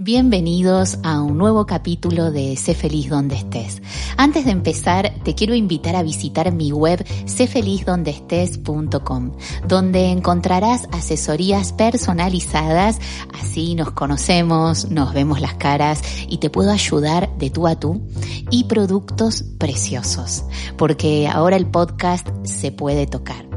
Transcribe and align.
Bienvenidos 0.00 0.96
a 1.02 1.20
un 1.22 1.38
nuevo 1.38 1.66
capítulo 1.66 2.30
de 2.30 2.54
Sé 2.54 2.74
feliz 2.74 3.10
donde 3.10 3.34
estés. 3.34 3.82
Antes 4.16 4.44
de 4.44 4.52
empezar, 4.52 5.12
te 5.24 5.34
quiero 5.34 5.56
invitar 5.56 5.96
a 5.96 6.04
visitar 6.04 6.52
mi 6.52 6.70
web 6.70 7.04
séfelizdondeestés.com, 7.26 9.32
donde 9.66 10.12
encontrarás 10.12 10.86
asesorías 10.92 11.72
personalizadas, 11.72 13.00
así 13.42 13.74
nos 13.74 13.90
conocemos, 13.90 14.88
nos 14.88 15.12
vemos 15.14 15.40
las 15.40 15.54
caras 15.54 16.00
y 16.28 16.38
te 16.38 16.48
puedo 16.48 16.70
ayudar 16.70 17.36
de 17.36 17.50
tú 17.50 17.66
a 17.66 17.74
tú, 17.74 18.00
y 18.52 18.62
productos 18.64 19.42
preciosos, 19.58 20.44
porque 20.76 21.26
ahora 21.26 21.56
el 21.56 21.66
podcast 21.66 22.28
se 22.44 22.70
puede 22.70 23.08
tocar. 23.08 23.47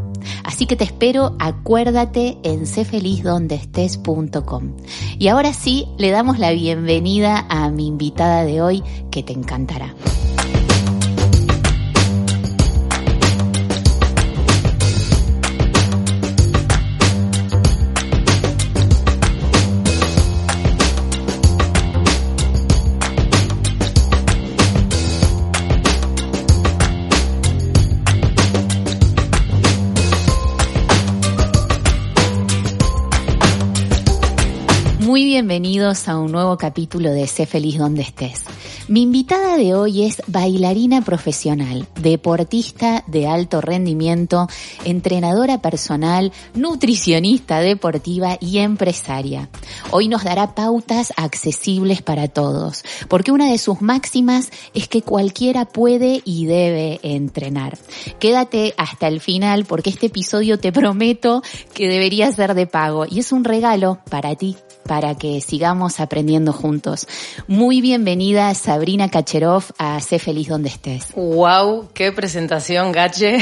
Así 0.44 0.66
que 0.66 0.76
te 0.76 0.84
espero, 0.84 1.36
acuérdate 1.40 2.38
en 2.44 2.66
cfelizdondeestés.com. 2.66 4.72
Y 5.20 5.28
ahora 5.28 5.54
sí, 5.54 5.88
le 5.98 6.12
damos 6.12 6.40
la 6.40 6.52
bienvenida 6.52 7.46
a 7.50 7.70
mi 7.70 7.88
invitada 7.88 8.44
de 8.44 8.62
hoy 8.62 8.84
que 9.12 9.24
te 9.24 9.34
encantará. 9.34 9.96
Bienvenidos 35.42 36.08
a 36.08 36.20
un 36.20 36.32
nuevo 36.32 36.56
capítulo 36.56 37.10
de 37.10 37.26
Sé 37.26 37.48
feliz 37.48 37.80
donde 37.80 38.04
estés. 38.04 38.44
Mi 38.88 39.02
invitada 39.02 39.58
de 39.58 39.74
hoy 39.74 40.04
es 40.04 40.22
bailarina 40.28 41.02
profesional, 41.02 41.88
deportista 42.00 43.04
de 43.08 43.26
alto 43.26 43.60
rendimiento, 43.60 44.48
entrenadora 44.86 45.60
personal, 45.60 46.32
nutricionista 46.54 47.60
deportiva 47.60 48.38
y 48.40 48.60
empresaria. 48.60 49.50
Hoy 49.90 50.10
nos 50.10 50.24
dará 50.24 50.54
pautas 50.54 51.12
accesibles 51.18 52.04
para 52.04 52.28
todos, 52.28 52.84
porque 53.08 53.32
una 53.32 53.50
de 53.50 53.58
sus 53.58 53.82
máximas 53.82 54.52
es 54.76 54.88
que 54.88 55.02
cualquiera 55.02 55.66
puede 55.66 56.22
y 56.24 56.46
debe 56.46 57.00
entrenar. 57.02 57.80
Quédate 58.20 58.76
hasta 58.78 59.08
el 59.08 59.20
final 59.20 59.66
porque 59.66 59.90
este 59.90 60.06
episodio 60.06 60.60
te 60.60 60.72
prometo 60.72 61.42
que 61.74 61.88
debería 61.88 62.32
ser 62.32 62.54
de 62.54 62.68
pago 62.68 63.08
y 63.10 63.22
es 63.22 63.32
un 63.32 63.44
regalo 63.44 63.98
para 64.08 64.36
ti 64.36 64.56
para 64.86 65.16
que 65.16 65.42
sigamos 65.42 66.00
aprendiendo 66.00 66.54
juntos. 66.54 67.08
Muy 67.48 67.82
bienvenida 67.82 68.54
Sabrina 68.54 69.10
Kacherov 69.10 69.64
a 69.78 70.00
Sé 70.00 70.20
Feliz 70.20 70.48
Donde 70.48 70.70
Estés. 70.70 71.14
¡Wow! 71.16 71.90
¡Qué 71.94 72.12
presentación, 72.12 72.92
Gache! 72.92 73.40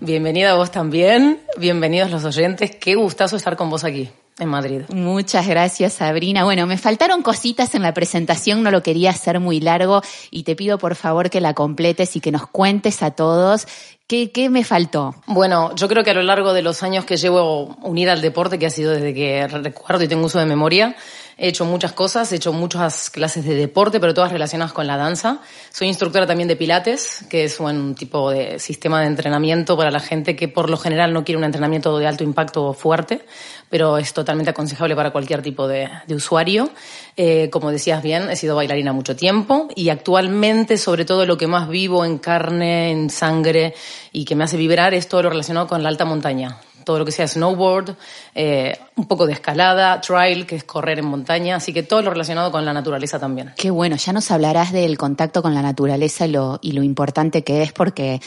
Bienvenida 0.00 0.52
a 0.52 0.54
vos 0.54 0.70
también, 0.70 1.40
bienvenidos 1.58 2.10
los 2.10 2.24
oyentes, 2.24 2.74
qué 2.74 2.94
gustazo 2.94 3.36
estar 3.36 3.56
con 3.56 3.68
vos 3.68 3.84
aquí 3.84 4.08
en 4.40 4.48
Madrid. 4.48 4.82
Muchas 4.88 5.46
gracias, 5.46 5.94
Sabrina. 5.94 6.44
Bueno, 6.44 6.66
me 6.66 6.78
faltaron 6.78 7.22
cositas 7.22 7.74
en 7.74 7.82
la 7.82 7.94
presentación, 7.94 8.62
no 8.62 8.70
lo 8.70 8.82
quería 8.82 9.10
hacer 9.10 9.40
muy 9.40 9.60
largo 9.60 10.02
y 10.30 10.42
te 10.42 10.56
pido 10.56 10.78
por 10.78 10.94
favor 10.94 11.30
que 11.30 11.40
la 11.40 11.54
completes 11.54 12.16
y 12.16 12.20
que 12.20 12.32
nos 12.32 12.46
cuentes 12.46 13.02
a 13.02 13.10
todos 13.12 13.66
¿Qué, 14.10 14.32
¿Qué, 14.32 14.50
me 14.50 14.64
faltó? 14.64 15.14
Bueno, 15.26 15.72
yo 15.76 15.86
creo 15.86 16.02
que 16.02 16.10
a 16.10 16.14
lo 16.14 16.24
largo 16.24 16.52
de 16.52 16.62
los 16.62 16.82
años 16.82 17.04
que 17.04 17.16
llevo 17.16 17.76
unida 17.82 18.10
al 18.10 18.20
deporte, 18.20 18.58
que 18.58 18.66
ha 18.66 18.70
sido 18.70 18.90
desde 18.90 19.14
que 19.14 19.46
recuerdo 19.46 20.02
y 20.02 20.08
tengo 20.08 20.26
uso 20.26 20.40
de 20.40 20.46
memoria, 20.46 20.96
he 21.40 21.48
hecho 21.48 21.64
muchas 21.64 21.92
cosas, 21.92 22.30
he 22.32 22.36
hecho 22.36 22.52
muchas 22.52 23.08
clases 23.08 23.46
de 23.46 23.54
deporte, 23.54 23.98
pero 23.98 24.12
todas 24.12 24.30
relacionadas 24.30 24.74
con 24.74 24.86
la 24.86 24.98
danza. 24.98 25.40
Soy 25.72 25.88
instructora 25.88 26.26
también 26.26 26.48
de 26.48 26.54
Pilates, 26.54 27.24
que 27.30 27.44
es 27.44 27.58
un 27.58 27.94
tipo 27.94 28.30
de 28.30 28.58
sistema 28.58 29.00
de 29.00 29.06
entrenamiento 29.06 29.74
para 29.74 29.90
la 29.90 30.00
gente 30.00 30.36
que 30.36 30.48
por 30.48 30.68
lo 30.68 30.76
general 30.76 31.14
no 31.14 31.24
quiere 31.24 31.38
un 31.38 31.44
entrenamiento 31.44 31.98
de 31.98 32.06
alto 32.06 32.24
impacto 32.24 32.74
fuerte, 32.74 33.24
pero 33.70 33.96
es 33.96 34.12
totalmente 34.12 34.50
aconsejable 34.50 34.94
para 34.94 35.12
cualquier 35.12 35.40
tipo 35.40 35.66
de, 35.66 35.88
de 36.06 36.14
usuario. 36.14 36.68
Eh, 37.16 37.48
como 37.50 37.70
decías 37.70 38.02
bien, 38.02 38.28
he 38.28 38.36
sido 38.36 38.54
bailarina 38.54 38.92
mucho 38.92 39.16
tiempo 39.16 39.68
y 39.74 39.88
actualmente, 39.88 40.76
sobre 40.76 41.06
todo, 41.06 41.24
lo 41.24 41.38
que 41.38 41.46
más 41.46 41.70
vivo 41.70 42.04
en 42.04 42.18
carne, 42.18 42.90
en 42.90 43.08
sangre 43.08 43.74
y 44.12 44.26
que 44.26 44.34
me 44.34 44.44
hace 44.44 44.58
vibrar 44.58 44.92
es 44.92 45.08
todo 45.08 45.22
lo 45.22 45.30
relacionado 45.30 45.66
con 45.66 45.82
la 45.82 45.88
alta 45.88 46.04
montaña 46.04 46.58
todo 46.90 46.98
lo 46.98 47.04
que 47.04 47.12
sea 47.12 47.28
snowboard, 47.28 47.94
eh, 48.34 48.76
un 48.96 49.06
poco 49.06 49.24
de 49.24 49.32
escalada, 49.32 50.00
trail, 50.00 50.44
que 50.44 50.56
es 50.56 50.64
correr 50.64 50.98
en 50.98 51.06
montaña, 51.06 51.54
así 51.54 51.72
que 51.72 51.84
todo 51.84 52.02
lo 52.02 52.10
relacionado 52.10 52.50
con 52.50 52.64
la 52.64 52.72
naturaleza 52.72 53.20
también. 53.20 53.52
Qué 53.56 53.70
bueno, 53.70 53.94
ya 53.94 54.12
nos 54.12 54.28
hablarás 54.32 54.72
del 54.72 54.98
contacto 54.98 55.40
con 55.40 55.54
la 55.54 55.62
naturaleza 55.62 56.26
y 56.26 56.32
lo, 56.32 56.58
y 56.60 56.72
lo 56.72 56.82
importante 56.82 57.44
que 57.44 57.62
es, 57.62 57.72
porque 57.72 58.20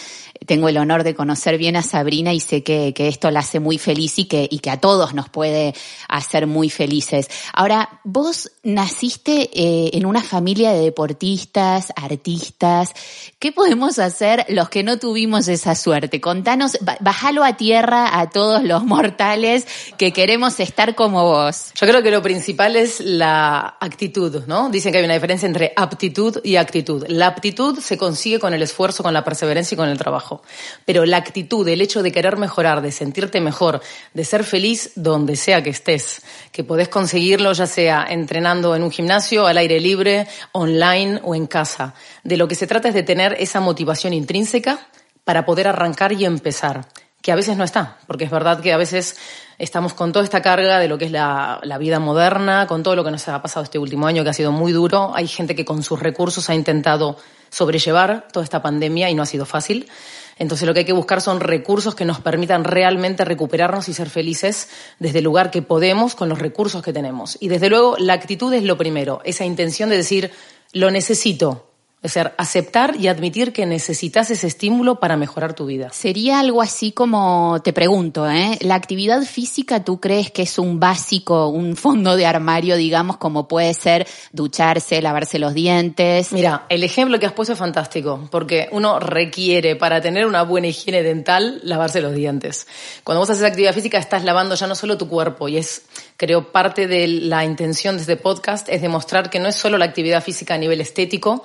tengo 0.45 0.69
el 0.69 0.77
honor 0.77 1.03
de 1.03 1.13
conocer 1.13 1.57
bien 1.57 1.75
a 1.75 1.81
Sabrina 1.81 2.31
y 2.31 2.39
sé 2.39 2.63
que, 2.63 2.93
que 2.93 3.09
esto 3.09 3.31
la 3.31 3.41
hace 3.41 3.59
muy 3.59 3.77
feliz 3.77 4.17
y 4.17 4.25
que, 4.25 4.47
y 4.49 4.59
que 4.59 4.69
a 4.69 4.79
todos 4.79 5.13
nos 5.13 5.27
puede 5.27 5.75
hacer 6.07 6.47
muy 6.47 6.69
felices. 6.69 7.29
Ahora, 7.53 7.99
vos 8.05 8.49
naciste 8.63 9.49
eh, 9.53 9.89
en 9.91 10.05
una 10.05 10.23
familia 10.23 10.71
de 10.71 10.79
deportistas, 10.79 11.91
artistas. 11.97 12.93
¿Qué 13.39 13.51
podemos 13.51 13.99
hacer 13.99 14.45
los 14.47 14.69
que 14.69 14.83
no 14.83 14.99
tuvimos 14.99 15.49
esa 15.49 15.75
suerte? 15.75 16.21
Contanos, 16.21 16.77
bájalo 17.01 17.43
a 17.43 17.57
tierra 17.57 18.19
a 18.19 18.29
todos 18.29 18.52
los 18.61 18.83
mortales 18.83 19.65
que 19.97 20.13
queremos 20.13 20.59
estar 20.59 20.93
como 20.93 21.23
vos. 21.23 21.71
Yo 21.73 21.87
creo 21.87 22.03
que 22.03 22.11
lo 22.11 22.21
principal 22.21 22.75
es 22.75 22.99
la 22.99 23.77
actitud, 23.79 24.43
¿no? 24.45 24.69
Dicen 24.69 24.91
que 24.91 24.99
hay 24.99 25.05
una 25.05 25.15
diferencia 25.15 25.47
entre 25.47 25.73
aptitud 25.75 26.39
y 26.43 26.57
actitud. 26.57 27.05
La 27.07 27.27
aptitud 27.27 27.79
se 27.79 27.97
consigue 27.97 28.39
con 28.39 28.53
el 28.53 28.61
esfuerzo, 28.61 29.01
con 29.01 29.13
la 29.13 29.23
perseverancia 29.23 29.75
y 29.75 29.77
con 29.77 29.89
el 29.89 29.97
trabajo. 29.97 30.43
Pero 30.85 31.05
la 31.05 31.17
actitud, 31.17 31.67
el 31.67 31.81
hecho 31.81 32.03
de 32.03 32.11
querer 32.11 32.37
mejorar, 32.37 32.81
de 32.81 32.91
sentirte 32.91 33.41
mejor, 33.41 33.81
de 34.13 34.25
ser 34.25 34.43
feliz 34.43 34.91
donde 34.95 35.35
sea 35.35 35.63
que 35.63 35.69
estés, 35.69 36.21
que 36.51 36.63
podés 36.63 36.89
conseguirlo 36.89 37.53
ya 37.53 37.67
sea 37.67 38.05
entrenando 38.09 38.75
en 38.75 38.83
un 38.83 38.91
gimnasio, 38.91 39.47
al 39.47 39.57
aire 39.57 39.79
libre, 39.79 40.27
online 40.51 41.19
o 41.23 41.35
en 41.35 41.47
casa. 41.47 41.95
De 42.23 42.37
lo 42.37 42.47
que 42.47 42.55
se 42.55 42.67
trata 42.67 42.89
es 42.89 42.93
de 42.93 43.03
tener 43.03 43.35
esa 43.39 43.59
motivación 43.59 44.13
intrínseca 44.13 44.87
para 45.23 45.45
poder 45.45 45.67
arrancar 45.67 46.11
y 46.13 46.25
empezar 46.25 46.87
que 47.23 47.31
a 47.31 47.35
veces 47.35 47.55
no 47.55 47.63
está, 47.63 47.97
porque 48.05 48.25
es 48.25 48.31
verdad 48.31 48.59
que 48.59 48.73
a 48.73 48.77
veces 48.77 49.15
estamos 49.57 49.93
con 49.93 50.11
toda 50.11 50.25
esta 50.25 50.41
carga 50.41 50.77
de 50.79 50.89
lo 50.89 50.97
que 50.97 51.05
es 51.05 51.11
la, 51.11 51.61
vida 51.79 51.97
moderna, 51.97 52.67
con 52.67 52.83
todo 52.83 52.97
lo 52.97 53.03
que 53.05 53.11
nos 53.11 53.25
ha 53.29 53.41
pasado 53.41 53.63
este 53.63 53.79
último 53.79 54.07
año, 54.07 54.25
que 54.25 54.29
ha 54.29 54.33
sido 54.33 54.51
muy 54.51 54.73
duro. 54.73 55.13
Hay 55.15 55.27
gente 55.27 55.55
que 55.55 55.63
con 55.63 55.83
sus 55.83 56.01
recursos 56.01 56.49
ha 56.49 56.53
intentado 56.53 57.15
sobrellevar 57.49 58.27
toda 58.33 58.43
esta 58.43 58.61
pandemia 58.61 59.09
y 59.09 59.15
no 59.15 59.23
ha 59.23 59.25
sido 59.25 59.45
fácil. 59.45 59.89
Entonces 60.37 60.67
lo 60.67 60.73
que 60.73 60.81
hay 60.81 60.85
que 60.85 60.91
buscar 60.91 61.21
son 61.21 61.39
recursos 61.39 61.95
que 61.95 62.03
nos 62.03 62.19
permitan 62.19 62.65
realmente 62.65 63.23
recuperarnos 63.23 63.87
y 63.87 63.93
ser 63.93 64.09
felices 64.09 64.67
desde 64.99 65.19
el 65.19 65.23
lugar 65.23 65.49
que 65.49 65.61
podemos 65.61 66.15
con 66.15 66.27
los 66.27 66.39
recursos 66.39 66.83
que 66.83 66.91
tenemos. 66.91 67.37
Y 67.39 67.47
desde 67.47 67.69
luego 67.69 67.95
la 67.99 68.13
actitud 68.13 68.53
es 68.53 68.63
lo 68.63 68.77
primero, 68.77 69.21
esa 69.23 69.45
intención 69.45 69.89
de 69.89 69.95
decir, 69.95 70.31
lo 70.73 70.91
necesito, 70.91 71.72
es 72.03 72.11
ser, 72.11 72.33
aceptar 72.37 72.95
y 72.99 73.07
admitir 73.07 73.53
que 73.53 73.65
necesitas 73.65 74.29
ese 74.29 74.47
estímulo 74.47 74.99
para 74.99 75.15
mejorar 75.17 75.53
tu 75.53 75.65
vida. 75.65 75.89
Sería 75.91 76.39
algo 76.39 76.61
así 76.61 76.91
como, 76.91 77.61
te 77.63 77.71
pregunto, 77.71 78.29
¿eh? 78.29 78.57
¿La 78.61 78.75
actividad 78.75 79.21
física 79.23 79.83
tú 79.83 79.99
crees 79.99 80.29
que 80.29 80.43
es 80.43 80.59
un 80.59 80.79
básico, 80.79 81.47
un 81.47 81.77
fondo 81.77 82.17
de 82.17 82.25
armario, 82.25 82.75
digamos, 82.75 83.17
como 83.17 83.47
puede 83.47 83.73
ser 83.73 84.05
ducharse, 84.33 85.01
lavarse 85.01 85.39
los 85.39 85.53
dientes? 85.53 86.33
Mira, 86.33 86.65
el 86.67 86.83
ejemplo 86.83 87.17
que 87.19 87.25
has 87.25 87.31
puesto 87.31 87.53
es 87.53 87.59
fantástico, 87.59 88.27
porque 88.29 88.67
uno 88.71 88.99
requiere 88.99 89.77
para 89.77 90.01
tener 90.01 90.25
una 90.25 90.43
buena 90.43 90.67
higiene 90.67 91.03
dental 91.03 91.61
lavarse 91.63 92.01
los 92.01 92.13
dientes. 92.13 92.67
Cuando 93.03 93.21
vos 93.21 93.29
haces 93.29 93.43
actividad 93.43 93.73
física 93.73 93.97
estás 93.97 94.23
lavando 94.23 94.55
ya 94.55 94.67
no 94.67 94.75
solo 94.75 94.97
tu 94.97 95.07
cuerpo 95.07 95.47
y 95.47 95.57
es, 95.57 95.83
creo, 96.17 96.51
parte 96.51 96.87
de 96.87 97.07
la 97.07 97.45
intención 97.45 97.95
de 97.95 98.01
este 98.01 98.17
podcast 98.17 98.67
es 98.67 98.81
demostrar 98.81 99.29
que 99.29 99.39
no 99.39 99.47
es 99.47 99.55
solo 99.55 99.77
la 99.77 99.85
actividad 99.85 100.21
física 100.21 100.55
a 100.55 100.57
nivel 100.57 100.81
estético, 100.81 101.43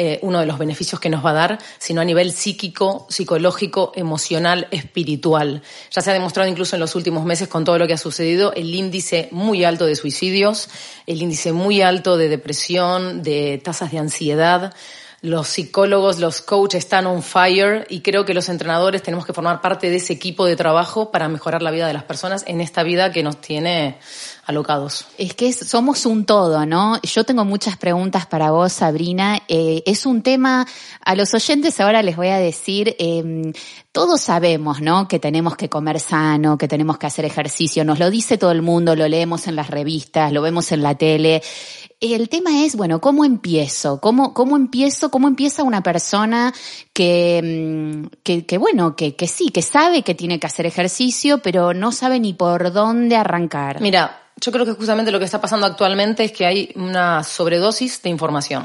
eh, 0.00 0.20
uno 0.22 0.38
de 0.38 0.46
los 0.46 0.58
beneficios 0.58 1.00
que 1.00 1.10
nos 1.10 1.26
va 1.26 1.30
a 1.30 1.34
dar, 1.34 1.58
sino 1.78 2.00
a 2.00 2.04
nivel 2.04 2.30
psíquico, 2.30 3.08
psicológico, 3.10 3.90
emocional, 3.96 4.68
espiritual. 4.70 5.60
Ya 5.90 6.02
se 6.02 6.10
ha 6.10 6.12
demostrado 6.12 6.48
incluso 6.48 6.76
en 6.76 6.80
los 6.80 6.94
últimos 6.94 7.24
meses 7.24 7.48
con 7.48 7.64
todo 7.64 7.78
lo 7.78 7.88
que 7.88 7.94
ha 7.94 7.98
sucedido 7.98 8.52
el 8.54 8.72
índice 8.72 9.28
muy 9.32 9.64
alto 9.64 9.86
de 9.86 9.96
suicidios, 9.96 10.68
el 11.08 11.20
índice 11.20 11.52
muy 11.52 11.82
alto 11.82 12.16
de 12.16 12.28
depresión, 12.28 13.24
de 13.24 13.60
tasas 13.62 13.90
de 13.90 13.98
ansiedad 13.98 14.72
los 15.20 15.48
psicólogos, 15.48 16.20
los 16.20 16.40
coaches 16.42 16.84
están 16.84 17.06
on 17.06 17.24
fire 17.24 17.86
y 17.90 18.02
creo 18.02 18.24
que 18.24 18.34
los 18.34 18.48
entrenadores 18.48 19.02
tenemos 19.02 19.26
que 19.26 19.32
formar 19.32 19.60
parte 19.60 19.90
de 19.90 19.96
ese 19.96 20.12
equipo 20.12 20.46
de 20.46 20.54
trabajo 20.54 21.10
para 21.10 21.28
mejorar 21.28 21.60
la 21.60 21.72
vida 21.72 21.88
de 21.88 21.92
las 21.92 22.04
personas 22.04 22.44
en 22.46 22.60
esta 22.60 22.84
vida 22.84 23.10
que 23.10 23.24
nos 23.24 23.40
tiene 23.40 23.98
alocados. 24.48 25.04
Es 25.18 25.34
que 25.34 25.52
somos 25.52 26.06
un 26.06 26.24
todo, 26.24 26.64
¿no? 26.64 26.98
Yo 27.02 27.24
tengo 27.24 27.44
muchas 27.44 27.76
preguntas 27.76 28.26
para 28.26 28.50
vos, 28.50 28.72
Sabrina. 28.72 29.42
Eh, 29.46 29.82
es 29.84 30.06
un 30.06 30.22
tema, 30.22 30.66
a 31.04 31.14
los 31.14 31.34
oyentes 31.34 31.78
ahora 31.80 32.02
les 32.02 32.16
voy 32.16 32.28
a 32.28 32.38
decir, 32.38 32.96
eh, 32.98 33.52
todos 33.98 34.20
sabemos, 34.20 34.80
¿no? 34.80 35.08
Que 35.08 35.18
tenemos 35.18 35.56
que 35.56 35.68
comer 35.68 35.98
sano, 35.98 36.56
que 36.56 36.68
tenemos 36.68 36.98
que 36.98 37.06
hacer 37.06 37.24
ejercicio, 37.24 37.84
nos 37.84 37.98
lo 37.98 38.10
dice 38.10 38.38
todo 38.38 38.52
el 38.52 38.62
mundo, 38.62 38.94
lo 38.94 39.08
leemos 39.08 39.48
en 39.48 39.56
las 39.56 39.70
revistas, 39.70 40.32
lo 40.32 40.40
vemos 40.40 40.70
en 40.70 40.82
la 40.82 40.94
tele 40.94 41.42
el 42.00 42.28
tema 42.28 42.64
es, 42.64 42.76
bueno, 42.76 43.00
¿cómo 43.00 43.24
empiezo? 43.24 44.00
¿Cómo, 44.00 44.32
cómo 44.32 44.56
empiezo? 44.56 45.10
¿Cómo 45.10 45.26
empieza 45.26 45.64
una 45.64 45.82
persona 45.82 46.54
que, 46.92 47.40
mm, 47.42 48.16
que, 48.22 48.46
que 48.46 48.58
bueno, 48.58 48.94
que, 48.94 49.16
que 49.16 49.26
sí, 49.26 49.48
que 49.48 49.62
sabe 49.62 50.02
que 50.02 50.14
tiene 50.14 50.38
que 50.38 50.46
hacer 50.46 50.66
ejercicio, 50.66 51.38
pero 51.38 51.74
no 51.74 51.90
sabe 51.90 52.20
ni 52.20 52.34
por 52.34 52.72
dónde 52.72 53.16
arrancar? 53.16 53.80
Mira, 53.80 54.22
yo 54.40 54.52
creo 54.52 54.64
que 54.64 54.74
justamente 54.74 55.10
lo 55.10 55.18
que 55.18 55.24
está 55.24 55.40
pasando 55.40 55.66
actualmente 55.66 56.22
es 56.22 56.30
que 56.30 56.46
hay 56.46 56.70
una 56.76 57.24
sobredosis 57.24 58.00
de 58.02 58.10
información. 58.10 58.64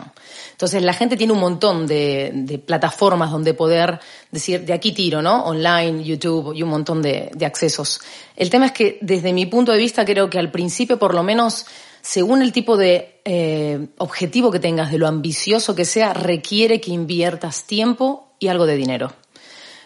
Entonces 0.51 0.83
la 0.83 0.93
gente 0.93 1.17
tiene 1.17 1.33
un 1.33 1.39
montón 1.39 1.87
de 1.87 2.61
plataformas 2.63 3.31
donde 3.31 3.55
poder 3.55 3.99
decir, 4.29 4.63
de 4.63 4.73
aquí 4.73 4.91
tiro, 4.91 5.22
¿no? 5.23 5.45
Online, 5.45 6.03
YouTube 6.03 6.53
y 6.53 6.61
un 6.61 6.69
montón 6.69 7.01
de, 7.01 7.31
de 7.33 7.45
accesos. 7.45 8.01
El 8.35 8.49
tema 8.49 8.67
es 8.67 8.71
que 8.73 8.99
desde 9.01 9.33
mi 9.33 9.47
punto 9.47 9.71
de 9.71 9.79
vista 9.79 10.05
creo 10.05 10.29
que 10.29 10.37
al 10.37 10.51
principio 10.51 10.99
por 10.99 11.15
lo 11.15 11.23
menos 11.23 11.65
según 12.03 12.41
el 12.41 12.51
tipo 12.51 12.75
de 12.75 13.21
eh, 13.23 13.87
objetivo 13.97 14.51
que 14.51 14.59
tengas, 14.59 14.91
de 14.91 14.97
lo 14.97 15.07
ambicioso 15.07 15.73
que 15.73 15.85
sea, 15.85 16.13
requiere 16.13 16.81
que 16.81 16.91
inviertas 16.91 17.63
tiempo 17.63 18.35
y 18.39 18.49
algo 18.49 18.65
de 18.65 18.75
dinero. 18.75 19.13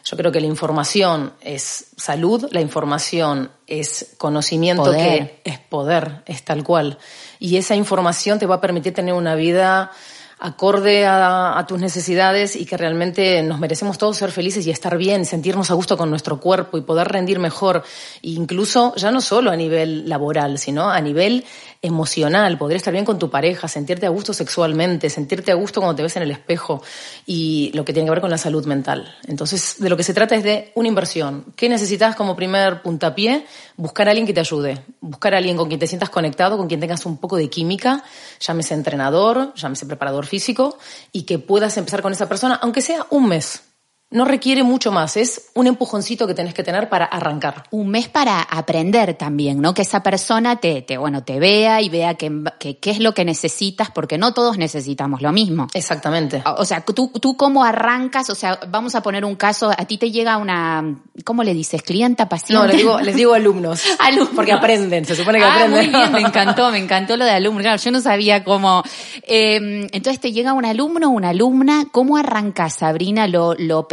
Yo 0.03 0.17
creo 0.17 0.31
que 0.31 0.41
la 0.41 0.47
información 0.47 1.33
es 1.41 1.91
salud, 1.95 2.47
la 2.49 2.61
información 2.61 3.51
es 3.67 4.15
conocimiento 4.17 4.91
que 4.91 5.41
es 5.43 5.59
poder, 5.59 6.23
es 6.25 6.43
tal 6.43 6.63
cual. 6.63 6.97
Y 7.39 7.57
esa 7.57 7.75
información 7.75 8.39
te 8.39 8.47
va 8.47 8.55
a 8.55 8.61
permitir 8.61 8.95
tener 8.95 9.13
una 9.13 9.35
vida 9.35 9.91
acorde 10.39 11.05
a, 11.05 11.65
tus 11.67 11.79
necesidades 11.79 12.55
y 12.55 12.65
que 12.65 12.77
realmente 12.77 13.41
nos 13.41 13.59
merecemos 13.59 13.97
todos 13.97 14.17
ser 14.17 14.31
felices 14.31 14.65
y 14.67 14.71
estar 14.71 14.97
bien, 14.97 15.25
sentirnos 15.25 15.71
a 15.71 15.73
gusto 15.73 15.97
con 15.97 16.09
nuestro 16.09 16.39
cuerpo 16.39 16.77
y 16.77 16.81
poder 16.81 17.07
rendir 17.07 17.39
mejor, 17.39 17.83
incluso 18.21 18.93
ya 18.95 19.11
no 19.11 19.19
solo 19.19 19.51
a 19.51 19.55
nivel 19.55 20.07
laboral, 20.07 20.59
sino 20.59 20.89
a 20.89 21.01
nivel 21.01 21.43
emocional, 21.81 22.57
poder 22.57 22.77
estar 22.77 22.91
bien 22.91 23.05
con 23.05 23.19
tu 23.19 23.29
pareja, 23.29 23.67
sentirte 23.67 24.05
a 24.05 24.09
gusto 24.09 24.33
sexualmente, 24.33 25.09
sentirte 25.09 25.51
a 25.51 25.55
gusto 25.55 25.79
cuando 25.79 25.95
te 25.95 26.03
ves 26.03 26.15
en 26.15 26.23
el 26.23 26.31
espejo 26.31 26.81
y 27.25 27.71
lo 27.73 27.85
que 27.85 27.93
tiene 27.93 28.07
que 28.07 28.11
ver 28.11 28.21
con 28.21 28.29
la 28.29 28.37
salud 28.37 28.65
mental. 28.65 29.15
Entonces, 29.27 29.75
de 29.79 29.89
lo 29.89 29.97
que 29.97 30.03
se 30.03 30.13
trata 30.13 30.35
es 30.35 30.43
de 30.43 30.71
una 30.75 30.87
inversión. 30.87 31.45
¿Qué 31.55 31.69
necesitas 31.69 32.15
como 32.15 32.35
primer 32.35 32.81
puntapié? 32.81 33.45
Buscar 33.75 34.07
a 34.07 34.11
alguien 34.11 34.25
que 34.25 34.33
te 34.33 34.39
ayude, 34.39 34.83
buscar 35.01 35.33
a 35.33 35.37
alguien 35.37 35.57
con 35.57 35.67
quien 35.67 35.79
te 35.79 35.87
sientas 35.87 36.09
conectado, 36.09 36.57
con 36.57 36.67
quien 36.67 36.79
tengas 36.79 37.05
un 37.05 37.17
poco 37.17 37.37
de 37.37 37.49
química, 37.49 38.03
llámese 38.39 38.73
entrenador, 38.73 39.53
llámese 39.55 39.85
preparador 39.85 40.25
físico 40.27 40.77
y 41.11 41.23
que 41.23 41.39
puedas 41.39 41.77
empezar 41.77 42.01
con 42.01 42.11
esa 42.11 42.29
persona, 42.29 42.55
aunque 42.55 42.81
sea 42.81 43.07
un 43.09 43.27
mes. 43.27 43.66
No 44.09 44.23
requiere 44.23 44.63
mucho 44.63 44.93
más, 44.93 45.17
es 45.17 45.49
un 45.53 45.67
empujoncito 45.67 46.27
que 46.27 46.33
tenés 46.33 46.53
que 46.53 46.63
tener 46.63 46.87
para 46.87 47.03
arrancar. 47.03 47.63
Un 47.71 47.89
mes 47.89 48.07
para 48.07 48.41
aprender 48.41 49.15
también, 49.15 49.59
¿no? 49.59 49.73
Que 49.73 49.81
esa 49.81 50.01
persona 50.01 50.61
te, 50.61 50.81
te 50.81 50.97
bueno, 50.97 51.25
te 51.25 51.39
vea 51.39 51.81
y 51.81 51.89
vea 51.89 52.13
qué 52.13 52.31
que, 52.57 52.77
es 52.89 52.99
lo 52.99 53.13
que 53.13 53.25
necesitas, 53.25 53.91
porque 53.91 54.17
no 54.17 54.33
todos 54.33 54.57
necesitamos 54.57 55.21
lo 55.21 55.33
mismo. 55.33 55.67
Exactamente. 55.73 56.41
O, 56.57 56.63
sea, 56.63 56.81
tú, 56.81 57.11
tú 57.19 57.35
cómo 57.35 57.65
arrancas, 57.65 58.29
o 58.29 58.35
sea, 58.35 58.59
vamos 58.69 58.95
a 58.95 59.01
poner 59.01 59.25
un 59.25 59.35
caso, 59.35 59.71
a 59.71 59.85
ti 59.85 59.97
te 59.97 60.09
llega 60.09 60.37
una, 60.37 60.99
¿cómo 61.25 61.43
le 61.43 61.53
dices? 61.53 61.81
¿Clienta, 61.81 62.29
paciente? 62.29 62.65
No, 62.65 62.67
les 62.67 62.77
digo, 62.77 62.99
les 63.01 63.15
digo 63.15 63.33
alumnos. 63.33 63.83
alumnos. 63.99 64.35
Porque 64.35 64.53
aprenden, 64.53 65.05
se 65.05 65.17
supone 65.17 65.39
que 65.39 65.43
ah, 65.43 65.53
aprenden. 65.53 65.91
Muy 65.91 65.99
bien, 65.99 66.11
me 66.13 66.21
encantó, 66.27 66.71
me 66.71 66.77
encantó 66.77 67.17
lo 67.17 67.25
de 67.25 67.31
alumnos. 67.31 67.63
Claro, 67.63 67.81
yo 67.81 67.91
no 67.91 67.99
sabía 67.99 68.43
cómo. 68.45 68.83
Eh, 69.23 69.87
entonces 69.91 70.19
te 70.19 70.31
llega 70.31 70.53
un 70.53 70.63
alumno, 70.63 71.09
una 71.09 71.29
alumna, 71.29 71.87
¿cómo 71.91 72.15
arrancas, 72.15 72.75
Sabrina? 72.75 73.27
¿Lo, 73.27 73.53
lo 73.55 73.87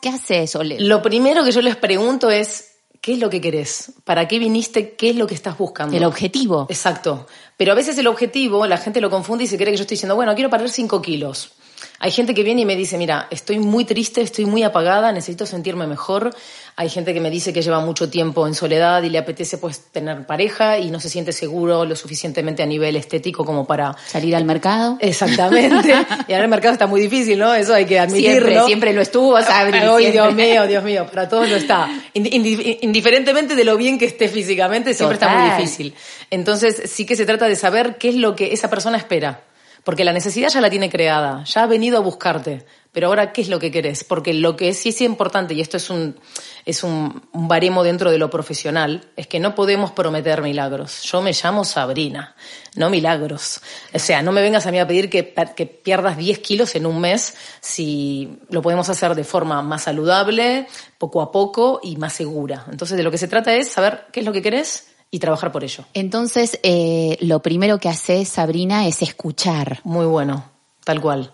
¿Qué 0.00 0.08
haces? 0.08 0.56
Lo 0.78 1.02
primero 1.02 1.44
que 1.44 1.52
yo 1.52 1.62
les 1.62 1.76
pregunto 1.76 2.30
es, 2.30 2.72
¿qué 3.00 3.14
es 3.14 3.18
lo 3.18 3.30
que 3.30 3.40
querés? 3.40 3.92
¿Para 4.04 4.26
qué 4.28 4.38
viniste? 4.38 4.94
¿Qué 4.94 5.10
es 5.10 5.16
lo 5.16 5.26
que 5.26 5.34
estás 5.34 5.56
buscando? 5.56 5.96
El 5.96 6.04
objetivo. 6.04 6.66
Exacto. 6.68 7.26
Pero 7.56 7.72
a 7.72 7.74
veces 7.74 7.96
el 7.98 8.06
objetivo, 8.06 8.66
la 8.66 8.78
gente 8.78 9.00
lo 9.00 9.10
confunde 9.10 9.44
y 9.44 9.46
se 9.46 9.56
cree 9.56 9.70
que 9.70 9.76
yo 9.76 9.82
estoy 9.82 9.96
diciendo, 9.96 10.16
bueno, 10.16 10.34
quiero 10.34 10.50
perder 10.50 10.70
5 10.70 11.00
kilos. 11.02 11.52
Hay 11.98 12.10
gente 12.10 12.34
que 12.34 12.42
viene 12.42 12.62
y 12.62 12.64
me 12.64 12.76
dice, 12.76 12.98
mira, 12.98 13.28
estoy 13.30 13.58
muy 13.58 13.84
triste, 13.84 14.20
estoy 14.20 14.46
muy 14.46 14.62
apagada, 14.62 15.12
necesito 15.12 15.46
sentirme 15.46 15.86
mejor. 15.86 16.34
Hay 16.76 16.88
gente 16.88 17.14
que 17.14 17.20
me 17.20 17.30
dice 17.30 17.52
que 17.52 17.62
lleva 17.62 17.80
mucho 17.80 18.10
tiempo 18.10 18.46
en 18.46 18.54
soledad 18.54 19.02
y 19.04 19.10
le 19.10 19.18
apetece 19.18 19.58
pues 19.58 19.80
tener 19.92 20.26
pareja 20.26 20.78
y 20.78 20.90
no 20.90 20.98
se 20.98 21.08
siente 21.08 21.32
seguro 21.32 21.84
lo 21.84 21.94
suficientemente 21.94 22.62
a 22.62 22.66
nivel 22.66 22.96
estético 22.96 23.44
como 23.44 23.64
para 23.64 23.96
salir 24.06 24.34
al 24.34 24.44
mercado. 24.44 24.98
Exactamente. 25.00 25.94
y 26.28 26.32
ahora 26.32 26.44
el 26.44 26.50
mercado 26.50 26.72
está 26.72 26.86
muy 26.86 27.00
difícil, 27.00 27.38
¿no? 27.38 27.54
Eso 27.54 27.74
hay 27.74 27.84
que 27.84 27.98
admitirlo. 27.98 28.48
Siempre, 28.48 28.66
siempre 28.66 28.92
lo 28.92 29.02
estuvo, 29.02 29.40
¿sabes? 29.40 29.74
Ay, 29.74 30.10
Dios 30.10 30.34
mío, 30.34 30.66
Dios 30.66 30.82
mío, 30.82 31.06
para 31.06 31.28
todos 31.28 31.48
lo 31.48 31.56
está. 31.56 31.88
Indiferentemente 32.12 33.54
de 33.54 33.64
lo 33.64 33.76
bien 33.76 33.98
que 33.98 34.06
esté 34.06 34.28
físicamente, 34.28 34.94
siempre 34.94 35.14
está 35.14 35.28
muy 35.28 35.50
difícil. 35.50 35.94
Entonces, 36.30 36.90
sí 36.90 37.06
que 37.06 37.16
se 37.16 37.24
trata 37.24 37.46
de 37.46 37.56
saber 37.56 37.96
qué 37.98 38.08
es 38.08 38.16
lo 38.16 38.34
que 38.34 38.52
esa 38.52 38.68
persona 38.68 38.98
espera. 38.98 39.42
Porque 39.84 40.04
la 40.04 40.12
necesidad 40.12 40.48
ya 40.48 40.60
la 40.62 40.70
tiene 40.70 40.88
creada, 40.88 41.44
ya 41.44 41.62
ha 41.62 41.66
venido 41.66 41.98
a 41.98 42.00
buscarte. 42.00 42.64
Pero 42.90 43.08
ahora, 43.08 43.32
¿qué 43.32 43.40
es 43.40 43.48
lo 43.48 43.58
que 43.58 43.72
querés? 43.72 44.04
Porque 44.04 44.32
lo 44.32 44.54
que 44.56 44.72
sí 44.72 44.90
es 44.90 45.00
importante, 45.00 45.52
y 45.52 45.60
esto 45.60 45.76
es 45.76 45.90
un, 45.90 46.18
es 46.64 46.84
un, 46.84 47.22
baremo 47.32 47.82
dentro 47.82 48.10
de 48.10 48.18
lo 48.18 48.30
profesional, 48.30 49.10
es 49.16 49.26
que 49.26 49.40
no 49.40 49.56
podemos 49.56 49.90
prometer 49.90 50.42
milagros. 50.42 51.02
Yo 51.02 51.20
me 51.20 51.32
llamo 51.32 51.64
Sabrina, 51.64 52.36
no 52.76 52.90
milagros. 52.90 53.60
O 53.92 53.98
sea, 53.98 54.22
no 54.22 54.30
me 54.30 54.42
vengas 54.42 54.64
a 54.66 54.70
mí 54.70 54.78
a 54.78 54.86
pedir 54.86 55.10
que, 55.10 55.34
que 55.56 55.66
pierdas 55.66 56.16
10 56.16 56.38
kilos 56.38 56.76
en 56.76 56.86
un 56.86 57.00
mes 57.00 57.34
si 57.60 58.38
lo 58.48 58.62
podemos 58.62 58.88
hacer 58.88 59.16
de 59.16 59.24
forma 59.24 59.60
más 59.60 59.82
saludable, 59.82 60.68
poco 60.96 61.20
a 61.20 61.32
poco 61.32 61.80
y 61.82 61.96
más 61.96 62.12
segura. 62.12 62.64
Entonces, 62.70 62.96
de 62.96 63.02
lo 63.02 63.10
que 63.10 63.18
se 63.18 63.26
trata 63.26 63.54
es 63.54 63.72
saber 63.72 64.06
qué 64.12 64.20
es 64.20 64.26
lo 64.26 64.32
que 64.32 64.40
querés 64.40 64.93
y 65.14 65.20
trabajar 65.20 65.52
por 65.52 65.62
ello. 65.62 65.84
Entonces, 65.94 66.58
eh, 66.64 67.16
lo 67.20 67.40
primero 67.40 67.78
que 67.78 67.88
hace 67.88 68.24
Sabrina 68.24 68.88
es 68.88 69.00
escuchar. 69.00 69.78
Muy 69.84 70.06
bueno, 70.06 70.50
tal 70.82 71.00
cual. 71.00 71.32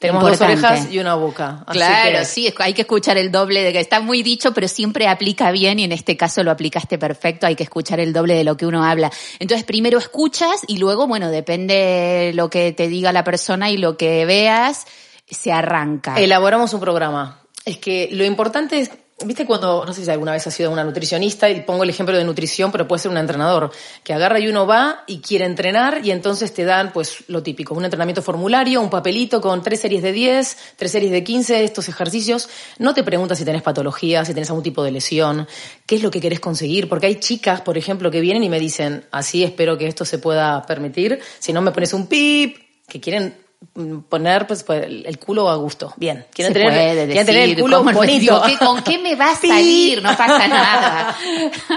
Tenemos 0.00 0.24
dos 0.24 0.40
orejas 0.40 0.90
y 0.90 0.98
una 0.98 1.14
boca. 1.14 1.64
claro, 1.70 2.24
sí, 2.24 2.52
hay 2.58 2.74
que 2.74 2.82
escuchar 2.82 3.18
el 3.18 3.30
doble 3.30 3.62
de 3.62 3.72
que 3.72 3.78
está 3.78 4.00
muy 4.00 4.24
dicho, 4.24 4.52
pero 4.52 4.66
siempre 4.66 5.06
aplica 5.06 5.52
bien 5.52 5.78
y 5.78 5.84
en 5.84 5.92
este 5.92 6.16
caso 6.16 6.42
lo 6.42 6.50
aplicaste 6.50 6.98
perfecto, 6.98 7.46
hay 7.46 7.54
que 7.54 7.62
escuchar 7.62 8.00
el 8.00 8.12
doble 8.12 8.34
de 8.34 8.42
lo 8.42 8.56
que 8.56 8.66
uno 8.66 8.82
habla. 8.82 9.12
Entonces 9.38 9.64
primero 9.64 9.98
escuchas 9.98 10.62
y 10.66 10.78
luego, 10.78 11.06
bueno, 11.06 11.30
depende 11.30 12.32
lo 12.34 12.50
que 12.50 12.72
te 12.72 12.88
diga 12.88 13.12
la 13.12 13.22
persona 13.22 13.70
y 13.70 13.76
lo 13.76 13.96
que 13.96 14.26
veas, 14.26 14.84
se 15.30 15.52
arranca. 15.52 16.16
Elaboramos 16.16 16.74
un 16.74 16.80
programa. 16.80 17.40
Es 17.64 17.78
que 17.78 18.08
lo 18.10 18.24
importante 18.24 18.80
es 18.80 18.90
¿Viste 19.24 19.46
cuando, 19.46 19.84
no 19.84 19.92
sé 19.92 20.04
si 20.04 20.10
alguna 20.10 20.32
vez 20.32 20.46
has 20.46 20.54
sido 20.54 20.70
una 20.70 20.84
nutricionista 20.84 21.48
y 21.48 21.62
pongo 21.62 21.84
el 21.84 21.90
ejemplo 21.90 22.16
de 22.16 22.24
nutrición, 22.24 22.72
pero 22.72 22.88
puede 22.88 23.02
ser 23.02 23.10
un 23.10 23.18
entrenador, 23.18 23.70
que 24.02 24.12
agarra 24.12 24.38
y 24.40 24.48
uno 24.48 24.66
va 24.66 25.04
y 25.06 25.20
quiere 25.20 25.44
entrenar 25.44 26.00
y 26.04 26.10
entonces 26.10 26.52
te 26.52 26.64
dan 26.64 26.92
pues 26.92 27.24
lo 27.28 27.42
típico, 27.42 27.74
un 27.74 27.84
entrenamiento 27.84 28.22
formulario, 28.22 28.80
un 28.80 28.90
papelito 28.90 29.40
con 29.40 29.62
tres 29.62 29.80
series 29.80 30.02
de 30.02 30.12
10, 30.12 30.56
tres 30.76 30.90
series 30.90 31.12
de 31.12 31.22
15, 31.22 31.64
estos 31.64 31.88
ejercicios. 31.88 32.48
No 32.78 32.94
te 32.94 33.02
preguntas 33.02 33.38
si 33.38 33.44
tenés 33.44 33.62
patología, 33.62 34.24
si 34.24 34.34
tenés 34.34 34.50
algún 34.50 34.64
tipo 34.64 34.82
de 34.82 34.90
lesión, 34.90 35.46
qué 35.86 35.96
es 35.96 36.02
lo 36.02 36.10
que 36.10 36.20
querés 36.20 36.40
conseguir, 36.40 36.88
porque 36.88 37.06
hay 37.06 37.16
chicas, 37.16 37.60
por 37.60 37.78
ejemplo, 37.78 38.10
que 38.10 38.20
vienen 38.20 38.42
y 38.44 38.48
me 38.48 38.60
dicen, 38.60 39.04
así 39.10 39.44
espero 39.44 39.78
que 39.78 39.86
esto 39.86 40.04
se 40.04 40.18
pueda 40.18 40.62
permitir, 40.66 41.20
si 41.38 41.52
no 41.52 41.62
me 41.62 41.72
pones 41.72 41.92
un 41.92 42.06
pip, 42.06 42.56
que 42.88 43.00
quieren 43.00 43.41
poner 44.08 44.46
pues, 44.46 44.62
pues, 44.62 44.84
el 44.86 45.18
culo 45.18 45.48
a 45.48 45.56
gusto. 45.56 45.94
Bien. 45.96 46.26
Quieren 46.32 46.52
tener, 46.52 47.24
tener 47.24 47.48
el 47.48 47.60
culo 47.60 47.82
bonito. 47.82 48.42
¿Con 48.58 48.82
qué 48.82 48.98
me 48.98 49.14
va 49.14 49.30
a 49.30 49.36
salir? 49.36 50.02
No 50.02 50.16
pasa 50.16 50.48
nada. 50.48 51.16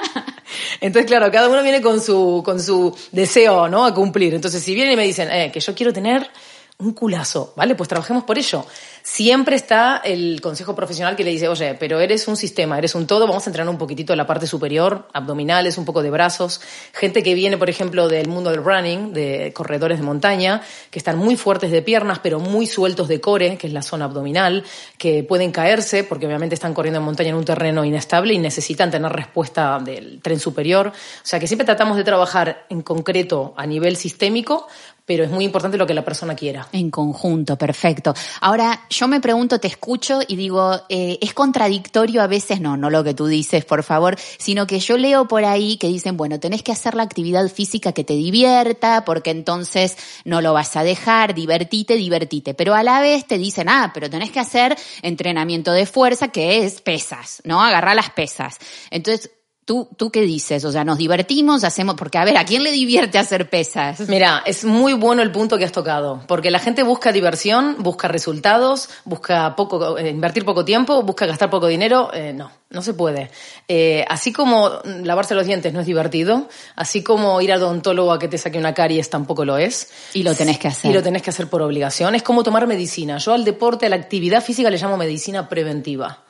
Entonces, 0.82 1.08
claro, 1.10 1.32
cada 1.32 1.50
uno 1.50 1.62
viene 1.63 1.82
con 1.82 2.01
su, 2.01 2.42
con 2.44 2.62
su 2.62 2.96
deseo, 3.12 3.68
¿no? 3.68 3.86
A 3.86 3.94
cumplir. 3.94 4.34
Entonces, 4.34 4.63
si 4.63 4.74
vienen 4.75 4.94
y 4.94 4.98
me 4.98 5.04
dicen, 5.04 5.30
eh, 5.32 5.51
que 5.51 5.60
yo 5.60 5.74
quiero 5.74 5.94
tener 5.94 6.30
un 6.77 6.94
culazo, 6.94 7.54
¿vale? 7.56 7.75
Pues 7.75 7.88
trabajemos 7.88 8.24
por 8.24 8.38
ello. 8.38 8.65
Siempre 9.07 9.55
está 9.55 10.01
el 10.03 10.41
consejo 10.41 10.74
profesional 10.75 11.15
que 11.15 11.24
le 11.24 11.29
dice, 11.29 11.47
oye, 11.47 11.75
pero 11.75 12.00
eres 12.00 12.27
un 12.27 12.35
sistema, 12.35 12.79
eres 12.79 12.95
un 12.95 13.05
todo, 13.05 13.27
vamos 13.27 13.45
a 13.45 13.51
entrenar 13.51 13.69
un 13.69 13.77
poquitito 13.77 14.13
en 14.13 14.17
la 14.17 14.25
parte 14.25 14.47
superior, 14.47 15.07
abdominales, 15.13 15.77
un 15.77 15.85
poco 15.85 16.01
de 16.01 16.09
brazos. 16.09 16.59
Gente 16.91 17.21
que 17.21 17.35
viene, 17.35 17.55
por 17.55 17.69
ejemplo, 17.69 18.07
del 18.07 18.27
mundo 18.27 18.50
del 18.50 18.63
running, 18.63 19.13
de 19.13 19.53
corredores 19.53 20.00
de 20.00 20.03
montaña, 20.03 20.63
que 20.89 20.97
están 20.97 21.19
muy 21.19 21.35
fuertes 21.35 21.69
de 21.69 21.83
piernas, 21.83 22.17
pero 22.17 22.39
muy 22.39 22.65
sueltos 22.65 23.07
de 23.07 23.21
core, 23.21 23.59
que 23.59 23.67
es 23.67 23.74
la 23.74 23.83
zona 23.83 24.05
abdominal, 24.05 24.63
que 24.97 25.24
pueden 25.24 25.51
caerse 25.51 26.03
porque 26.03 26.25
obviamente 26.25 26.55
están 26.55 26.74
corriendo 26.74 26.97
en 26.97 27.05
montaña 27.05 27.29
en 27.29 27.35
un 27.35 27.45
terreno 27.45 27.85
inestable 27.85 28.33
y 28.33 28.39
necesitan 28.39 28.89
tener 28.89 29.12
respuesta 29.12 29.77
del 29.85 30.19
tren 30.19 30.39
superior. 30.39 30.88
O 30.88 30.91
sea 31.21 31.39
que 31.39 31.45
siempre 31.45 31.65
tratamos 31.65 31.95
de 31.95 32.03
trabajar 32.03 32.65
en 32.69 32.81
concreto 32.81 33.53
a 33.55 33.67
nivel 33.67 33.97
sistémico 33.97 34.65
pero 35.05 35.24
es 35.24 35.29
muy 35.29 35.45
importante 35.45 35.77
lo 35.77 35.85
que 35.85 35.93
la 35.93 36.03
persona 36.03 36.35
quiera. 36.35 36.67
En 36.71 36.89
conjunto, 36.89 37.57
perfecto. 37.57 38.13
Ahora, 38.41 38.85
yo 38.89 39.07
me 39.07 39.21
pregunto, 39.21 39.59
te 39.59 39.67
escucho 39.67 40.19
y 40.27 40.35
digo, 40.35 40.81
eh, 40.89 41.19
¿es 41.21 41.33
contradictorio 41.33 42.21
a 42.21 42.27
veces? 42.27 42.59
No, 42.59 42.75
no 42.75 42.89
lo 42.89 43.03
que 43.03 43.13
tú 43.13 43.27
dices, 43.27 43.65
por 43.65 43.83
favor, 43.83 44.17
sino 44.38 44.65
que 44.65 44.79
yo 44.79 44.97
leo 44.97 45.27
por 45.27 45.45
ahí 45.45 45.77
que 45.77 45.88
dicen, 45.88 46.17
bueno, 46.17 46.39
tenés 46.39 46.63
que 46.63 46.71
hacer 46.71 46.95
la 46.95 47.03
actividad 47.03 47.47
física 47.50 47.93
que 47.93 48.03
te 48.03 48.13
divierta, 48.13 49.05
porque 49.05 49.29
entonces 49.29 49.95
no 50.25 50.41
lo 50.41 50.53
vas 50.53 50.75
a 50.75 50.83
dejar, 50.83 51.35
divertite, 51.35 51.95
divertite. 51.95 52.53
Pero 52.53 52.74
a 52.74 52.83
la 52.83 53.00
vez 53.00 53.25
te 53.25 53.38
dicen, 53.38 53.69
ah, 53.69 53.91
pero 53.93 54.09
tenés 54.09 54.31
que 54.31 54.39
hacer 54.39 54.75
entrenamiento 55.03 55.71
de 55.71 55.85
fuerza, 55.85 56.29
que 56.29 56.65
es 56.65 56.81
pesas, 56.81 57.41
¿no? 57.45 57.62
Agarrar 57.62 57.95
las 57.95 58.09
pesas. 58.09 58.57
Entonces, 58.89 59.29
¿Tú, 59.65 59.89
¿Tú 59.98 60.12
qué 60.12 60.22
dices? 60.22 60.63
O 60.63 60.72
sea, 60.72 60.84
nos 60.84 61.00
divertimos, 61.00 61.63
hacemos, 61.63 61.95
porque 61.95 62.19
a 62.19 62.24
ver, 62.24 62.38
¿a 62.38 62.45
quién 62.45 62.62
le 62.62 62.72
divierte 62.72 63.17
hacer 63.17 63.50
pesas? 63.50 64.07
Mira, 64.07 64.43
es 64.45 64.63
muy 64.63 64.93
bueno 64.93 65.24
el 65.24 65.31
punto 65.31 65.57
que 65.57 65.65
has 65.65 65.72
tocado, 65.72 66.22
porque 66.27 66.51
la 66.51 66.60
gente 66.60 66.84
busca 66.84 67.12
diversión, 67.12 67.77
busca 67.79 68.07
resultados, 68.07 68.89
busca 69.05 69.55
poco, 69.55 69.98
eh, 69.98 70.12
invertir 70.12 70.45
poco 70.45 70.63
tiempo, 70.63 71.01
busca 71.01 71.25
gastar 71.25 71.50
poco 71.50 71.65
dinero. 71.65 72.12
Eh, 72.13 72.31
no, 72.31 72.51
no 72.69 72.84
se 72.84 72.93
puede. 72.93 73.31
Eh, 73.67 74.05
así 74.07 74.31
como 74.31 74.69
lavarse 75.03 75.34
los 75.34 75.48
dientes 75.48 75.74
no 75.74 75.79
es 75.79 75.88
divertido, 75.88 76.48
así 76.75 77.01
como 77.01 77.41
ir 77.41 77.51
al 77.51 77.63
odontólogo 77.63 78.12
a 78.12 78.19
que 78.19 78.27
te 78.27 78.38
saque 78.38 78.60
una 78.60 78.75
caries 78.75 79.10
tampoco 79.10 79.45
lo 79.45 79.57
es. 79.57 79.89
Y 80.13 80.22
lo 80.22 80.36
tenés 80.36 80.60
que 80.60 80.67
hacer. 80.67 80.91
Y 80.91 80.93
lo 80.93 81.01
tenés 81.01 81.24
que 81.24 81.31
hacer 81.31 81.50
por 81.50 81.63
obligación. 81.63 82.13
Es 82.13 82.22
como 82.22 82.43
tomar 82.43 82.67
medicina. 82.67 83.17
Yo 83.17 83.34
al 83.34 83.43
deporte, 83.43 83.88
a 83.88 83.89
la 83.89 83.95
actividad 83.95 84.43
física 84.43 84.69
le 84.69 84.77
llamo 84.77 84.95
medicina 84.95 85.50
preventiva. 85.50 86.25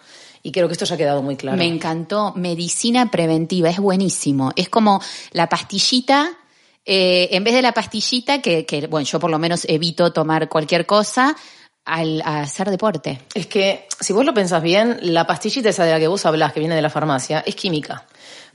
Y 0.46 0.52
creo 0.52 0.68
que 0.68 0.74
esto 0.74 0.86
ya 0.86 0.94
ha 0.94 0.98
quedado 1.00 1.24
muy 1.24 1.38
claro. 1.38 1.58
Me 1.58 1.66
encantó. 1.66 2.32
Medicina 2.36 3.10
preventiva, 3.10 3.68
es 3.68 3.80
buenísimo. 3.80 4.52
Es 4.56 4.70
como 4.70 5.02
la 5.32 5.50
pastillita, 5.50 6.38
eh, 6.86 7.30
en 7.32 7.44
vez 7.44 7.56
de 7.56 7.64
la 7.64 7.72
pastillita, 7.72 8.44
que, 8.44 8.64
que, 8.64 8.86
bueno, 8.86 9.08
yo 9.08 9.20
por 9.20 9.32
lo 9.32 9.40
menos 9.40 9.66
evito 9.68 10.14
tomar 10.14 10.48
cualquier 10.48 10.86
cosa, 10.86 11.36
al 11.84 12.22
hacer 12.24 12.70
deporte. 12.70 13.22
Es 13.34 13.48
que, 13.48 13.88
si 14.00 14.14
vos 14.14 14.24
lo 14.24 14.36
pensás 14.36 14.62
bien, 14.62 15.00
la 15.02 15.26
pastillita 15.26 15.70
esa 15.70 15.84
de 15.84 15.94
la 15.94 16.00
que 16.00 16.08
vos 16.08 16.24
hablás, 16.28 16.54
que 16.54 16.60
viene 16.60 16.76
de 16.76 16.84
la 16.84 16.92
farmacia, 16.92 17.40
es 17.44 17.56
química. 17.56 18.06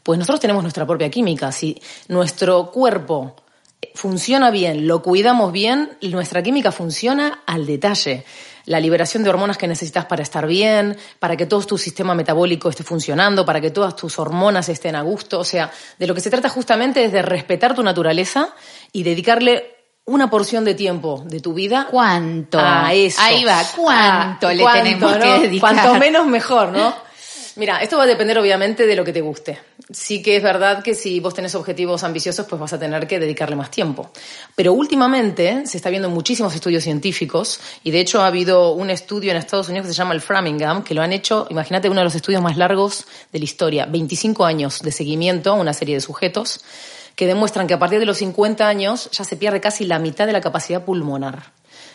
Pues 0.04 0.16
nosotros 0.16 0.38
tenemos 0.38 0.62
nuestra 0.62 0.86
propia 0.86 1.10
química. 1.10 1.50
Si 1.50 1.82
nuestro 2.06 2.70
cuerpo 2.70 3.34
funciona 3.96 4.52
bien, 4.52 4.86
lo 4.86 5.02
cuidamos 5.02 5.50
bien, 5.50 5.90
nuestra 6.02 6.40
química 6.40 6.70
funciona 6.70 7.42
al 7.46 7.66
detalle 7.66 8.24
la 8.66 8.80
liberación 8.80 9.22
de 9.22 9.30
hormonas 9.30 9.58
que 9.58 9.68
necesitas 9.68 10.06
para 10.06 10.22
estar 10.22 10.46
bien, 10.46 10.96
para 11.18 11.36
que 11.36 11.46
todo 11.46 11.62
tu 11.64 11.78
sistema 11.78 12.14
metabólico 12.14 12.68
esté 12.68 12.82
funcionando, 12.82 13.44
para 13.44 13.60
que 13.60 13.70
todas 13.70 13.96
tus 13.96 14.18
hormonas 14.18 14.68
estén 14.68 14.96
a 14.96 15.02
gusto. 15.02 15.40
O 15.40 15.44
sea, 15.44 15.70
de 15.98 16.06
lo 16.06 16.14
que 16.14 16.20
se 16.20 16.30
trata 16.30 16.48
justamente 16.48 17.04
es 17.04 17.12
de 17.12 17.22
respetar 17.22 17.74
tu 17.74 17.82
naturaleza 17.82 18.54
y 18.92 19.02
dedicarle 19.02 19.76
una 20.04 20.28
porción 20.30 20.64
de 20.64 20.74
tiempo 20.74 21.22
de 21.26 21.40
tu 21.40 21.54
vida. 21.54 21.86
¿Cuánto? 21.90 22.58
A 22.60 22.92
eso. 22.92 23.20
Ahí 23.22 23.44
va, 23.44 23.62
¿cuánto 23.76 24.50
le 24.50 24.64
tenemos 24.64 25.16
que 25.16 25.38
dedicar? 25.40 25.74
Cuanto 25.74 25.98
menos 25.98 26.26
mejor, 26.26 26.70
¿no? 26.70 26.94
Mira, 27.56 27.78
esto 27.82 27.96
va 27.96 28.04
a 28.04 28.06
depender 28.06 28.38
obviamente 28.38 28.86
de 28.86 28.94
lo 28.94 29.04
que 29.04 29.12
te 29.12 29.20
guste. 29.20 29.58
Sí 29.90 30.22
que 30.22 30.36
es 30.36 30.42
verdad 30.42 30.82
que 30.82 30.94
si 30.94 31.18
vos 31.18 31.34
tenés 31.34 31.54
objetivos 31.54 32.04
ambiciosos, 32.04 32.46
pues 32.46 32.60
vas 32.60 32.72
a 32.72 32.78
tener 32.78 33.06
que 33.06 33.18
dedicarle 33.18 33.56
más 33.56 33.70
tiempo. 33.70 34.10
Pero 34.54 34.72
últimamente 34.72 35.66
se 35.66 35.76
está 35.76 35.90
viendo 35.90 36.08
muchísimos 36.10 36.54
estudios 36.54 36.84
científicos 36.84 37.60
y 37.82 37.90
de 37.90 38.00
hecho 38.00 38.20
ha 38.20 38.28
habido 38.28 38.72
un 38.72 38.90
estudio 38.90 39.32
en 39.32 39.36
Estados 39.36 39.68
Unidos 39.68 39.88
que 39.88 39.92
se 39.92 39.98
llama 39.98 40.14
el 40.14 40.20
Framingham, 40.20 40.84
que 40.84 40.94
lo 40.94 41.02
han 41.02 41.12
hecho, 41.12 41.46
imagínate, 41.50 41.88
uno 41.88 42.00
de 42.00 42.04
los 42.04 42.14
estudios 42.14 42.40
más 42.40 42.56
largos 42.56 43.06
de 43.32 43.38
la 43.40 43.44
historia, 43.44 43.86
25 43.86 44.44
años 44.44 44.80
de 44.80 44.92
seguimiento 44.92 45.50
a 45.50 45.54
una 45.54 45.72
serie 45.72 45.96
de 45.96 46.00
sujetos 46.00 46.64
que 47.16 47.26
demuestran 47.26 47.66
que 47.66 47.74
a 47.74 47.78
partir 47.78 47.98
de 47.98 48.06
los 48.06 48.18
50 48.18 48.66
años 48.66 49.10
ya 49.10 49.24
se 49.24 49.36
pierde 49.36 49.60
casi 49.60 49.84
la 49.84 49.98
mitad 49.98 50.26
de 50.26 50.32
la 50.32 50.40
capacidad 50.40 50.84
pulmonar. 50.84 51.52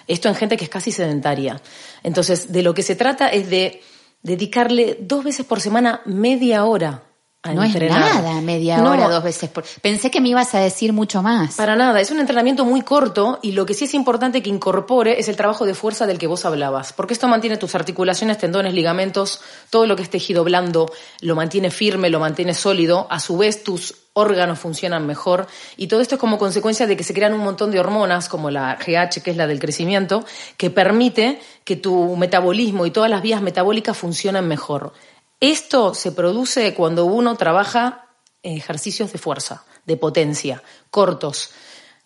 Esto 0.07 0.27
en 0.27 0.35
gente 0.35 0.57
que 0.57 0.65
es 0.65 0.69
casi 0.69 0.91
sedentaria. 0.91 1.61
Entonces, 2.03 2.51
de 2.51 2.61
lo 2.61 2.73
que 2.73 2.83
se 2.83 2.95
trata 2.95 3.29
es 3.29 3.49
de 3.49 3.81
dedicarle 4.25 4.97
dos 4.99 5.23
veces 5.23 5.45
por 5.45 5.61
semana 5.61 6.01
media 6.05 6.65
hora 6.65 7.03
a 7.45 7.53
no 7.53 7.63
entrenar. 7.63 7.99
es 7.99 8.15
nada, 8.15 8.41
media 8.41 8.83
hora, 8.83 9.07
dos 9.07 9.23
veces 9.23 9.49
por... 9.49 9.63
Pensé 9.81 10.09
que 10.09 10.19
me 10.19 10.29
ibas 10.29 10.55
a 10.55 10.59
decir 10.59 10.93
mucho 10.93 11.21
más. 11.21 11.55
Para 11.55 11.75
nada, 11.75 12.01
es 12.01 12.09
un 12.09 12.19
entrenamiento 12.19 12.65
muy 12.65 12.81
corto 12.81 13.39
y 13.41 13.51
lo 13.51 13.65
que 13.65 13.75
sí 13.75 13.85
es 13.85 13.93
importante 13.93 14.41
que 14.41 14.49
incorpore 14.49 15.19
es 15.19 15.29
el 15.29 15.35
trabajo 15.35 15.65
de 15.65 15.75
fuerza 15.75 16.07
del 16.07 16.17
que 16.17 16.27
vos 16.27 16.43
hablabas, 16.45 16.93
porque 16.93 17.13
esto 17.13 17.27
mantiene 17.27 17.57
tus 17.57 17.75
articulaciones, 17.75 18.39
tendones, 18.39 18.73
ligamentos, 18.73 19.41
todo 19.69 19.85
lo 19.85 19.95
que 19.95 20.01
es 20.01 20.09
tejido 20.09 20.43
blando, 20.43 20.91
lo 21.21 21.35
mantiene 21.35 21.69
firme, 21.69 22.09
lo 22.09 22.19
mantiene 22.19 22.53
sólido, 22.53 23.07
a 23.11 23.19
su 23.19 23.37
vez 23.37 23.63
tus 23.63 23.93
órganos 24.17 24.57
funcionan 24.57 25.05
mejor 25.05 25.45
y 25.75 25.87
todo 25.87 25.99
esto 25.99 26.15
es 26.15 26.21
como 26.21 26.37
consecuencia 26.37 26.87
de 26.87 26.95
que 26.95 27.03
se 27.03 27.13
crean 27.13 27.33
un 27.33 27.41
montón 27.41 27.69
de 27.69 27.81
hormonas 27.81 28.29
como 28.29 28.49
la 28.49 28.75
GH, 28.75 29.21
que 29.21 29.31
es 29.31 29.37
la 29.37 29.45
del 29.45 29.59
crecimiento, 29.59 30.23
que 30.55 30.69
permite 30.69 31.39
que 31.65 31.75
tu 31.75 32.15
metabolismo 32.15 32.85
y 32.85 32.91
todas 32.91 33.09
las 33.09 33.21
vías 33.21 33.41
metabólicas 33.41 33.97
funcionen 33.97 34.47
mejor. 34.47 34.93
Esto 35.39 35.93
se 35.93 36.11
produce 36.11 36.73
cuando 36.73 37.05
uno 37.05 37.35
trabaja 37.35 38.07
ejercicios 38.41 39.11
de 39.11 39.17
fuerza, 39.17 39.63
de 39.85 39.97
potencia, 39.97 40.63
cortos, 40.89 41.51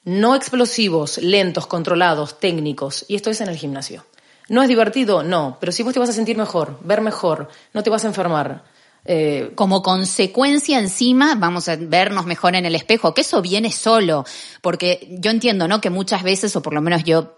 no 0.04 0.36
explosivos, 0.36 1.18
lentos, 1.18 1.68
controlados, 1.68 2.40
técnicos, 2.40 3.06
y 3.08 3.16
esto 3.16 3.30
es 3.30 3.42
en 3.42 3.50
el 3.50 3.58
gimnasio. 3.58 4.06
¿No 4.48 4.64
es 4.64 4.70
divertido? 4.70 5.22
No, 5.22 5.58
pero 5.60 5.72
si 5.72 5.84
vos 5.84 5.94
te 5.94 6.00
vas 6.00 6.10
a 6.10 6.14
sentir 6.14 6.38
mejor, 6.38 6.80
ver 6.82 7.02
mejor, 7.02 7.50
no 7.74 7.84
te 7.84 7.90
vas 7.90 8.04
a 8.04 8.08
enfermar, 8.08 8.64
eh, 9.06 9.52
como 9.56 9.82
consecuencia 9.82 10.80
encima 10.80 11.36
vamos 11.36 11.70
a 11.70 11.76
vernos 11.78 12.26
mejor 12.26 12.56
en 12.56 12.66
el 12.66 12.76
espejo, 12.76 13.14
que 13.14 13.22
eso 13.22 13.42
viene 13.42 13.72
solo, 13.72 14.26
porque 14.62 15.08
yo 15.20 15.32
entiendo, 15.32 15.68
¿no? 15.68 15.80
Que 15.80 15.90
muchas 15.90 16.24
veces, 16.24 16.56
o 16.56 16.62
por 16.62 16.74
lo 16.74 16.82
menos 16.82 17.04
yo 17.04 17.38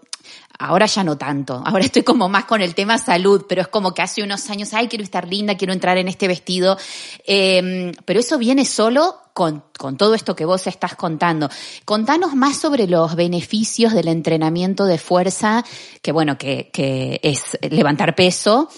Ahora 0.58 0.86
ya 0.86 1.02
no 1.02 1.18
tanto. 1.18 1.62
Ahora 1.66 1.84
estoy 1.84 2.02
como 2.02 2.28
más 2.28 2.44
con 2.44 2.62
el 2.62 2.74
tema 2.74 2.98
salud, 2.98 3.46
pero 3.48 3.62
es 3.62 3.68
como 3.68 3.94
que 3.94 4.02
hace 4.02 4.22
unos 4.22 4.48
años, 4.50 4.72
ay, 4.74 4.88
quiero 4.88 5.04
estar 5.04 5.26
linda, 5.26 5.56
quiero 5.56 5.72
entrar 5.72 5.98
en 5.98 6.08
este 6.08 6.28
vestido. 6.28 6.78
Eh, 7.26 7.92
pero 8.04 8.20
eso 8.20 8.38
viene 8.38 8.64
solo 8.64 9.16
con, 9.34 9.64
con, 9.78 9.96
todo 9.96 10.14
esto 10.14 10.36
que 10.36 10.44
vos 10.44 10.66
estás 10.66 10.94
contando. 10.94 11.48
Contanos 11.84 12.34
más 12.34 12.58
sobre 12.58 12.86
los 12.86 13.16
beneficios 13.16 13.92
del 13.92 14.08
entrenamiento 14.08 14.84
de 14.84 14.98
fuerza, 14.98 15.64
que 16.02 16.12
bueno, 16.12 16.36
que, 16.36 16.70
que 16.72 17.18
es 17.22 17.58
levantar 17.62 18.14
peso 18.14 18.68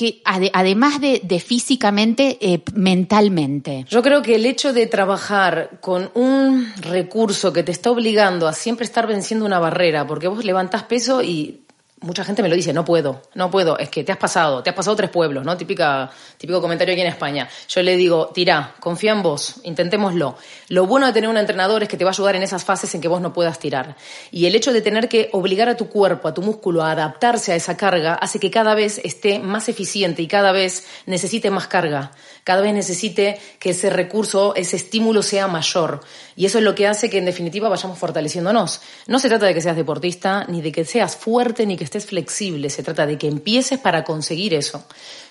que 0.00 0.22
además 0.24 0.98
de, 0.98 1.42
físicamente, 1.46 2.38
eh, 2.40 2.62
mentalmente? 2.72 3.84
Yo 3.86 4.02
creo 4.02 4.22
que 4.22 4.36
el 4.36 4.46
hecho 4.46 4.72
de 4.72 4.86
trabajar 4.86 5.78
con 5.82 6.10
un 6.14 6.72
recurso 6.80 7.52
que 7.52 7.62
te 7.62 7.70
está 7.70 7.90
obligando 7.90 8.48
a 8.48 8.54
siempre 8.54 8.86
estar 8.86 9.06
venciendo 9.06 9.44
una 9.44 9.58
barrera, 9.58 10.06
porque 10.06 10.26
vos 10.26 10.42
levantás 10.42 10.84
peso 10.84 11.22
y 11.22 11.60
mucha 12.00 12.24
gente 12.24 12.42
me 12.42 12.48
lo 12.48 12.56
dice, 12.56 12.72
no 12.72 12.84
puedo, 12.84 13.22
no 13.34 13.50
puedo, 13.50 13.78
es 13.78 13.90
que 13.90 14.04
te 14.04 14.12
has 14.12 14.18
pasado, 14.18 14.62
te 14.62 14.70
has 14.70 14.76
pasado 14.76 14.96
tres 14.96 15.10
pueblos, 15.10 15.44
¿no? 15.44 15.56
Típica, 15.56 16.10
típico 16.38 16.60
comentario 16.60 16.92
aquí 16.92 17.02
en 17.02 17.08
España. 17.08 17.48
Yo 17.68 17.82
le 17.82 17.96
digo, 17.96 18.30
tira, 18.34 18.74
confía 18.80 19.12
en 19.12 19.22
vos, 19.22 19.56
intentémoslo. 19.64 20.36
Lo 20.68 20.86
bueno 20.86 21.06
de 21.06 21.12
tener 21.12 21.28
un 21.28 21.36
entrenador 21.36 21.82
es 21.82 21.88
que 21.88 21.96
te 21.96 22.04
va 22.04 22.10
a 22.10 22.12
ayudar 22.12 22.36
en 22.36 22.42
esas 22.42 22.64
fases 22.64 22.94
en 22.94 23.00
que 23.00 23.08
vos 23.08 23.20
no 23.20 23.32
puedas 23.32 23.58
tirar. 23.58 23.96
Y 24.30 24.46
el 24.46 24.54
hecho 24.54 24.72
de 24.72 24.80
tener 24.80 25.08
que 25.08 25.28
obligar 25.32 25.68
a 25.68 25.76
tu 25.76 25.88
cuerpo, 25.88 26.28
a 26.28 26.34
tu 26.34 26.42
músculo 26.42 26.82
a 26.82 26.92
adaptarse 26.92 27.52
a 27.52 27.56
esa 27.56 27.76
carga, 27.76 28.14
hace 28.14 28.38
que 28.38 28.50
cada 28.50 28.74
vez 28.74 29.00
esté 29.04 29.38
más 29.38 29.68
eficiente 29.68 30.22
y 30.22 30.26
cada 30.26 30.52
vez 30.52 30.86
necesite 31.06 31.50
más 31.50 31.68
carga 31.68 32.12
cada 32.44 32.62
vez 32.62 32.72
necesite 32.72 33.38
que 33.58 33.70
ese 33.70 33.90
recurso, 33.90 34.54
ese 34.54 34.76
estímulo 34.76 35.22
sea 35.22 35.46
mayor. 35.48 36.00
Y 36.36 36.46
eso 36.46 36.58
es 36.58 36.64
lo 36.64 36.74
que 36.74 36.86
hace 36.86 37.10
que 37.10 37.18
en 37.18 37.24
definitiva 37.24 37.68
vayamos 37.68 37.98
fortaleciéndonos. 37.98 38.80
No 39.06 39.18
se 39.18 39.28
trata 39.28 39.46
de 39.46 39.54
que 39.54 39.60
seas 39.60 39.76
deportista, 39.76 40.44
ni 40.48 40.62
de 40.62 40.72
que 40.72 40.84
seas 40.84 41.16
fuerte, 41.16 41.66
ni 41.66 41.76
que 41.76 41.84
estés 41.84 42.06
flexible. 42.06 42.70
Se 42.70 42.82
trata 42.82 43.06
de 43.06 43.18
que 43.18 43.28
empieces 43.28 43.78
para 43.78 44.04
conseguir 44.04 44.54
eso. 44.54 44.84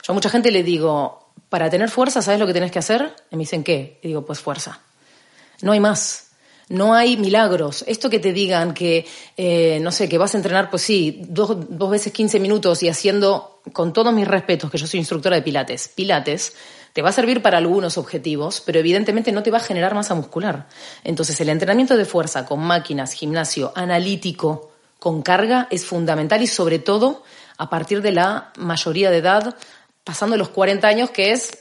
Yo 0.03 0.11
a 0.11 0.13
mucha 0.13 0.29
gente 0.29 0.51
le 0.51 0.63
digo, 0.63 1.31
para 1.49 1.69
tener 1.69 1.89
fuerza, 1.89 2.21
¿sabes 2.21 2.39
lo 2.39 2.45
que 2.47 2.53
tienes 2.53 2.71
que 2.71 2.79
hacer? 2.79 3.13
Y 3.31 3.35
me 3.35 3.41
dicen, 3.41 3.63
¿qué? 3.63 3.99
Y 4.03 4.09
digo, 4.09 4.25
pues 4.25 4.39
fuerza. 4.39 4.81
No 5.61 5.71
hay 5.71 5.79
más. 5.79 6.27
No 6.69 6.93
hay 6.93 7.17
milagros. 7.17 7.83
Esto 7.87 8.11
que 8.11 8.19
te 8.19 8.31
digan 8.31 8.75
que, 8.75 9.05
eh, 9.35 9.79
no 9.81 9.91
sé, 9.91 10.07
que 10.07 10.19
vas 10.19 10.35
a 10.35 10.37
entrenar, 10.37 10.69
pues 10.69 10.83
sí, 10.83 11.23
dos, 11.27 11.57
dos 11.67 11.89
veces 11.89 12.13
15 12.13 12.39
minutos 12.39 12.83
y 12.83 12.89
haciendo, 12.89 13.61
con 13.73 13.91
todos 13.91 14.13
mis 14.13 14.27
respetos, 14.27 14.69
que 14.69 14.77
yo 14.77 14.85
soy 14.85 14.99
instructora 14.99 15.35
de 15.35 15.41
pilates, 15.41 15.87
pilates, 15.87 16.53
te 17.00 17.03
va 17.03 17.12
a 17.12 17.13
servir 17.13 17.41
para 17.41 17.60
algunos 17.60 17.98
objetivos, 17.98 18.62
pero 18.65 18.77
evidentemente 18.77 19.32
no 19.32 19.41
te 19.41 19.51
va 19.51 19.60
a 19.60 19.62
generar 19.62 19.96
masa 19.96 20.15
muscular. 20.15 20.68
Entonces, 21.06 21.39
el 21.39 21.48
entrenamiento 21.48 21.96
de 21.96 22.03
fuerza 22.03 22.46
con 22.46 22.60
máquinas, 22.60 23.13
gimnasio 23.13 23.72
analítico, 23.74 24.74
con 25.00 25.22
carga, 25.22 25.70
es 25.72 25.86
fundamental 25.86 26.41
y 26.41 26.48
sobre 26.48 26.77
todo 26.77 27.24
a 27.58 27.70
partir 27.70 28.01
de 28.01 28.12
la 28.12 28.51
mayoría 28.58 29.12
de 29.12 29.20
edad, 29.20 29.56
pasando 30.03 30.36
los 30.36 30.50
40 30.50 30.86
años, 30.89 31.10
que 31.12 31.32
es 31.32 31.58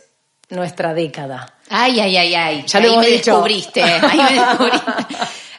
nuestra 0.51 0.93
década. 0.93 1.55
Ay, 1.71 2.01
ay, 2.01 2.17
ay, 2.17 2.35
ay. 2.35 2.65
Ya 2.67 2.81
lo 2.81 2.91
ahí 2.91 2.97
me 2.99 3.07
dicho. 3.07 3.31
descubriste. 3.31 3.81
Ahí 3.85 4.19
me 4.19 4.41
descubriste. 4.41 5.17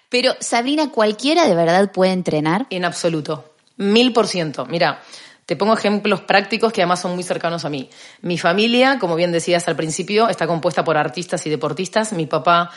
Pero, 0.09 0.35
Sabrina, 0.41 0.91
¿cualquiera 0.91 1.47
de 1.47 1.55
verdad 1.55 1.89
puede 1.89 2.11
entrenar? 2.11 2.67
En 2.69 2.83
absoluto. 2.83 3.53
Mil 3.77 4.11
por 4.11 4.27
ciento. 4.27 4.65
Mira, 4.65 5.01
te 5.49 5.55
pongo 5.55 5.73
ejemplos 5.73 6.21
prácticos 6.21 6.71
que 6.71 6.83
además 6.83 7.01
son 7.01 7.15
muy 7.15 7.23
cercanos 7.23 7.65
a 7.65 7.71
mí. 7.71 7.89
Mi 8.21 8.37
familia, 8.37 8.99
como 8.99 9.15
bien 9.15 9.31
decías 9.31 9.67
al 9.67 9.75
principio, 9.75 10.29
está 10.29 10.45
compuesta 10.45 10.83
por 10.83 10.95
artistas 10.95 11.43
y 11.47 11.49
deportistas. 11.49 12.13
Mi 12.13 12.27
papá 12.27 12.69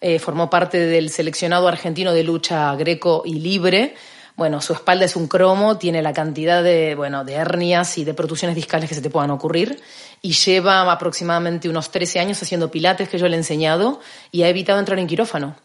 eh, 0.00 0.20
formó 0.20 0.48
parte 0.48 0.78
del 0.78 1.10
seleccionado 1.10 1.66
argentino 1.66 2.12
de 2.12 2.22
lucha 2.22 2.72
greco 2.76 3.24
y 3.26 3.40
libre. 3.40 3.96
Bueno, 4.36 4.60
su 4.60 4.74
espalda 4.74 5.06
es 5.06 5.16
un 5.16 5.26
cromo, 5.26 5.76
tiene 5.76 6.02
la 6.02 6.12
cantidad 6.12 6.62
de, 6.62 6.94
bueno, 6.94 7.24
de 7.24 7.32
hernias 7.32 7.98
y 7.98 8.04
de 8.04 8.14
protusiones 8.14 8.54
discales 8.54 8.88
que 8.88 8.94
se 8.94 9.02
te 9.02 9.10
puedan 9.10 9.32
ocurrir 9.32 9.82
y 10.22 10.32
lleva 10.32 10.88
aproximadamente 10.88 11.68
unos 11.68 11.90
13 11.90 12.20
años 12.20 12.40
haciendo 12.40 12.70
pilates 12.70 13.08
que 13.08 13.18
yo 13.18 13.26
le 13.26 13.34
he 13.34 13.38
enseñado 13.38 13.98
y 14.30 14.44
ha 14.44 14.48
evitado 14.48 14.78
entrar 14.78 15.00
en 15.00 15.08
quirófano. 15.08 15.56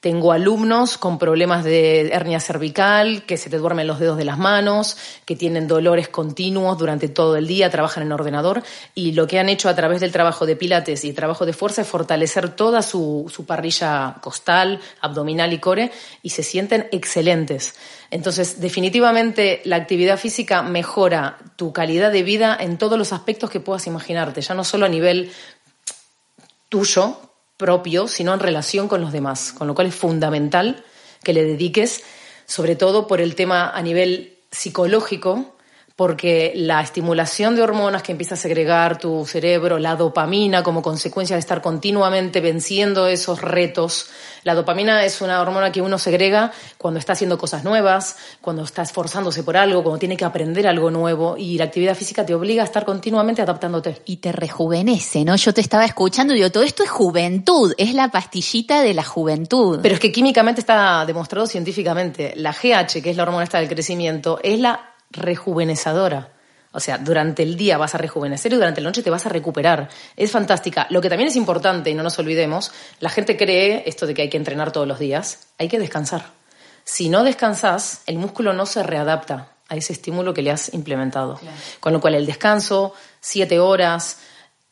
Tengo 0.00 0.30
alumnos 0.30 0.96
con 0.96 1.18
problemas 1.18 1.64
de 1.64 2.10
hernia 2.12 2.38
cervical, 2.38 3.24
que 3.24 3.36
se 3.36 3.50
te 3.50 3.58
duermen 3.58 3.88
los 3.88 3.98
dedos 3.98 4.16
de 4.16 4.24
las 4.24 4.38
manos, 4.38 4.96
que 5.24 5.34
tienen 5.34 5.66
dolores 5.66 6.08
continuos 6.08 6.78
durante 6.78 7.08
todo 7.08 7.34
el 7.36 7.48
día, 7.48 7.68
trabajan 7.68 8.04
en 8.04 8.12
ordenador 8.12 8.62
y 8.94 9.12
lo 9.12 9.26
que 9.26 9.40
han 9.40 9.48
hecho 9.48 9.68
a 9.68 9.74
través 9.74 10.00
del 10.00 10.12
trabajo 10.12 10.46
de 10.46 10.54
pilates 10.54 11.04
y 11.04 11.12
trabajo 11.12 11.46
de 11.46 11.52
fuerza 11.52 11.82
es 11.82 11.88
fortalecer 11.88 12.50
toda 12.50 12.82
su, 12.82 13.28
su 13.34 13.44
parrilla 13.44 14.16
costal, 14.20 14.80
abdominal 15.00 15.52
y 15.52 15.58
core 15.58 15.90
y 16.22 16.30
se 16.30 16.44
sienten 16.44 16.86
excelentes. 16.92 17.74
Entonces, 18.12 18.60
definitivamente 18.60 19.62
la 19.64 19.76
actividad 19.76 20.16
física 20.16 20.62
mejora 20.62 21.38
tu 21.56 21.72
calidad 21.72 22.12
de 22.12 22.22
vida 22.22 22.56
en 22.58 22.78
todos 22.78 22.98
los 22.98 23.12
aspectos 23.12 23.50
que 23.50 23.58
puedas 23.58 23.88
imaginarte, 23.88 24.42
ya 24.42 24.54
no 24.54 24.62
solo 24.62 24.86
a 24.86 24.88
nivel 24.88 25.32
tuyo, 26.68 27.27
propio, 27.58 28.08
sino 28.08 28.32
en 28.32 28.40
relación 28.40 28.88
con 28.88 29.02
los 29.02 29.12
demás, 29.12 29.52
con 29.52 29.66
lo 29.66 29.74
cual 29.74 29.88
es 29.88 29.94
fundamental 29.94 30.82
que 31.22 31.34
le 31.34 31.44
dediques, 31.44 32.02
sobre 32.46 32.76
todo 32.76 33.06
por 33.06 33.20
el 33.20 33.34
tema 33.34 33.68
a 33.68 33.82
nivel 33.82 34.38
psicológico, 34.50 35.57
porque 35.98 36.52
la 36.54 36.80
estimulación 36.80 37.56
de 37.56 37.62
hormonas 37.62 38.04
que 38.04 38.12
empieza 38.12 38.34
a 38.34 38.38
segregar 38.38 39.00
tu 39.00 39.26
cerebro, 39.26 39.80
la 39.80 39.96
dopamina 39.96 40.62
como 40.62 40.80
consecuencia 40.80 41.34
de 41.34 41.40
estar 41.40 41.60
continuamente 41.60 42.40
venciendo 42.40 43.08
esos 43.08 43.40
retos. 43.40 44.06
La 44.44 44.54
dopamina 44.54 45.04
es 45.04 45.20
una 45.22 45.40
hormona 45.40 45.72
que 45.72 45.82
uno 45.82 45.98
segrega 45.98 46.52
cuando 46.76 47.00
está 47.00 47.14
haciendo 47.14 47.36
cosas 47.36 47.64
nuevas, 47.64 48.16
cuando 48.40 48.62
está 48.62 48.82
esforzándose 48.82 49.42
por 49.42 49.56
algo, 49.56 49.82
cuando 49.82 49.98
tiene 49.98 50.16
que 50.16 50.24
aprender 50.24 50.68
algo 50.68 50.88
nuevo 50.92 51.36
y 51.36 51.58
la 51.58 51.64
actividad 51.64 51.96
física 51.96 52.24
te 52.24 52.32
obliga 52.32 52.62
a 52.62 52.66
estar 52.66 52.84
continuamente 52.84 53.42
adaptándote. 53.42 54.00
Y 54.04 54.18
te 54.18 54.30
rejuvenece, 54.30 55.24
¿no? 55.24 55.34
Yo 55.34 55.52
te 55.52 55.62
estaba 55.62 55.84
escuchando 55.84 56.32
y 56.32 56.36
digo, 56.36 56.52
todo 56.52 56.62
esto 56.62 56.84
es 56.84 56.90
juventud, 56.90 57.74
es 57.76 57.92
la 57.92 58.08
pastillita 58.08 58.82
de 58.82 58.94
la 58.94 59.02
juventud. 59.02 59.80
Pero 59.82 59.96
es 59.96 60.00
que 60.00 60.12
químicamente 60.12 60.60
está 60.60 61.04
demostrado 61.04 61.48
científicamente. 61.48 62.34
La 62.36 62.52
GH, 62.52 63.02
que 63.02 63.10
es 63.10 63.16
la 63.16 63.24
hormona 63.24 63.42
esta 63.42 63.58
del 63.58 63.68
crecimiento, 63.68 64.38
es 64.44 64.60
la 64.60 64.87
rejuvenecedora. 65.10 66.32
O 66.72 66.80
sea, 66.80 66.98
durante 66.98 67.42
el 67.42 67.56
día 67.56 67.78
vas 67.78 67.94
a 67.94 67.98
rejuvenecer 67.98 68.52
y 68.52 68.56
durante 68.56 68.80
la 68.80 68.90
noche 68.90 69.02
te 69.02 69.10
vas 69.10 69.24
a 69.26 69.30
recuperar. 69.30 69.88
Es 70.16 70.30
fantástica. 70.30 70.86
Lo 70.90 71.00
que 71.00 71.08
también 71.08 71.28
es 71.28 71.36
importante, 71.36 71.90
y 71.90 71.94
no 71.94 72.02
nos 72.02 72.18
olvidemos, 72.18 72.72
la 73.00 73.08
gente 73.08 73.36
cree 73.36 73.84
esto 73.86 74.06
de 74.06 74.14
que 74.14 74.22
hay 74.22 74.28
que 74.28 74.36
entrenar 74.36 74.70
todos 74.70 74.86
los 74.86 74.98
días. 74.98 75.48
Hay 75.58 75.68
que 75.68 75.78
descansar. 75.78 76.26
Si 76.84 77.08
no 77.08 77.24
descansas, 77.24 78.02
el 78.06 78.18
músculo 78.18 78.52
no 78.52 78.66
se 78.66 78.82
readapta 78.82 79.52
a 79.68 79.76
ese 79.76 79.92
estímulo 79.92 80.34
que 80.34 80.42
le 80.42 80.50
has 80.50 80.72
implementado. 80.74 81.40
Con 81.80 81.92
lo 81.92 82.00
cual, 82.00 82.14
el 82.14 82.26
descanso, 82.26 82.94
siete 83.20 83.58
horas, 83.58 84.18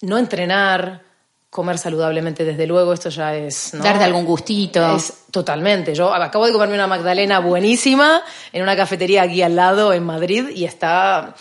no 0.03 0.19
entrenar, 0.19 1.03
comer 1.57 1.79
saludablemente, 1.79 2.45
desde 2.45 2.67
luego, 2.67 2.93
esto 2.93 3.09
ya 3.09 3.35
es... 3.35 3.75
¿no? 3.75 3.83
Dar 3.83 3.99
de 3.99 4.05
algún 4.05 4.25
gustito. 4.25 4.95
Es 4.95 5.13
totalmente. 5.33 5.95
Yo 5.95 6.15
acabo 6.15 6.47
de 6.47 6.53
comerme 6.53 6.75
una 6.75 6.87
magdalena 6.87 7.41
buenísima 7.41 8.23
en 8.53 8.63
una 8.63 8.77
cafetería 8.77 9.23
aquí 9.23 9.43
al 9.43 9.57
lado 9.57 9.93
en 9.93 10.05
Madrid 10.05 10.51
y 10.55 10.65
está 10.65 11.35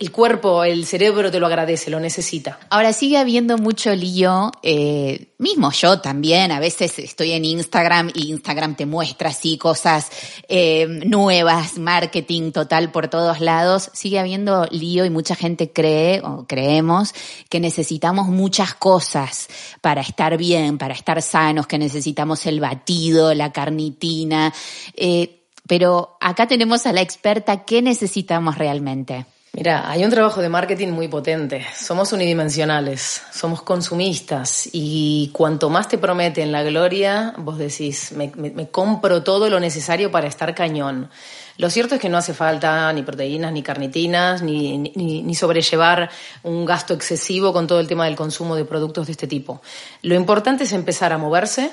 el, 0.00 0.10
cuerpo, 0.10 0.64
el 0.64 0.86
cerebro 0.86 1.30
te 1.30 1.38
lo 1.38 1.46
agradece, 1.46 1.90
lo 1.90 2.00
necesita. 2.00 2.58
Ahora 2.70 2.92
sigue 2.92 3.18
habiendo 3.18 3.58
mucho 3.58 3.94
lío, 3.94 4.52
eh, 4.62 5.28
mismo 5.38 5.70
yo 5.72 6.00
también, 6.00 6.50
a 6.52 6.60
veces 6.60 6.98
estoy 6.98 7.32
en 7.32 7.44
Instagram 7.44 8.10
y 8.14 8.30
Instagram 8.30 8.74
te 8.74 8.86
muestra 8.86 9.30
así 9.30 9.58
cosas 9.58 10.10
eh, 10.48 10.86
nuevas, 11.06 11.78
marketing 11.78 12.52
total 12.52 12.90
por 12.90 13.08
todos 13.08 13.40
lados, 13.40 13.90
sigue 13.92 14.18
habiendo 14.18 14.66
lío 14.70 15.04
y 15.04 15.10
mucha 15.10 15.34
gente 15.34 15.72
cree 15.72 16.20
o 16.20 16.46
creemos 16.46 17.14
que 17.48 17.60
necesitamos 17.60 18.28
muchas 18.28 18.74
cosas 18.74 19.48
para 19.80 20.00
estar 20.00 20.36
bien, 20.36 20.78
para 20.78 20.94
estar 20.94 21.20
sanos, 21.22 21.66
que 21.66 21.78
necesitamos 21.78 22.46
el 22.46 22.60
batido, 22.60 23.34
la 23.34 23.52
carnitina, 23.52 24.52
eh, 24.96 25.42
pero 25.66 26.16
acá 26.20 26.46
tenemos 26.46 26.86
a 26.86 26.92
la 26.92 27.00
experta, 27.00 27.64
¿qué 27.64 27.82
necesitamos 27.82 28.56
realmente? 28.56 29.26
Mira, 29.56 29.90
hay 29.90 30.04
un 30.04 30.10
trabajo 30.10 30.42
de 30.42 30.50
marketing 30.50 30.88
muy 30.88 31.08
potente. 31.08 31.64
Somos 31.74 32.12
unidimensionales, 32.12 33.22
somos 33.32 33.62
consumistas 33.62 34.68
y 34.70 35.30
cuanto 35.32 35.70
más 35.70 35.88
te 35.88 35.96
prometen 35.96 36.52
la 36.52 36.62
gloria, 36.62 37.32
vos 37.38 37.56
decís, 37.56 38.12
me, 38.12 38.68
compro 38.68 39.22
todo 39.22 39.48
lo 39.48 39.58
necesario 39.58 40.10
para 40.10 40.26
estar 40.26 40.54
cañón. 40.54 41.08
Lo 41.56 41.70
cierto 41.70 41.94
es 41.94 42.02
que 42.02 42.10
no 42.10 42.18
hace 42.18 42.34
falta 42.34 42.92
ni 42.92 43.00
proteínas, 43.02 43.50
ni 43.50 43.62
carnitinas, 43.62 44.42
ni, 44.42 44.76
ni, 44.76 45.22
ni, 45.22 45.34
sobrellevar 45.34 46.10
un 46.42 46.66
gasto 46.66 46.92
excesivo 46.92 47.54
con 47.54 47.66
todo 47.66 47.80
el 47.80 47.86
tema 47.86 48.04
del 48.04 48.14
consumo 48.14 48.56
de 48.56 48.66
productos 48.66 49.06
de 49.06 49.12
este 49.12 49.26
tipo. 49.26 49.62
Lo 50.02 50.14
importante 50.16 50.64
es 50.64 50.72
empezar 50.74 51.14
a 51.14 51.18
moverse, 51.18 51.70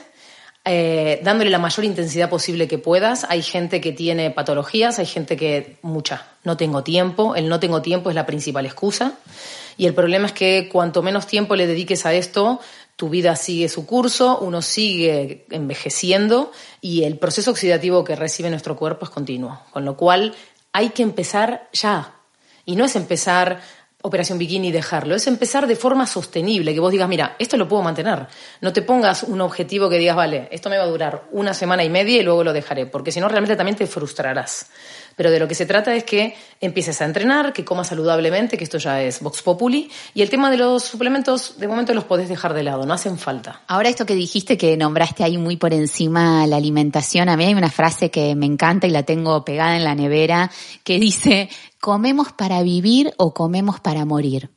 eh, 0.66 1.20
dándole 1.24 1.50
la 1.50 1.60
mayor 1.60 1.84
intensidad 1.84 2.30
posible 2.30 2.68
que 2.68 2.78
puedas. 2.78 3.26
Hay 3.30 3.42
gente 3.42 3.82
que 3.82 3.92
tiene 3.92 4.32
patologías, 4.32 4.98
hay 4.98 5.06
gente 5.06 5.36
que 5.36 5.78
mucha. 5.82 6.28
No 6.44 6.56
tengo 6.56 6.84
tiempo, 6.84 7.36
el 7.36 7.50
no 7.50 7.60
tengo 7.60 7.82
tiempo 7.82 8.10
es 8.10 8.16
la 8.16 8.26
principal 8.26 8.66
excusa. 8.66 9.18
Y 9.76 9.88
el 9.88 9.94
problema 9.94 10.28
es 10.28 10.34
que 10.34 10.70
cuanto 10.72 11.02
menos 11.02 11.28
tiempo 11.28 11.56
le 11.56 11.68
dediques 11.68 12.06
a 12.06 12.14
esto, 12.14 12.62
tu 12.96 13.10
vida 13.10 13.36
sigue 13.36 13.68
su 13.68 13.86
curso, 13.86 14.40
uno 14.40 14.62
sigue 14.62 15.46
envejeciendo 15.50 16.52
y 16.80 17.04
el 17.04 17.18
proceso 17.18 17.52
oxidativo 17.52 18.04
que 18.04 18.16
recibe 18.16 18.50
nuestro 18.50 18.78
cuerpo 18.78 19.06
es 19.06 19.12
continuo. 19.12 19.60
Con 19.72 19.84
lo 19.84 19.98
cual 19.98 20.34
hay 20.72 20.90
que 20.90 21.04
empezar 21.04 21.70
ya. 21.74 22.14
Y 22.66 22.78
no 22.78 22.86
es 22.86 22.96
empezar 22.96 23.62
Operación 24.06 24.38
Bikini 24.38 24.70
dejarlo. 24.70 25.16
Es 25.16 25.28
empezar 25.28 25.66
de 25.66 25.78
forma 25.78 26.06
sostenible, 26.06 26.74
que 26.74 26.80
vos 26.82 26.92
digas, 26.92 27.08
mira, 27.08 27.38
esto 27.40 27.56
lo 27.56 27.70
puedo 27.70 27.82
mantener. 27.82 28.28
No 28.60 28.74
te 28.74 28.82
pongas 28.82 29.24
un 29.24 29.40
objetivo 29.40 29.90
que 29.90 29.98
digas, 29.98 30.18
vale, 30.18 30.50
esto 30.52 30.70
me 30.70 30.78
va 30.78 30.84
a 30.84 30.88
durar 30.88 31.24
una 31.32 31.54
semana 31.54 31.86
y 31.86 31.90
media 31.90 32.20
y 32.20 32.24
luego 32.24 32.44
lo 32.44 32.52
dejaré, 32.52 32.86
porque 32.86 33.14
si 33.14 33.22
no 33.22 33.30
realmente 33.30 33.56
también 33.56 33.78
te 33.78 33.88
frustrarás. 33.88 34.68
Pero 35.16 35.32
de 35.32 35.40
lo 35.40 35.48
que 35.48 35.56
se 35.56 35.66
trata 35.66 35.96
es 35.96 36.04
que 36.04 36.36
empieces 36.60 37.02
a 37.02 37.06
entrenar, 37.06 37.54
que 37.54 37.64
comas 37.64 37.88
saludablemente, 37.88 38.58
que 38.58 38.64
esto 38.64 38.78
ya 38.78 39.02
es 39.02 39.22
Vox 39.22 39.42
Populi. 39.42 39.90
Y 40.14 40.22
el 40.22 40.30
tema 40.30 40.52
de 40.52 40.58
los 40.58 40.84
suplementos, 40.84 41.58
de 41.58 41.68
momento 41.68 41.94
los 41.94 42.04
podés 42.04 42.28
dejar 42.28 42.54
de 42.54 42.64
lado, 42.64 42.86
no 42.86 42.94
hacen 42.94 43.18
falta. 43.18 43.62
Ahora 43.68 43.90
esto 43.90 44.06
que 44.06 44.16
dijiste 44.16 44.58
que 44.58 44.76
nombraste 44.76 45.24
ahí 45.24 45.38
muy 45.38 45.56
por 45.56 45.74
encima 45.74 46.46
la 46.48 46.58
alimentación, 46.58 47.30
a 47.30 47.38
mí 47.38 47.46
hay 47.46 47.54
una 47.54 47.70
frase 47.70 48.12
que 48.12 48.36
me 48.36 48.48
encanta 48.48 48.88
y 48.88 48.90
la 48.90 49.04
tengo 49.04 49.46
pegada 49.46 49.78
en 49.78 49.84
la 49.84 49.96
nevera, 49.96 50.52
que 50.84 51.00
dice, 51.00 51.50
¿Comemos 51.84 52.32
para 52.32 52.64
vivir 52.64 53.14
o 53.18 53.34
comemos 53.34 53.82
para 53.82 54.06
morir? 54.06 54.50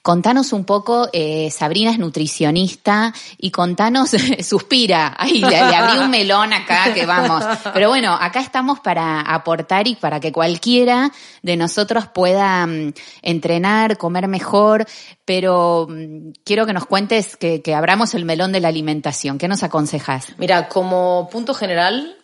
Contanos 0.00 0.54
un 0.54 0.64
poco, 0.64 1.10
eh, 1.12 1.50
Sabrina 1.50 1.90
es 1.90 1.98
nutricionista 1.98 3.12
y 3.36 3.50
contanos, 3.50 4.16
suspira, 4.42 5.14
ahí 5.18 5.42
le, 5.42 5.58
abrí 5.58 5.98
un 5.98 6.10
melón 6.10 6.54
acá 6.54 6.94
que 6.94 7.04
vamos. 7.04 7.44
Pero 7.74 7.90
bueno, 7.90 8.16
acá 8.18 8.40
estamos 8.40 8.80
para 8.80 9.20
aportar 9.20 9.88
y 9.88 9.96
para 9.96 10.20
que 10.20 10.32
cualquiera 10.32 11.12
de 11.42 11.58
nosotros 11.58 12.06
pueda 12.06 12.66
mm, 12.66 12.94
entrenar, 13.20 13.98
comer 13.98 14.26
mejor, 14.26 14.86
pero 15.26 15.86
mm, 15.86 16.30
quiero 16.46 16.64
que 16.64 16.72
nos 16.72 16.86
cuentes 16.86 17.36
que, 17.36 17.60
que 17.60 17.74
abramos 17.74 18.14
el 18.14 18.24
melón 18.24 18.52
de 18.52 18.60
la 18.60 18.68
alimentación. 18.68 19.36
¿Qué 19.36 19.48
nos 19.48 19.62
aconsejas? 19.62 20.28
Mira, 20.38 20.70
como 20.70 21.28
punto 21.30 21.52
general, 21.52 22.16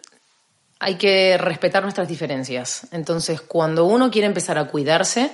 hay 0.78 0.96
que 0.96 1.38
respetar 1.38 1.82
nuestras 1.82 2.08
diferencias. 2.08 2.86
Entonces, 2.90 3.40
cuando 3.40 3.86
uno 3.86 4.10
quiere 4.10 4.26
empezar 4.26 4.58
a 4.58 4.66
cuidarse, 4.66 5.30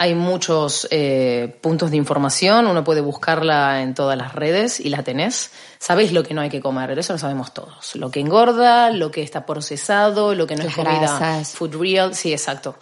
hay 0.00 0.14
muchos 0.14 0.86
eh, 0.92 1.58
puntos 1.60 1.90
de 1.90 1.96
información, 1.96 2.68
uno 2.68 2.84
puede 2.84 3.00
buscarla 3.00 3.82
en 3.82 3.94
todas 3.94 4.16
las 4.16 4.32
redes 4.32 4.78
y 4.78 4.90
la 4.90 5.02
tenés. 5.02 5.50
Sabéis 5.78 6.12
lo 6.12 6.22
que 6.22 6.34
no 6.34 6.40
hay 6.40 6.48
que 6.48 6.60
comer, 6.60 6.96
eso 6.98 7.12
lo 7.12 7.18
sabemos 7.18 7.52
todos. 7.52 7.96
Lo 7.96 8.08
que 8.10 8.20
engorda, 8.20 8.90
lo 8.90 9.10
que 9.10 9.22
está 9.22 9.44
procesado, 9.44 10.36
lo 10.36 10.46
que 10.46 10.54
no 10.54 10.62
es 10.62 10.74
comida 10.74 11.42
food 11.44 11.74
real, 11.74 12.14
sí, 12.14 12.32
exacto. 12.32 12.76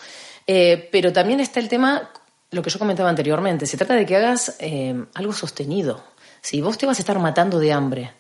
Eh, 0.47 0.91
pero 0.93 1.11
también 1.13 1.41
está 1.41 1.59
el 1.59 1.69
tema, 1.69 2.11
lo 2.51 2.63
que 2.63 2.69
yo 2.69 2.79
comentaba 2.79 3.09
anteriormente, 3.09 3.67
se 3.67 3.79
trata 3.79 3.95
de 3.95 4.05
que 4.05 4.17
hagas 4.17 4.57
eh, 4.59 4.95
algo 5.15 5.33
sostenido. 5.33 6.05
Si 6.43 6.61
vos 6.61 6.77
te 6.77 6.85
vas 6.85 6.99
a 6.99 7.01
estar 7.01 7.19
matando 7.19 7.59
de 7.59 7.73
hambre, 7.73 8.13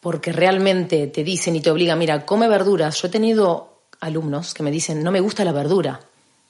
porque 0.00 0.32
realmente 0.32 1.06
te 1.08 1.24
dicen 1.24 1.56
y 1.56 1.60
te 1.60 1.70
obligan, 1.70 1.98
mira, 1.98 2.24
come 2.24 2.48
verduras. 2.48 3.00
Yo 3.00 3.08
he 3.08 3.10
tenido 3.10 3.80
alumnos 4.00 4.54
que 4.54 4.62
me 4.62 4.70
dicen, 4.70 5.02
no 5.02 5.10
me 5.10 5.20
gusta 5.20 5.44
la 5.44 5.52
verdura. 5.52 6.00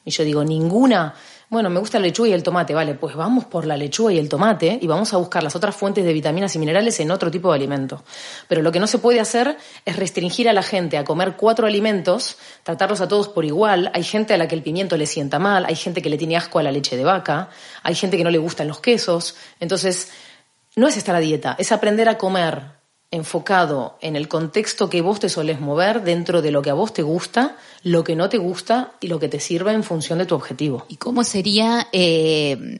Y 0.05 0.11
yo 0.13 0.25
digo, 0.25 0.45
ninguna. 0.45 1.15
Bueno, 1.49 1.69
me 1.69 1.81
gusta 1.81 1.99
la 1.99 2.07
lechuga 2.07 2.29
y 2.29 2.33
el 2.33 2.45
tomate. 2.45 2.75
Vale, 2.75 2.95
pues 2.95 3.17
vamos 3.17 3.45
por 3.45 3.67
la 3.67 3.77
lechuga 3.77 4.13
y 4.13 4.19
el 4.19 4.29
tomate 4.29 4.79
y 4.81 4.87
vamos 4.87 5.13
a 5.13 5.17
buscar 5.17 5.43
las 5.43 5.57
otras 5.57 5.75
fuentes 5.75 6.05
de 6.05 6.13
vitaminas 6.13 6.55
y 6.55 6.61
minerales 6.61 6.99
en 7.01 7.11
otro 7.11 7.29
tipo 7.29 7.51
de 7.51 7.57
alimento. 7.57 8.05
Pero 8.47 8.63
lo 8.63 8.71
que 8.71 8.79
no 8.79 8.87
se 8.87 8.99
puede 8.99 9.19
hacer 9.19 9.57
es 9.85 9.97
restringir 9.97 10.49
a 10.49 10.53
la 10.53 10.63
gente 10.63 10.97
a 10.97 11.05
comer 11.05 11.35
cuatro 11.37 11.67
alimentos, 11.67 12.37
tratarlos 12.63 13.01
a 13.01 13.09
todos 13.09 13.29
por 13.29 13.45
igual. 13.45 13.91
Hay 13.95 14.05
gente 14.05 14.35
a 14.35 14.37
la 14.37 14.47
que 14.47 14.55
el 14.55 14.63
pimiento 14.63 14.97
le 14.97 15.07
sienta 15.07 15.41
mal, 15.41 15.65
hay 15.67 15.75
gente 15.75 16.03
que 16.03 16.09
le 16.09 16.19
tiene 16.19 16.37
asco 16.37 16.61
a 16.61 16.63
la 16.63 16.71
leche 16.71 16.97
de 16.97 17.03
vaca, 17.03 17.49
hay 17.83 17.97
gente 17.97 18.17
que 18.17 18.25
no 18.25 18.31
le 18.31 18.39
gustan 18.39 18.69
los 18.69 18.79
quesos. 18.79 19.35
Entonces, 19.59 20.13
no 20.77 20.87
es 20.87 20.97
estar 20.97 21.17
a 21.17 21.21
dieta, 21.21 21.57
es 21.59 21.73
aprender 21.73 22.09
a 22.09 22.17
comer 22.17 22.77
enfocado 23.11 23.97
en 24.01 24.17
el 24.17 24.29
contexto 24.29 24.91
que 24.91 25.01
vos 25.01 25.21
te 25.21 25.29
solés 25.29 25.61
mover 25.61 26.03
dentro 26.03 26.43
de 26.43 26.51
lo 26.51 26.63
que 26.63 26.71
a 26.71 26.75
vos 26.75 26.93
te 26.93 27.03
gusta, 27.03 27.57
lo 27.83 28.05
que 28.05 28.17
no 28.17 28.29
te 28.29 28.39
gusta 28.39 28.93
y 29.01 29.09
lo 29.09 29.21
que 29.21 29.29
te 29.29 29.41
sirva 29.41 29.73
en 29.73 29.85
función 29.85 30.19
de 30.19 30.27
tu 30.27 30.35
objetivo. 30.35 30.85
¿Y 30.89 30.97
cómo 30.97 31.23
sería, 31.23 31.87
eh, 31.93 32.79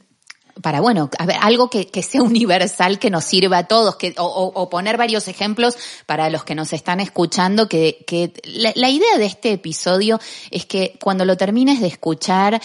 para 0.61 0.81
bueno, 0.81 1.09
a 1.17 1.25
ver, 1.25 1.37
algo 1.39 1.69
que, 1.69 1.87
sea 2.03 2.21
universal, 2.21 2.99
que 2.99 3.09
nos 3.09 3.23
sirva 3.23 3.59
a 3.59 3.67
todos, 3.67 3.95
que, 3.95 4.13
o, 4.17 4.69
poner 4.69 4.97
varios 4.97 5.27
ejemplos 5.27 5.77
para 6.05 6.29
los 6.29 6.43
que 6.43 6.55
nos 6.55 6.73
están 6.73 6.99
escuchando, 6.99 7.69
que, 7.69 8.03
que 8.05 8.33
la 8.43 8.89
idea 8.89 9.17
de 9.17 9.25
este 9.25 9.53
episodio 9.53 10.19
es 10.51 10.65
que 10.65 10.97
cuando 11.01 11.23
lo 11.23 11.37
termines 11.37 11.79
de 11.79 11.87
escuchar, 11.87 12.61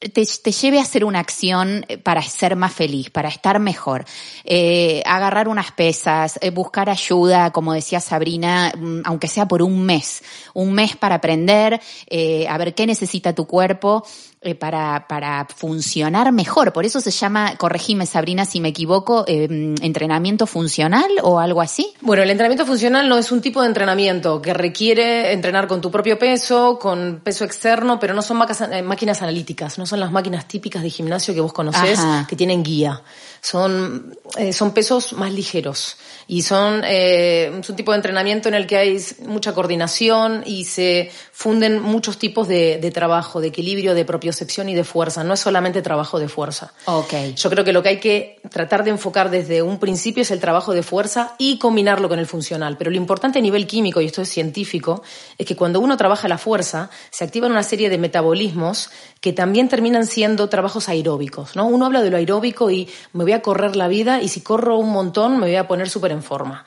te, 0.00 0.24
te, 0.24 0.52
lleve 0.52 0.78
a 0.78 0.82
hacer 0.82 1.04
una 1.04 1.18
acción 1.18 1.84
eh, 1.88 1.98
para 1.98 2.22
ser 2.22 2.56
más 2.56 2.72
feliz, 2.72 3.10
para 3.10 3.28
estar 3.28 3.60
mejor. 3.60 4.06
Eh, 4.44 5.02
agarrar 5.04 5.46
unas 5.46 5.72
pesas, 5.72 6.38
eh, 6.40 6.50
buscar 6.50 6.88
ayuda, 6.88 7.50
como 7.50 7.74
decía 7.74 8.00
Sabrina, 8.00 8.72
mm, 8.76 9.02
aunque 9.04 9.28
sea 9.28 9.46
por 9.46 9.62
un 9.62 9.84
mes. 9.84 10.22
Un 10.54 10.72
mes 10.72 10.96
para 10.96 11.16
aprender, 11.16 11.80
eh, 12.06 12.48
a 12.48 12.56
ver 12.56 12.74
qué 12.74 12.86
necesita 12.86 13.34
tu 13.34 13.46
cuerpo 13.46 14.04
eh, 14.42 14.54
para, 14.54 15.06
para 15.06 15.46
funcionar 15.54 16.32
mejor. 16.32 16.72
Por 16.72 16.86
eso 16.86 17.02
se 17.02 17.10
llama, 17.10 17.56
corregime 17.58 18.06
Sabrina 18.06 18.46
si 18.46 18.58
me 18.58 18.68
equivoco, 18.68 19.26
eh, 19.28 19.74
entrenamiento 19.82 20.46
funcional 20.46 21.10
o 21.22 21.38
algo 21.38 21.60
así. 21.60 21.92
Bueno, 22.00 22.22
el 22.22 22.30
entrenamiento 22.30 22.64
funcional 22.64 23.06
no 23.06 23.18
es 23.18 23.32
un 23.32 23.42
tipo 23.42 23.60
de 23.60 23.68
entrenamiento 23.68 24.40
que 24.40 24.54
requiere 24.54 25.34
entrenar 25.34 25.68
con 25.68 25.82
tu 25.82 25.90
propio 25.90 26.18
peso, 26.18 26.78
con 26.78 27.20
peso 27.22 27.44
externo, 27.44 28.00
pero 28.00 28.14
no 28.14 28.22
son 28.22 28.40
eh, 28.72 28.80
máquinas 28.80 29.20
analíticas, 29.20 29.76
no 29.78 29.84
son 29.84 30.00
las 30.00 30.10
máquinas 30.10 30.48
típicas 30.48 30.82
de 30.82 30.88
gimnasio 30.88 31.34
que 31.34 31.42
vos 31.42 31.52
conocés 31.52 31.98
Ajá. 31.98 32.26
que 32.26 32.34
tienen 32.34 32.62
guía. 32.62 33.02
Son, 33.40 34.16
eh, 34.36 34.52
son 34.52 34.72
pesos 34.72 35.14
más 35.14 35.32
ligeros 35.32 35.96
y 36.26 36.42
son 36.42 36.82
eh, 36.84 37.50
es 37.58 37.68
un 37.68 37.74
tipo 37.74 37.90
de 37.90 37.96
entrenamiento 37.96 38.48
en 38.48 38.54
el 38.54 38.66
que 38.66 38.76
hay 38.76 38.98
mucha 39.26 39.52
coordinación 39.52 40.44
y 40.46 40.64
se 40.64 41.10
funden 41.32 41.80
muchos 41.80 42.18
tipos 42.18 42.46
de, 42.46 42.78
de, 42.80 42.90
trabajo, 42.90 43.40
de 43.40 43.48
equilibrio, 43.48 43.94
de 43.94 44.04
propiocepción 44.04 44.68
y 44.68 44.74
de 44.74 44.84
fuerza. 44.84 45.24
No 45.24 45.34
es 45.34 45.40
solamente 45.40 45.82
trabajo 45.82 46.20
de 46.20 46.28
fuerza. 46.28 46.72
Okay. 46.84 47.34
Yo 47.34 47.50
creo 47.50 47.64
que 47.64 47.72
lo 47.72 47.82
que 47.82 47.88
hay 47.88 47.98
que 47.98 48.40
tratar 48.48 48.84
de 48.84 48.90
enfocar 48.90 49.30
desde 49.30 49.62
un 49.62 49.80
principio 49.80 50.22
es 50.22 50.30
el 50.30 50.38
trabajo 50.38 50.72
de 50.72 50.82
fuerza 50.82 51.34
y 51.38 51.58
combinarlo 51.58 52.08
con 52.08 52.18
el 52.18 52.26
funcional. 52.26 52.76
Pero 52.78 52.90
lo 52.90 52.96
importante 52.96 53.38
a 53.38 53.42
nivel 53.42 53.66
químico, 53.66 54.00
y 54.00 54.06
esto 54.06 54.22
es 54.22 54.28
científico, 54.28 55.02
es 55.36 55.46
que 55.46 55.56
cuando 55.56 55.80
uno 55.80 55.96
trabaja 55.96 56.28
la 56.28 56.38
fuerza, 56.38 56.90
se 57.10 57.24
activan 57.24 57.50
una 57.50 57.62
serie 57.62 57.90
de 57.90 57.98
metabolismos 57.98 58.90
que 59.20 59.32
también 59.32 59.68
terminan 59.68 60.06
siendo 60.06 60.48
trabajos 60.48 60.88
aeróbicos. 60.88 61.56
¿no? 61.56 61.66
Uno 61.66 61.86
habla 61.86 62.02
de 62.02 62.10
lo 62.10 62.16
aeróbico 62.16 62.70
y 62.70 62.88
me 63.12 63.24
voy 63.24 63.32
a 63.32 63.42
correr 63.42 63.76
la 63.76 63.88
vida 63.88 64.22
y 64.22 64.28
si 64.28 64.40
corro 64.40 64.78
un 64.78 64.90
montón 64.90 65.38
me 65.38 65.46
voy 65.46 65.56
a 65.56 65.68
poner 65.68 65.88
súper 65.88 66.12
en 66.12 66.22
forma. 66.22 66.64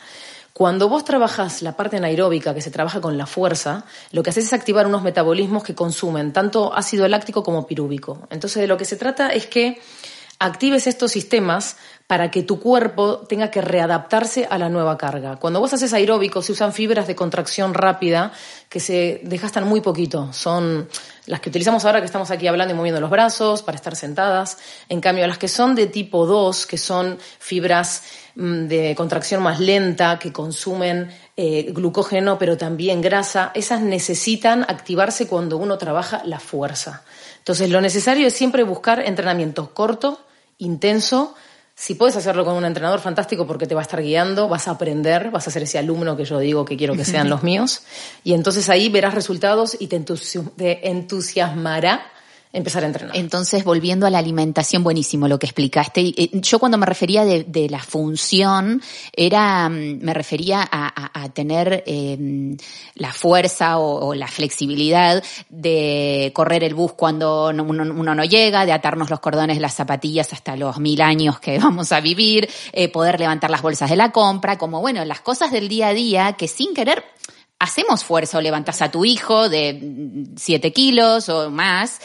Cuando 0.54 0.88
vos 0.88 1.04
trabajas 1.04 1.64
la 1.64 1.76
parte 1.76 1.98
anaeróbica, 1.98 2.54
que 2.54 2.62
se 2.62 2.70
trabaja 2.70 3.02
con 3.02 3.18
la 3.18 3.26
fuerza, 3.26 3.86
lo 4.12 4.22
que 4.22 4.30
haces 4.30 4.46
es 4.46 4.54
activar 4.54 4.86
unos 4.86 5.02
metabolismos 5.02 5.64
que 5.64 5.74
consumen 5.74 6.32
tanto 6.32 6.76
ácido 6.76 7.08
láctico 7.08 7.42
como 7.42 7.66
pirúvico. 7.66 8.28
Entonces, 8.30 8.62
de 8.62 8.68
lo 8.68 8.78
que 8.78 8.86
se 8.86 8.96
trata 8.96 9.30
es 9.30 9.48
que 9.48 9.82
actives 10.44 10.88
estos 10.88 11.12
sistemas 11.12 11.78
para 12.06 12.30
que 12.30 12.44
tu 12.44 12.60
cuerpo 12.60 13.20
tenga 13.20 13.50
que 13.50 13.62
readaptarse 13.62 14.46
a 14.50 14.58
la 14.58 14.68
nueva 14.68 14.98
carga. 14.98 15.38
Cuando 15.38 15.62
vos 15.62 15.74
haces 15.74 15.94
aeróbico, 15.94 16.42
se 16.42 16.52
usan 16.52 16.74
fibras 16.74 17.08
de 17.08 17.16
contracción 17.16 17.74
rápida 17.74 18.34
que 18.68 18.82
se 18.82 19.22
desgastan 19.24 19.66
muy 19.66 19.80
poquito. 19.80 20.34
Son 20.34 20.90
las 21.28 21.40
que 21.40 21.50
utilizamos 21.50 21.86
ahora 21.86 22.02
que 22.02 22.06
estamos 22.06 22.30
aquí 22.30 22.46
hablando 22.46 22.74
y 22.74 22.78
moviendo 22.78 23.00
los 23.00 23.10
brazos 23.10 23.64
para 23.64 23.78
estar 23.78 23.96
sentadas. 23.96 24.58
En 24.90 25.00
cambio, 25.00 25.26
las 25.28 25.38
que 25.38 25.48
son 25.48 25.76
de 25.76 25.88
tipo 25.88 26.26
2, 26.26 26.68
que 26.68 26.78
son 26.78 27.18
fibras 27.40 28.04
mm, 28.36 28.68
de 28.68 28.96
contracción 28.96 29.42
más 29.42 29.62
lenta, 29.62 30.20
que 30.20 30.34
consumen 30.34 31.10
eh, 31.38 31.72
glucógeno 31.72 32.38
pero 32.38 32.58
también 32.58 33.02
grasa, 33.02 33.52
esas 33.56 33.80
necesitan 33.80 34.64
activarse 34.64 35.26
cuando 35.26 35.56
uno 35.56 35.78
trabaja 35.78 36.22
la 36.26 36.40
fuerza. 36.40 37.04
Entonces, 37.38 37.70
lo 37.70 37.80
necesario 37.80 38.28
es 38.28 38.34
siempre 38.34 38.64
buscar 38.64 39.00
entrenamiento 39.00 39.74
corto, 39.74 40.20
intenso, 40.58 41.36
si 41.76 41.96
puedes 41.96 42.16
hacerlo 42.16 42.46
con 42.46 42.56
un 42.56 42.66
entrenador 42.66 43.00
fantástico 43.00 43.48
porque 43.48 43.66
te 43.66 43.76
va 43.76 43.82
a 43.82 43.84
estar 43.84 44.02
guiando, 44.02 44.48
vas 44.48 44.68
a 44.68 44.72
aprender, 44.72 45.32
vas 45.32 45.48
a 45.48 45.52
ser 45.52 45.64
ese 45.64 45.80
alumno 45.80 46.16
que 46.16 46.26
yo 46.26 46.40
digo 46.40 46.66
que 46.66 46.78
quiero 46.78 46.96
que 46.96 47.06
sean 47.06 47.30
los 47.32 47.44
míos, 47.44 47.84
y 48.24 48.34
entonces 48.34 48.70
ahí 48.70 48.90
verás 48.90 49.14
resultados 49.14 49.76
y 49.80 49.88
te, 49.88 50.04
entusiasmará 50.90 52.06
empezar 52.54 52.84
a 52.84 52.88
entrenar. 52.88 53.18
Entonces, 53.18 53.64
volviendo 53.64 54.06
a 54.06 54.12
la 54.12 54.20
alimentación, 54.20 54.84
buenísimo 54.84 55.28
lo 55.28 55.40
que 55.40 55.48
explicaste. 55.48 56.02
Eh, 56.02 56.30
yo 56.34 56.60
cuando 56.60 56.78
me 56.78 56.86
refería 56.86 57.26
de, 57.26 57.44
de 57.44 57.68
la 57.68 57.80
función, 57.80 58.82
era, 59.12 59.68
mm, 59.68 60.00
me 60.02 60.14
refería 60.14 60.68
a, 60.72 60.94
tener 61.34 61.84
eh, 61.88 62.56
la 62.96 63.12
fuerza 63.12 63.80
o, 63.80 64.14
la 64.14 64.28
flexibilidad 64.28 65.24
de 65.50 66.32
correr 66.36 66.64
el 66.64 66.76
bus 66.76 66.94
cuando 66.94 67.48
uno, 67.48 67.86
no 67.86 68.24
llega, 68.26 68.66
de 68.66 68.72
atarnos 68.72 69.10
los 69.10 69.20
cordones, 69.20 69.60
las 69.60 69.74
zapatillas 69.74 70.32
hasta 70.34 70.56
los 70.56 70.80
mil 70.80 71.02
años 71.02 71.40
que 71.40 71.58
vamos 71.60 71.92
a 71.92 72.02
vivir, 72.02 72.48
eh, 72.72 72.90
poder 72.90 73.20
levantar 73.20 73.50
las 73.50 73.62
bolsas 73.62 73.90
de 73.90 73.96
la 73.96 74.12
compra, 74.12 74.58
como 74.58 74.82
bueno, 74.82 75.04
las 75.06 75.22
cosas 75.22 75.52
del 75.52 75.70
día 75.70 75.88
a 75.88 75.94
día 75.94 76.34
que 76.34 76.48
sin 76.48 76.74
querer 76.74 77.04
hacemos 77.64 78.04
fuerza 78.04 78.38
o 78.38 78.42
levantas 78.42 78.82
a 78.82 78.92
tu 78.92 79.06
hijo 79.06 79.48
de 79.48 80.26
7 80.36 80.74
kilos 80.74 81.30
o 81.30 81.50
más. 81.50 82.00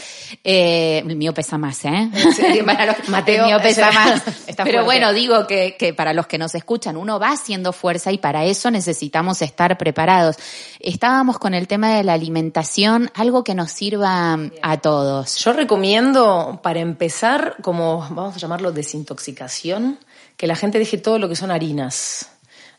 Eh, 0.45 1.03
el 1.05 1.17
mío 1.17 1.35
pesa 1.35 1.59
más, 1.59 1.85
¿eh? 1.85 2.11
Sí, 2.35 2.63
Mateo, 3.09 3.45
el 3.45 3.47
mío 3.47 3.59
pesa 3.61 3.91
más. 3.91 4.23
Pero 4.47 4.57
fuerte. 4.57 4.83
bueno, 4.83 5.13
digo 5.13 5.49
que, 5.49 5.77
que 5.77 5.93
para 5.93 6.13
los 6.13 6.29
que 6.29 6.39
nos 6.39 6.55
escuchan, 6.55 6.97
uno 6.97 7.19
va 7.19 7.33
haciendo 7.33 7.73
fuerza 7.73 8.13
y 8.13 8.19
para 8.19 8.45
eso 8.45 8.71
necesitamos 8.71 9.43
estar 9.43 9.77
preparados. 9.77 10.37
Estábamos 10.79 11.39
con 11.39 11.55
el 11.55 11.67
tema 11.67 11.95
de 11.95 12.05
la 12.05 12.13
alimentación, 12.13 13.11
algo 13.15 13.43
que 13.43 13.57
nos 13.57 13.73
sirva 13.73 14.39
a 14.63 14.77
todos. 14.77 15.39
Yo 15.39 15.53
recomiendo, 15.53 16.61
para 16.63 16.79
empezar, 16.79 17.57
como 17.63 17.99
vamos 17.99 18.37
a 18.37 18.39
llamarlo 18.39 18.71
desintoxicación, 18.71 19.99
que 20.37 20.47
la 20.47 20.55
gente 20.55 20.79
deje 20.79 20.99
todo 20.99 21.19
lo 21.19 21.29
que 21.29 21.35
son 21.35 21.51
harinas. 21.51 22.31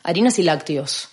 Harinas 0.02 0.38
y 0.38 0.44
lácteos 0.44 1.10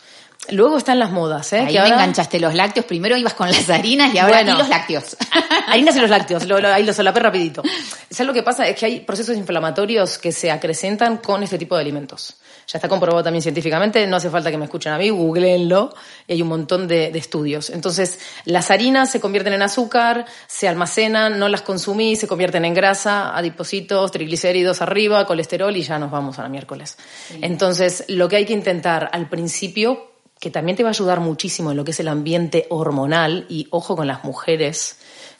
Luego 0.52 0.78
están 0.78 1.00
las 1.00 1.12
modas, 1.12 1.52
¿eh? 1.54 1.60
Ahí 1.60 1.74
que 1.74 1.80
ahora... 1.80 1.90
me 1.90 1.96
enganchaste 2.02 2.40
los 2.40 2.54
lácteos. 2.54 2.86
Primero 2.86 3.18
ibas 3.18 3.34
con 3.34 3.50
las 3.50 3.70
harinas 3.70 4.14
y 4.14 4.18
ahora 4.18 4.38
bueno, 4.38 4.56
y 4.56 4.58
los 4.60 4.70
lácteos. 4.70 5.18
harinas 5.68 5.96
y 5.96 6.00
los 6.00 6.10
lácteos. 6.10 6.46
Lo, 6.46 6.60
lo, 6.60 6.70
ahí 6.70 6.84
lo 6.84 6.94
solapé 6.94 7.20
rapidito. 7.20 7.64
¿Sabes 8.10 8.28
lo 8.28 8.34
que 8.34 8.44
pasa? 8.44 8.68
Es 8.68 8.78
que 8.78 8.86
hay 8.86 9.00
procesos 9.02 9.36
inflamatorios 9.36 10.18
que 10.18 10.32
se 10.32 10.50
acrecentan 10.50 11.18
con 11.18 11.44
este 11.44 11.58
tipo 11.58 11.76
de 11.76 11.82
alimentos. 11.82 12.38
Ya 12.68 12.80
está 12.80 12.90
comprobado 12.90 13.24
también 13.24 13.42
científicamente, 13.42 14.06
no 14.08 14.18
hace 14.18 14.30
falta 14.30 14.52
que 14.52 14.58
me 14.58 14.66
escuchen 14.66 14.92
a 14.92 14.98
mí, 14.98 15.10
googleenlo, 15.10 15.94
y 16.28 16.34
hay 16.34 16.42
un 16.42 16.50
montón 16.50 16.86
de, 16.86 17.12
de 17.12 17.20
estudios. 17.20 17.70
Entonces, 17.70 18.20
las 18.44 18.72
harinas 18.72 19.10
se 19.10 19.22
convierten 19.22 19.54
en 19.54 19.62
azúcar, 19.62 20.26
se 20.48 20.68
almacenan, 20.68 21.40
no 21.40 21.48
las 21.48 21.62
consumís, 21.62 22.20
se 22.20 22.28
convierten 22.28 22.66
en 22.66 22.74
grasa, 22.74 23.38
adipocitos, 23.38 24.12
triglicéridos 24.12 24.82
arriba, 24.82 25.26
colesterol 25.26 25.76
y 25.78 25.84
ya 25.84 25.98
nos 25.98 26.12
vamos 26.12 26.40
a 26.40 26.44
la 26.44 26.50
miércoles. 26.50 26.98
Sí. 27.30 27.40
Entonces, 27.42 28.04
lo 28.10 28.28
que 28.28 28.36
hay 28.36 28.46
que 28.46 28.54
intentar 28.54 29.10
al 29.14 29.30
principio 29.30 30.17
que 30.40 30.52
también 30.52 30.78
te 30.78 30.84
va 30.84 30.90
a 30.90 30.92
ayudar 30.92 31.20
muchísimo 31.20 31.72
en 31.72 31.78
lo 31.78 31.84
que 31.84 31.92
es 31.92 32.00
el 32.00 32.08
ambiente 32.08 32.68
hormonal 32.70 33.46
y 33.50 33.68
ojo 33.72 33.96
con 33.96 34.08
las 34.08 34.24
mujeres 34.24 34.98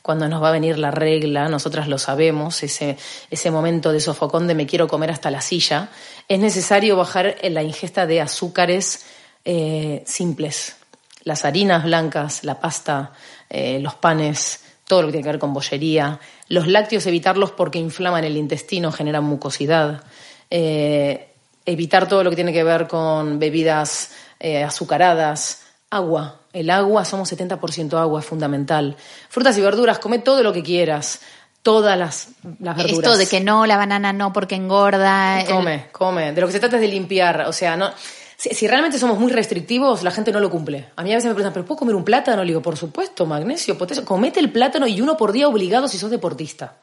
cuando 0.08 0.30
nos 0.30 0.42
va 0.42 0.48
a 0.48 0.54
venir 0.54 0.78
la 0.80 0.90
regla, 0.90 1.50
nosotras 1.50 1.90
lo 1.90 1.98
sabemos, 1.98 2.64
ese, 2.64 2.98
ese 3.30 3.52
momento 3.52 3.92
de 3.92 4.00
sofocón 4.00 4.48
de 4.48 4.56
me 4.56 4.66
quiero 4.66 4.88
comer 4.88 5.12
hasta 5.12 5.30
la 5.30 5.42
silla, 5.42 5.90
es 6.30 6.40
necesario 6.40 6.96
bajar 6.96 7.36
la 7.44 7.62
ingesta 7.62 8.08
de 8.08 8.22
azúcares 8.22 9.06
eh, 9.44 10.04
simples, 10.06 10.78
las 11.24 11.44
harinas 11.44 11.84
blancas, 11.84 12.46
la 12.46 12.58
pasta, 12.62 13.12
eh, 13.50 13.80
los 13.82 13.96
panes, 13.96 14.62
todo 14.88 15.02
lo 15.02 15.08
que 15.08 15.12
tiene 15.12 15.24
que 15.24 15.32
ver 15.32 15.40
con 15.40 15.54
bollería, 15.54 16.22
los 16.48 16.68
lácteos 16.68 17.06
evitarlos 17.06 17.52
porque 17.52 17.78
inflaman 17.78 18.24
el 18.24 18.38
intestino, 18.38 18.94
generan 18.94 19.26
mucosidad, 19.26 20.04
eh, 20.50 21.34
evitar 21.66 22.08
todo 22.08 22.24
lo 22.24 22.30
que 22.30 22.38
tiene 22.38 22.54
que 22.54 22.64
ver 22.64 22.88
con 22.88 23.40
bebidas 23.40 24.12
eh, 24.40 24.64
azucaradas, 24.64 25.64
agua. 25.90 26.42
El 26.54 26.70
agua, 26.70 27.06
somos 27.06 27.32
70% 27.32 27.94
agua, 27.94 28.20
es 28.20 28.26
fundamental. 28.26 28.96
Frutas 29.30 29.58
y 29.58 29.62
verduras, 29.62 30.00
come 30.00 30.20
todo 30.20 30.44
lo 30.44 30.54
que 30.54 30.64
quieras. 30.64 31.22
Todas 31.62 31.98
las, 31.98 32.30
las 32.60 32.78
verduras. 32.78 33.00
Esto 33.00 33.18
de 33.18 33.28
que 33.28 33.42
no, 33.42 33.66
la 33.66 33.78
banana 33.78 34.14
no 34.14 34.32
porque 34.32 34.56
engorda. 34.56 35.44
Come, 35.48 35.74
el... 35.76 35.92
come. 35.92 36.32
De 36.32 36.42
lo 36.42 36.48
que 36.48 36.54
se 36.54 36.60
trata 36.60 36.78
es 36.78 36.82
de 36.82 36.88
limpiar. 36.88 37.42
O 37.42 37.54
sea, 37.54 37.76
no. 37.76 37.92
Si, 38.38 38.50
si, 38.50 38.68
realmente 38.68 39.00
somos 39.00 39.20
muy 39.20 39.32
restrictivos, 39.32 40.04
la 40.04 40.12
gente 40.12 40.32
no 40.32 40.40
lo 40.40 40.50
cumple. 40.50 40.90
A 40.96 41.04
mí 41.04 41.12
a 41.12 41.16
veces 41.16 41.28
me 41.28 41.34
preguntan, 41.34 41.54
¿pero 41.54 41.66
puedo 41.66 41.80
comer 41.80 41.96
un 41.96 42.06
plátano? 42.06 42.44
Le 42.44 42.50
digo, 42.50 42.62
por 42.62 42.78
supuesto, 42.78 43.26
magnesio, 43.26 43.78
potasio. 43.78 44.06
Comete 44.06 44.40
el 44.40 44.52
plátano 44.52 44.88
y 44.88 45.02
uno 45.02 45.18
por 45.18 45.32
día 45.32 45.48
obligado 45.48 45.88
si 45.88 45.98
sos 45.98 46.12
deportista. 46.12 46.76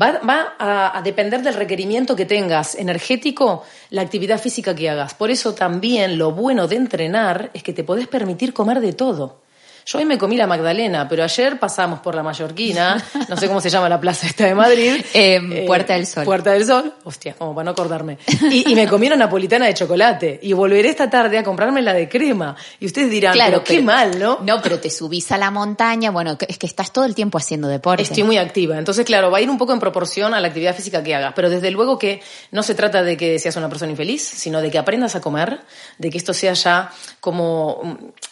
Va, 0.00 0.18
va 0.28 0.54
a, 0.58 0.98
a, 0.98 1.02
depender 1.02 1.42
del 1.42 1.54
requerimiento 1.54 2.16
que 2.16 2.26
tengas 2.26 2.74
energético, 2.74 3.62
la 3.90 4.02
actividad 4.02 4.40
física 4.40 4.74
que 4.74 4.90
hagas. 4.90 5.14
Por 5.14 5.30
eso 5.30 5.54
también 5.54 6.18
lo 6.18 6.32
bueno 6.32 6.66
de 6.66 6.76
entrenar 6.76 7.50
es 7.54 7.62
que 7.62 7.72
te 7.72 7.84
podés 7.84 8.08
permitir 8.08 8.52
comer 8.52 8.80
de 8.80 8.92
todo. 8.92 9.43
Yo 9.86 9.98
hoy 9.98 10.04
me 10.06 10.16
comí 10.16 10.36
la 10.36 10.46
Magdalena, 10.46 11.06
pero 11.08 11.22
ayer 11.24 11.58
pasamos 11.58 12.00
por 12.00 12.14
la 12.14 12.22
Mallorquina, 12.22 13.02
no 13.28 13.36
sé 13.36 13.48
cómo 13.48 13.60
se 13.60 13.68
llama 13.68 13.88
la 13.88 14.00
plaza 14.00 14.26
esta 14.26 14.46
de 14.46 14.54
Madrid. 14.54 15.04
Eh, 15.14 15.64
Puerta 15.66 15.94
del 15.94 16.06
Sol. 16.06 16.24
Puerta 16.24 16.50
del 16.52 16.66
Sol, 16.66 16.92
hostia, 17.04 17.34
como 17.34 17.54
para 17.54 17.64
no 17.66 17.70
acordarme. 17.72 18.18
Y, 18.50 18.72
y 18.72 18.74
me 18.74 18.88
comí 18.88 19.06
una 19.06 19.16
napolitana 19.16 19.66
de 19.66 19.74
chocolate. 19.74 20.40
Y 20.42 20.52
volveré 20.52 20.88
esta 20.88 21.08
tarde 21.08 21.38
a 21.38 21.44
comprarme 21.44 21.82
la 21.82 21.92
de 21.94 22.08
crema. 22.08 22.56
Y 22.80 22.86
ustedes 22.86 23.10
dirán, 23.10 23.34
Claro, 23.34 23.50
pero 23.52 23.64
qué 23.64 23.74
pero- 23.74 23.84
mal, 23.84 24.18
¿no? 24.18 24.38
No, 24.42 24.60
pero 24.62 24.80
te 24.80 24.90
subís 24.90 25.30
a 25.32 25.38
la 25.38 25.50
montaña, 25.50 26.10
bueno, 26.10 26.36
es 26.48 26.58
que 26.58 26.66
estás 26.66 26.92
todo 26.92 27.04
el 27.04 27.14
tiempo 27.14 27.38
haciendo 27.38 27.68
deporte. 27.68 28.02
Estoy 28.02 28.22
muy 28.24 28.38
activa. 28.38 28.78
Entonces, 28.78 29.04
claro, 29.04 29.30
va 29.30 29.38
a 29.38 29.40
ir 29.40 29.50
un 29.50 29.58
poco 29.58 29.72
en 29.72 29.80
proporción 29.80 30.34
a 30.34 30.40
la 30.40 30.48
actividad 30.48 30.74
física 30.74 31.02
que 31.02 31.14
hagas. 31.14 31.32
Pero 31.36 31.48
desde 31.50 31.70
luego 31.70 31.98
que 31.98 32.20
no 32.50 32.62
se 32.62 32.74
trata 32.74 33.02
de 33.02 33.16
que 33.16 33.38
seas 33.38 33.56
una 33.56 33.68
persona 33.68 33.90
infeliz, 33.92 34.22
sino 34.26 34.60
de 34.60 34.70
que 34.70 34.78
aprendas 34.78 35.14
a 35.14 35.20
comer, 35.20 35.60
de 35.98 36.10
que 36.10 36.18
esto 36.18 36.32
sea 36.34 36.54
ya 36.54 36.90
como 37.20 37.80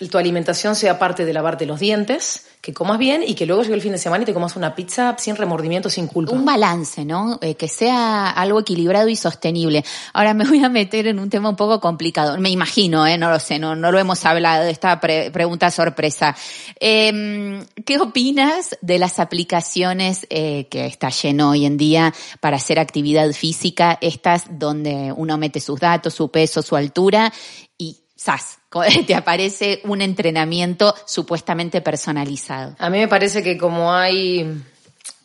mm, 0.00 0.06
tu 0.08 0.18
alimentación 0.18 0.74
sea 0.74 0.98
parte 0.98 1.24
de 1.24 1.32
lavarte 1.42 1.66
los 1.66 1.80
dientes, 1.80 2.46
que 2.60 2.72
comas 2.72 2.98
bien 2.98 3.24
y 3.26 3.34
que 3.34 3.44
luego 3.44 3.62
llegue 3.62 3.74
el 3.74 3.80
fin 3.80 3.90
de 3.90 3.98
semana 3.98 4.22
y 4.22 4.26
te 4.26 4.32
comas 4.32 4.54
una 4.54 4.76
pizza 4.76 5.16
sin 5.18 5.34
remordimiento, 5.34 5.90
sin 5.90 6.06
culpa. 6.06 6.32
Un 6.32 6.44
balance, 6.44 7.04
¿no? 7.04 7.38
Eh, 7.42 7.56
que 7.56 7.66
sea 7.66 8.30
algo 8.30 8.60
equilibrado 8.60 9.08
y 9.08 9.16
sostenible. 9.16 9.84
Ahora 10.12 10.32
me 10.32 10.44
voy 10.44 10.62
a 10.62 10.68
meter 10.68 11.08
en 11.08 11.18
un 11.18 11.28
tema 11.28 11.48
un 11.48 11.56
poco 11.56 11.80
complicado. 11.80 12.38
Me 12.38 12.50
imagino, 12.50 13.04
¿eh? 13.04 13.18
No 13.18 13.30
lo 13.30 13.40
sé, 13.40 13.58
no, 13.58 13.74
lo 13.74 13.98
hemos 13.98 14.24
hablado, 14.24 14.64
esta 14.68 15.00
pre- 15.00 15.32
pregunta 15.32 15.72
sorpresa. 15.72 16.36
Eh, 16.78 17.64
¿Qué 17.84 17.98
opinas 17.98 18.76
de 18.80 18.98
las 19.00 19.18
aplicaciones 19.18 20.26
eh, 20.30 20.68
que 20.70 20.86
está 20.86 21.08
lleno 21.10 21.50
hoy 21.50 21.66
en 21.66 21.76
día 21.76 22.14
para 22.40 22.58
hacer 22.58 22.78
actividad 22.78 23.28
física? 23.32 23.98
Estas 24.00 24.44
donde 24.58 25.12
uno 25.16 25.36
mete 25.36 25.58
sus 25.58 25.80
datos, 25.80 26.14
su 26.14 26.30
peso, 26.30 26.62
su 26.62 26.76
altura 26.76 27.32
y 27.76 28.01
¡zas! 28.22 28.58
Te 29.06 29.14
aparece 29.14 29.80
un 29.84 30.00
entrenamiento 30.00 30.94
supuestamente 31.04 31.80
personalizado. 31.80 32.74
A 32.78 32.90
mí 32.90 32.98
me 32.98 33.08
parece 33.08 33.42
que 33.42 33.58
como 33.58 33.92
hay, 33.92 34.62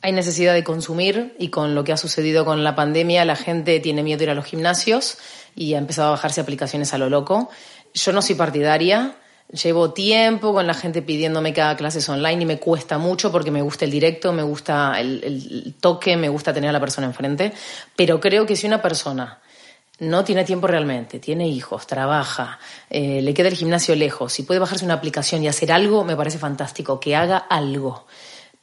hay 0.02 0.12
necesidad 0.12 0.54
de 0.54 0.64
consumir 0.64 1.36
y 1.40 1.50
con 1.50 1.76
lo 1.76 1.84
que 1.84 1.94
ha 1.94 1.98
sucedido 1.98 2.44
con 2.44 2.64
la 2.64 2.76
pandemia, 2.76 3.24
la 3.26 3.36
gente 3.36 3.80
tiene 3.80 4.04
miedo 4.04 4.20
de 4.20 4.24
ir 4.26 4.30
a 4.32 4.36
los 4.36 4.46
gimnasios 4.46 5.18
y 5.56 5.76
ha 5.76 5.78
empezado 5.78 6.10
a 6.10 6.12
bajarse 6.12 6.42
aplicaciones 6.42 6.94
a 6.94 6.98
lo 6.98 7.10
loco. 7.10 7.50
Yo 7.94 8.12
no 8.12 8.22
soy 8.22 8.36
partidaria. 8.36 9.16
Llevo 9.50 9.94
tiempo 9.94 10.52
con 10.52 10.68
la 10.68 10.74
gente 10.74 11.02
pidiéndome 11.02 11.54
que 11.54 11.62
haga 11.62 11.78
clases 11.78 12.10
online 12.10 12.44
y 12.44 12.46
me 12.46 12.60
cuesta 12.60 12.98
mucho 12.98 13.32
porque 13.32 13.50
me 13.50 13.62
gusta 13.62 13.86
el 13.86 13.92
directo, 13.92 14.34
me 14.34 14.44
gusta 14.44 15.00
el, 15.00 15.24
el 15.24 15.74
toque, 15.80 16.18
me 16.18 16.28
gusta 16.28 16.54
tener 16.54 16.70
a 16.70 16.74
la 16.74 16.82
persona 16.82 17.08
enfrente. 17.08 17.54
Pero 17.96 18.20
creo 18.20 18.46
que 18.46 18.58
si 18.58 18.68
una 18.68 18.82
persona 18.82 19.40
no 20.00 20.24
tiene 20.24 20.44
tiempo 20.44 20.68
realmente, 20.68 21.20
tiene 21.20 21.48
hijos, 21.48 21.88
trabaja, 21.88 22.60
eh, 22.90 23.22
le 23.22 23.34
queda 23.34 23.48
el 23.48 23.56
gimnasio 23.56 23.96
lejos, 23.96 24.34
si 24.34 24.44
puede 24.44 24.60
bajarse 24.60 24.86
una 24.86 24.94
aplicación 24.94 25.44
y 25.44 25.48
hacer 25.48 25.72
algo, 25.72 26.04
me 26.04 26.16
parece 26.16 26.38
fantástico, 26.38 27.00
que 27.00 27.16
haga 27.16 27.38
algo, 27.38 28.06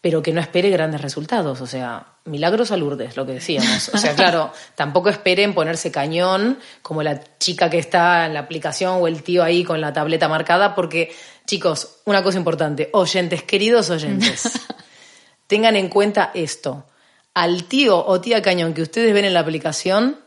pero 0.01 0.23
que 0.23 0.33
no 0.33 0.40
espere 0.40 0.70
grandes 0.70 1.01
resultados, 1.01 1.61
o 1.61 1.66
sea, 1.66 2.14
milagros 2.27 2.70
a 2.70 2.77
Lourdes, 2.77 3.16
lo 3.16 3.27
que 3.27 3.33
decíamos. 3.33 3.88
O 3.88 3.99
sea, 3.99 4.14
claro, 4.16 4.53
tampoco 4.75 5.09
esperen 5.09 5.55
ponerse 5.55 5.90
cañón 5.90 6.59
como 6.83 7.03
la 7.03 7.20
chica 7.38 7.70
que 7.70 7.79
está 7.79 8.27
en 8.27 8.35
la 8.35 8.40
aplicación 8.40 8.99
o 9.01 9.09
el 9.09 9.23
tío 9.23 9.42
ahí 9.42 9.64
con 9.64 9.81
la 9.81 9.92
tableta 9.92 10.29
marcada, 10.29 10.75
porque, 10.75 11.12
chicos, 11.47 12.01
una 12.05 12.23
cosa 12.23 12.38
importante, 12.38 12.90
oyentes, 12.92 13.42
queridos 13.42 13.90
oyentes, 13.90 14.61
tengan 15.47 15.75
en 15.75 15.88
cuenta 15.88 16.31
esto. 16.35 16.87
Al 17.33 17.64
tío 17.64 18.07
o 18.07 18.20
tía 18.20 18.42
cañón 18.42 18.75
que 18.75 18.83
ustedes 18.83 19.12
ven 19.12 19.25
en 19.25 19.35
la 19.35 19.40
aplicación, 19.40 20.24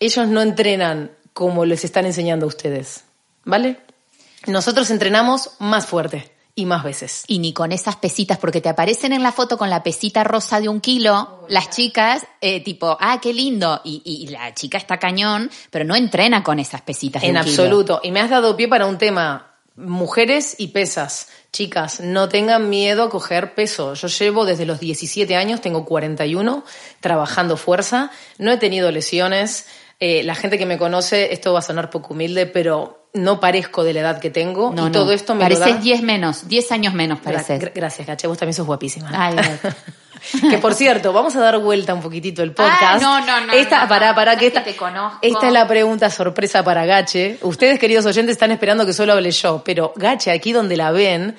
ellos 0.00 0.26
no 0.26 0.40
entrenan 0.40 1.12
como 1.32 1.64
les 1.64 1.84
están 1.84 2.06
enseñando 2.06 2.46
a 2.46 2.48
ustedes, 2.48 3.04
¿vale? 3.44 3.78
Nosotros 4.46 4.90
entrenamos 4.90 5.52
más 5.58 5.86
fuerte 5.86 6.32
y 6.54 6.66
más 6.66 6.82
veces. 6.82 7.24
Y 7.26 7.38
ni 7.38 7.52
con 7.52 7.72
esas 7.72 7.96
pesitas, 7.96 8.38
porque 8.38 8.60
te 8.60 8.68
aparecen 8.68 9.12
en 9.12 9.22
la 9.22 9.32
foto 9.32 9.56
con 9.56 9.70
la 9.70 9.82
pesita 9.82 10.24
rosa 10.24 10.60
de 10.60 10.68
un 10.68 10.80
kilo, 10.80 11.44
las 11.48 11.70
chicas, 11.70 12.26
eh, 12.40 12.62
tipo, 12.62 12.96
ah, 13.00 13.20
qué 13.20 13.32
lindo, 13.32 13.80
y, 13.84 14.02
y 14.04 14.26
la 14.28 14.54
chica 14.54 14.78
está 14.78 14.98
cañón, 14.98 15.50
pero 15.70 15.84
no 15.84 15.94
entrena 15.94 16.42
con 16.42 16.58
esas 16.58 16.82
pesitas. 16.82 17.22
de 17.22 17.28
En 17.28 17.34
kilo. 17.34 17.44
absoluto. 17.44 18.00
Y 18.02 18.10
me 18.10 18.20
has 18.20 18.30
dado 18.30 18.56
pie 18.56 18.68
para 18.68 18.86
un 18.86 18.98
tema. 18.98 19.46
Mujeres 19.76 20.56
y 20.58 20.68
pesas. 20.68 21.28
Chicas, 21.52 22.00
no 22.00 22.28
tengan 22.28 22.68
miedo 22.68 23.04
a 23.04 23.10
coger 23.10 23.54
peso. 23.54 23.94
Yo 23.94 24.08
llevo 24.08 24.44
desde 24.44 24.66
los 24.66 24.80
17 24.80 25.36
años, 25.36 25.60
tengo 25.60 25.84
41, 25.84 26.64
trabajando 27.00 27.56
fuerza. 27.56 28.10
No 28.38 28.50
he 28.52 28.56
tenido 28.56 28.90
lesiones. 28.90 29.66
Eh, 30.00 30.22
la 30.24 30.34
gente 30.34 30.56
que 30.56 30.64
me 30.66 30.78
conoce, 30.78 31.32
esto 31.32 31.52
va 31.52 31.58
a 31.58 31.62
sonar 31.62 31.90
poco 31.90 32.14
humilde, 32.14 32.46
pero 32.46 33.08
no 33.12 33.38
parezco 33.38 33.84
de 33.84 33.92
la 33.92 34.00
edad 34.00 34.18
que 34.20 34.30
tengo. 34.30 34.72
No, 34.74 34.84
y 34.84 34.86
no. 34.86 34.92
todo 34.92 35.12
esto 35.12 35.34
me 35.34 35.42
Pareces 35.42 35.66
lo 35.66 35.74
da... 35.74 35.80
10 35.80 36.02
menos, 36.02 36.48
10 36.48 36.72
años 36.72 36.94
menos 36.94 37.20
pareces. 37.20 37.60
gra- 37.60 37.72
gracias, 37.74 38.06
Gache. 38.06 38.26
Vos 38.26 38.38
también 38.38 38.54
sos 38.54 38.66
guapísima. 38.66 39.10
Ay, 39.12 39.36
que 40.50 40.58
por 40.58 40.74
cierto, 40.74 41.12
vamos 41.12 41.36
a 41.36 41.40
dar 41.40 41.58
vuelta 41.58 41.92
un 41.92 42.00
poquitito 42.00 42.42
el 42.42 42.52
podcast. 42.52 42.80
Ah, 42.82 42.98
no, 43.00 43.20
no, 43.26 43.46
no, 43.46 43.52
Esta, 43.52 43.76
no, 43.76 43.82
no, 43.82 43.88
pará, 43.88 44.12
no 44.12 44.38
que 44.38 44.46
es 44.46 44.52
que 44.52 44.58
esta, 44.58 44.64
te 44.64 44.76
conozco. 44.76 45.18
esta 45.22 45.46
es 45.46 45.52
la 45.52 45.66
pregunta 45.68 46.08
sorpresa 46.08 46.62
para 46.64 46.86
Gache. 46.86 47.38
Ustedes, 47.42 47.78
queridos 47.78 48.06
oyentes, 48.06 48.32
están 48.32 48.52
esperando 48.52 48.86
que 48.86 48.92
solo 48.94 49.12
hable 49.12 49.30
yo, 49.32 49.62
pero 49.64 49.92
Gache, 49.96 50.30
aquí 50.30 50.52
donde 50.52 50.76
la 50.78 50.92
ven, 50.92 51.36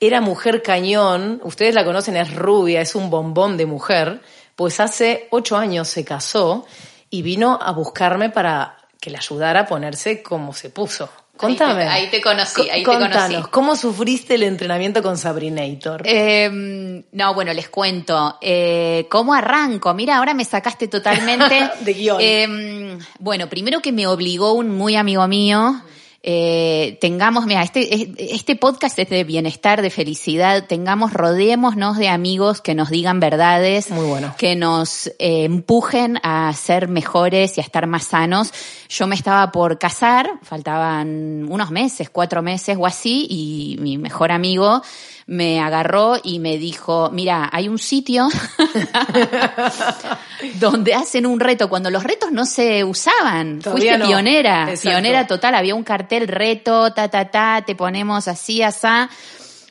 era 0.00 0.20
mujer 0.20 0.60
cañón. 0.62 1.40
Ustedes 1.44 1.74
la 1.74 1.84
conocen, 1.84 2.16
es 2.16 2.34
rubia, 2.34 2.80
es 2.82 2.94
un 2.94 3.08
bombón 3.08 3.56
de 3.56 3.64
mujer. 3.66 4.20
Pues 4.56 4.80
hace 4.80 5.28
ocho 5.30 5.56
años 5.56 5.88
se 5.88 6.04
casó 6.04 6.66
y 7.12 7.20
vino 7.20 7.58
a 7.62 7.72
buscarme 7.72 8.30
para 8.30 8.78
que 8.98 9.10
le 9.10 9.18
ayudara 9.18 9.60
a 9.60 9.66
ponerse 9.66 10.22
como 10.22 10.54
se 10.54 10.70
puso. 10.70 11.10
Contame. 11.36 11.84
ahí 11.88 12.08
te 12.08 12.20
conocí, 12.22 12.70
ahí 12.70 12.82
te 12.82 12.84
Contanos, 12.84 13.26
conocí. 13.28 13.50
¿cómo 13.50 13.76
sufriste 13.76 14.34
el 14.36 14.44
entrenamiento 14.44 15.02
con 15.02 15.18
Sabrinator? 15.18 16.02
Eh, 16.04 17.04
no, 17.12 17.34
bueno, 17.34 17.52
les 17.52 17.68
cuento. 17.68 18.38
Eh, 18.40 19.06
¿Cómo 19.10 19.34
arranco? 19.34 19.92
Mira, 19.92 20.16
ahora 20.16 20.32
me 20.34 20.44
sacaste 20.44 20.88
totalmente. 20.88 21.70
De 21.80 21.92
guion. 21.92 22.18
Eh, 22.20 22.98
bueno, 23.18 23.48
primero 23.48 23.80
que 23.80 23.92
me 23.92 24.06
obligó 24.06 24.52
un 24.54 24.70
muy 24.70 24.96
amigo 24.96 25.26
mío. 25.28 25.82
Eh, 26.24 26.98
tengamos, 27.00 27.46
mira, 27.46 27.62
este, 27.64 28.12
este 28.16 28.54
podcast 28.54 28.96
es 28.98 29.08
de 29.08 29.24
bienestar, 29.24 29.82
de 29.82 29.90
felicidad. 29.90 30.66
Tengamos, 30.68 31.12
rodémonos 31.12 31.98
de 31.98 32.08
amigos 32.08 32.60
que 32.60 32.76
nos 32.76 32.90
digan 32.90 33.18
verdades. 33.18 33.90
Muy 33.90 34.06
bueno. 34.06 34.32
Que 34.38 34.54
nos 34.54 35.08
eh, 35.18 35.44
empujen 35.44 36.20
a 36.22 36.52
ser 36.54 36.86
mejores 36.86 37.58
y 37.58 37.60
a 37.60 37.64
estar 37.64 37.88
más 37.88 38.04
sanos. 38.04 38.52
Yo 38.88 39.08
me 39.08 39.16
estaba 39.16 39.50
por 39.50 39.78
casar, 39.78 40.30
faltaban 40.42 41.50
unos 41.50 41.72
meses, 41.72 42.08
cuatro 42.08 42.40
meses 42.40 42.76
o 42.78 42.86
así, 42.86 43.26
y 43.28 43.76
mi 43.80 43.98
mejor 43.98 44.30
amigo 44.30 44.82
me 45.26 45.60
agarró 45.60 46.16
y 46.22 46.38
me 46.38 46.58
dijo, 46.58 47.10
mira, 47.12 47.48
hay 47.52 47.68
un 47.68 47.78
sitio 47.78 48.28
donde 50.60 50.94
hacen 50.94 51.26
un 51.26 51.40
reto, 51.40 51.68
cuando 51.68 51.90
los 51.90 52.02
retos 52.02 52.32
no 52.32 52.44
se 52.44 52.84
usaban. 52.84 53.60
Todavía 53.60 53.92
Fuiste 53.92 53.98
no. 53.98 54.06
pionera, 54.06 54.62
Exacto. 54.70 54.90
pionera 54.90 55.26
total, 55.26 55.54
había 55.54 55.74
un 55.74 55.84
cartel 55.84 56.28
reto, 56.28 56.92
ta, 56.92 57.08
ta, 57.08 57.30
ta, 57.30 57.62
te 57.64 57.74
ponemos 57.74 58.28
así, 58.28 58.62
asá. 58.62 59.08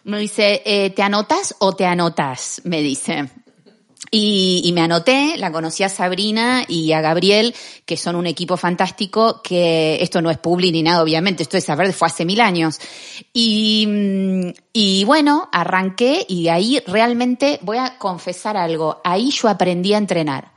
Me 0.03 0.17
dice, 0.17 0.61
eh, 0.65 0.89
¿te 0.91 1.03
anotas 1.03 1.55
o 1.59 1.73
te 1.75 1.85
anotas? 1.85 2.61
Me 2.63 2.81
dice. 2.81 3.29
Y, 4.09 4.61
y 4.65 4.71
me 4.73 4.81
anoté, 4.81 5.35
la 5.37 5.51
conocí 5.51 5.83
a 5.83 5.89
Sabrina 5.89 6.63
y 6.67 6.91
a 6.91 7.01
Gabriel, 7.01 7.53
que 7.85 7.97
son 7.97 8.15
un 8.15 8.25
equipo 8.25 8.57
fantástico, 8.57 9.41
que 9.43 10.01
esto 10.01 10.21
no 10.21 10.31
es 10.31 10.37
publi 10.37 10.71
ni 10.71 10.81
nada, 10.81 11.03
obviamente, 11.03 11.43
esto 11.43 11.57
es 11.57 11.65
saber, 11.65 11.93
fue 11.93 12.07
hace 12.07 12.25
mil 12.25 12.41
años. 12.41 12.79
Y, 13.31 13.85
mm, 13.87 14.49
y 14.73 15.03
bueno, 15.05 15.47
arranqué 15.51 16.25
y 16.27 16.47
ahí 16.47 16.81
realmente 16.87 17.59
voy 17.61 17.77
a 17.77 17.97
confesar 17.99 18.57
algo, 18.57 18.99
ahí 19.03 19.29
yo 19.29 19.47
aprendí 19.47 19.93
a 19.93 19.99
entrenar. 19.99 20.51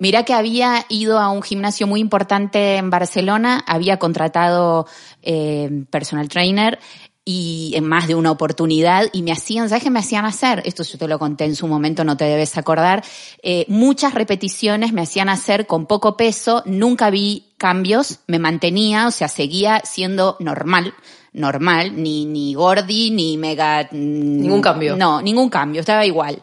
Mira 0.00 0.24
que 0.24 0.34
había 0.34 0.84
ido 0.88 1.18
a 1.20 1.30
un 1.30 1.42
gimnasio 1.42 1.86
muy 1.86 2.00
importante 2.00 2.76
en 2.76 2.90
Barcelona, 2.90 3.62
había 3.66 3.98
contratado 3.98 4.86
eh, 5.22 5.84
personal 5.90 6.28
trainer 6.28 6.80
y 7.24 7.72
en 7.74 7.84
más 7.86 8.06
de 8.06 8.14
una 8.14 8.30
oportunidad 8.30 9.06
y 9.12 9.22
me 9.22 9.32
hacían, 9.32 9.68
¿sabes 9.68 9.82
qué 9.82 9.90
me 9.90 10.00
hacían 10.00 10.26
hacer? 10.26 10.62
Esto 10.66 10.82
yo 10.82 10.98
te 10.98 11.08
lo 11.08 11.18
conté 11.18 11.44
en 11.44 11.56
su 11.56 11.66
momento, 11.66 12.04
no 12.04 12.16
te 12.16 12.26
debes 12.26 12.56
acordar. 12.58 13.02
Eh, 13.42 13.64
muchas 13.68 14.12
repeticiones 14.12 14.92
me 14.92 15.02
hacían 15.02 15.30
hacer 15.30 15.66
con 15.66 15.86
poco 15.86 16.16
peso, 16.16 16.62
nunca 16.66 17.08
vi 17.08 17.54
cambios, 17.56 18.20
me 18.26 18.38
mantenía, 18.38 19.06
o 19.06 19.10
sea, 19.10 19.28
seguía 19.28 19.80
siendo 19.84 20.36
normal, 20.38 20.92
normal, 21.32 22.02
ni, 22.02 22.26
ni 22.26 22.52
gordi, 22.52 23.10
ni 23.10 23.38
mega... 23.38 23.88
Ningún 23.90 24.60
cambio. 24.60 24.94
No, 24.96 25.22
ningún 25.22 25.48
cambio, 25.48 25.80
estaba 25.80 26.04
igual. 26.04 26.42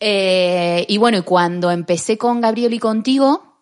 Eh, 0.00 0.86
y 0.88 0.96
bueno, 0.96 1.18
y 1.18 1.22
cuando 1.22 1.70
empecé 1.70 2.16
con 2.16 2.40
Gabriel 2.40 2.72
y 2.72 2.78
contigo, 2.78 3.55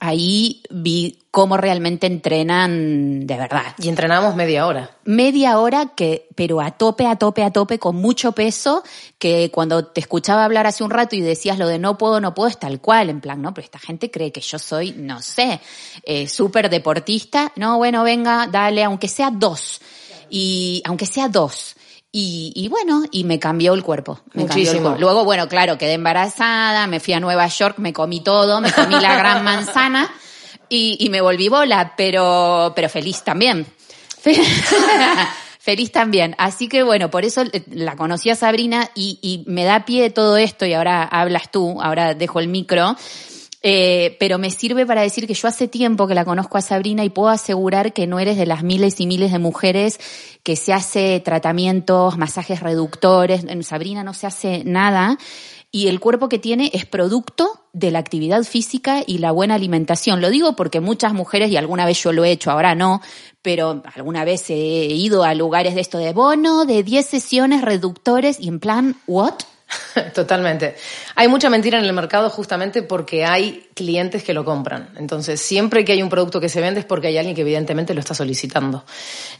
ahí 0.00 0.62
vi 0.70 1.18
cómo 1.30 1.56
realmente 1.56 2.06
entrenan 2.06 3.26
de 3.26 3.36
verdad. 3.36 3.74
Y 3.78 3.88
entrenamos 3.88 4.36
media 4.36 4.66
hora. 4.66 4.90
Media 5.04 5.58
hora 5.58 5.92
que, 5.96 6.28
pero 6.34 6.60
a 6.60 6.72
tope, 6.72 7.06
a 7.06 7.16
tope, 7.16 7.42
a 7.42 7.50
tope, 7.50 7.78
con 7.78 7.96
mucho 7.96 8.32
peso, 8.32 8.82
que 9.18 9.50
cuando 9.50 9.86
te 9.86 10.00
escuchaba 10.00 10.44
hablar 10.44 10.66
hace 10.66 10.84
un 10.84 10.90
rato 10.90 11.16
y 11.16 11.20
decías 11.20 11.58
lo 11.58 11.68
de 11.68 11.78
no 11.78 11.96
puedo, 11.96 12.20
no 12.20 12.34
puedo, 12.34 12.48
es 12.48 12.58
tal 12.58 12.80
cual, 12.80 13.08
en 13.08 13.20
plan, 13.20 13.40
no, 13.40 13.54
pero 13.54 13.64
esta 13.64 13.78
gente 13.78 14.10
cree 14.10 14.30
que 14.30 14.40
yo 14.40 14.58
soy, 14.58 14.92
no 14.92 15.22
sé, 15.22 15.60
eh, 16.04 16.28
súper 16.28 16.68
deportista. 16.68 17.52
No, 17.56 17.78
bueno, 17.78 18.04
venga, 18.04 18.46
dale, 18.46 18.84
aunque 18.84 19.08
sea 19.08 19.30
dos. 19.30 19.80
Y 20.28 20.82
aunque 20.84 21.06
sea 21.06 21.28
dos. 21.28 21.76
Y, 22.14 22.68
bueno, 22.68 23.04
y 23.10 23.24
me 23.24 23.38
cambió 23.38 23.72
el 23.72 23.82
cuerpo. 23.82 24.20
Me 24.34 24.42
Muchísimo. 24.42 24.96
Luego, 24.98 25.24
bueno, 25.24 25.48
claro, 25.48 25.78
quedé 25.78 25.94
embarazada, 25.94 26.86
me 26.86 27.00
fui 27.00 27.14
a 27.14 27.20
Nueva 27.20 27.46
York, 27.46 27.78
me 27.78 27.94
comí 27.94 28.20
todo, 28.20 28.60
me 28.60 28.70
comí 28.70 29.00
la 29.00 29.16
gran 29.16 29.42
manzana 29.44 30.12
y, 30.68 30.98
y 31.00 31.08
me 31.08 31.22
volví 31.22 31.48
bola, 31.48 31.94
pero, 31.96 32.74
pero 32.76 32.90
feliz 32.90 33.22
también. 33.22 33.66
feliz 35.58 35.90
también. 35.90 36.34
Así 36.36 36.68
que 36.68 36.82
bueno, 36.82 37.10
por 37.10 37.24
eso 37.24 37.44
la 37.70 37.96
conocí 37.96 38.28
a 38.28 38.34
Sabrina 38.34 38.90
y, 38.94 39.18
y 39.22 39.50
me 39.50 39.64
da 39.64 39.86
pie 39.86 40.10
todo 40.10 40.36
esto 40.36 40.66
y 40.66 40.74
ahora 40.74 41.04
hablas 41.04 41.50
tú, 41.50 41.80
ahora 41.80 42.12
dejo 42.12 42.40
el 42.40 42.48
micro. 42.48 42.94
Eh, 43.64 44.16
pero 44.18 44.38
me 44.38 44.50
sirve 44.50 44.84
para 44.86 45.02
decir 45.02 45.26
que 45.26 45.34
yo 45.34 45.46
hace 45.46 45.68
tiempo 45.68 46.08
que 46.08 46.14
la 46.14 46.24
conozco 46.24 46.58
a 46.58 46.62
Sabrina 46.62 47.04
y 47.04 47.10
puedo 47.10 47.28
asegurar 47.28 47.92
que 47.92 48.08
no 48.08 48.18
eres 48.18 48.36
de 48.36 48.46
las 48.46 48.64
miles 48.64 48.98
y 49.00 49.06
miles 49.06 49.30
de 49.30 49.38
mujeres 49.38 50.00
que 50.42 50.56
se 50.56 50.72
hace 50.72 51.20
tratamientos, 51.20 52.18
masajes 52.18 52.60
reductores. 52.60 53.44
En 53.44 53.62
Sabrina 53.62 54.02
no 54.02 54.14
se 54.14 54.26
hace 54.26 54.64
nada 54.64 55.16
y 55.74 55.88
el 55.88 56.00
cuerpo 56.00 56.28
que 56.28 56.38
tiene 56.38 56.70
es 56.74 56.84
producto 56.84 57.64
de 57.72 57.90
la 57.90 57.98
actividad 57.98 58.42
física 58.42 59.02
y 59.06 59.18
la 59.18 59.32
buena 59.32 59.54
alimentación. 59.54 60.20
Lo 60.20 60.28
digo 60.28 60.54
porque 60.54 60.80
muchas 60.80 61.14
mujeres, 61.14 61.50
y 61.50 61.56
alguna 61.56 61.86
vez 61.86 62.02
yo 62.02 62.12
lo 62.12 62.24
he 62.24 62.30
hecho, 62.30 62.50
ahora 62.50 62.74
no, 62.74 63.00
pero 63.40 63.82
alguna 63.94 64.26
vez 64.26 64.50
he 64.50 64.54
ido 64.54 65.24
a 65.24 65.34
lugares 65.34 65.74
de 65.74 65.80
esto 65.80 65.96
de 65.96 66.12
bono, 66.12 66.66
de 66.66 66.82
10 66.82 67.06
sesiones 67.06 67.62
reductores 67.62 68.38
y 68.38 68.48
en 68.48 68.60
plan, 68.60 68.96
¿what? 69.06 69.34
Totalmente. 70.14 70.76
Hay 71.14 71.28
mucha 71.28 71.50
mentira 71.50 71.78
en 71.78 71.84
el 71.84 71.92
mercado 71.92 72.30
justamente 72.30 72.82
porque 72.82 73.24
hay 73.24 73.68
clientes 73.74 74.22
que 74.22 74.34
lo 74.34 74.44
compran. 74.44 74.90
Entonces, 74.96 75.40
siempre 75.40 75.84
que 75.84 75.92
hay 75.92 76.02
un 76.02 76.08
producto 76.08 76.40
que 76.40 76.48
se 76.48 76.60
vende 76.60 76.80
es 76.80 76.86
porque 76.86 77.08
hay 77.08 77.18
alguien 77.18 77.34
que 77.34 77.42
evidentemente 77.42 77.94
lo 77.94 78.00
está 78.00 78.14
solicitando. 78.14 78.84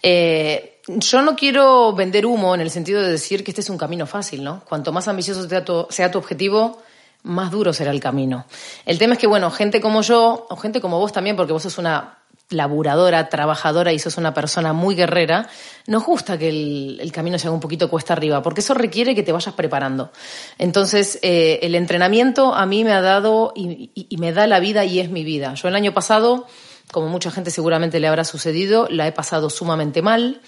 Eh, 0.03 0.81
yo 0.87 1.23
no 1.23 1.37
quiero 1.37 1.92
vender 1.92 2.27
humo 2.27 2.55
en 2.55 2.61
el 2.61 2.71
sentido 2.71 3.03
de 3.03 3.11
decir 3.11 3.45
que 3.45 3.51
este 3.51 3.61
es 3.61 3.71
un 3.71 3.79
camino 3.79 4.07
fácil, 4.07 4.42
¿no? 4.42 4.64
Cuanto 4.64 4.92
más 4.92 5.09
ambicioso 5.09 5.49
sea 5.49 5.64
tu, 5.64 5.87
sea 5.90 6.11
tu 6.11 6.18
objetivo, 6.18 6.83
más 7.23 7.51
duro 7.51 7.73
será 7.73 7.92
el 7.92 8.01
camino. 8.01 8.47
El 8.85 8.99
tema 8.99 9.14
es 9.14 9.21
que, 9.21 9.27
bueno, 9.27 9.51
gente 9.51 9.81
como 9.81 10.03
yo, 10.03 10.47
o 10.49 10.57
gente 10.57 10.81
como 10.81 10.99
vos 10.99 11.12
también, 11.12 11.37
porque 11.37 11.53
vos 11.53 11.62
sos 11.62 11.79
una 11.79 12.18
laburadora, 12.53 13.29
trabajadora 13.29 13.93
y 13.93 13.99
sos 13.99 14.17
una 14.17 14.35
persona 14.35 14.73
muy 14.73 14.95
guerrera, 14.95 15.49
nos 15.87 16.05
gusta 16.05 16.38
que 16.38 16.49
el, 16.49 17.12
camino 17.12 17.38
se 17.38 17.49
un 17.49 17.61
poquito 17.61 17.91
cuesta 17.91 18.12
arriba, 18.12 18.43
porque 18.43 18.61
eso 18.61 18.75
requiere 18.75 19.15
que 19.15 19.23
te 19.23 19.33
vayas 19.33 19.55
preparando. 19.55 20.11
Entonces, 20.59 21.19
eh, 21.23 21.61
el 21.62 21.75
entrenamiento 21.75 22.55
a 22.55 22.67
mí 22.67 22.85
me 22.85 22.93
ha 22.93 23.01
dado 23.01 23.53
y, 23.55 23.91
me 24.19 24.33
da 24.33 24.47
la 24.47 24.61
vida 24.61 24.85
y 24.85 25.01
es 25.01 25.11
mi 25.11 25.25
vida. 25.25 25.55
Yo 25.55 25.69
el 25.69 25.75
año 25.75 25.93
pasado, 25.93 26.47
como 26.93 27.09
mucha 27.09 27.31
gente 27.31 27.51
seguramente 27.51 27.99
le 27.99 28.09
habrá 28.09 28.25
sucedido, 28.25 28.87
la 28.91 29.07
he 29.07 29.12
pasado 29.12 29.51
sumamente 29.51 30.03
mal. 30.03 30.41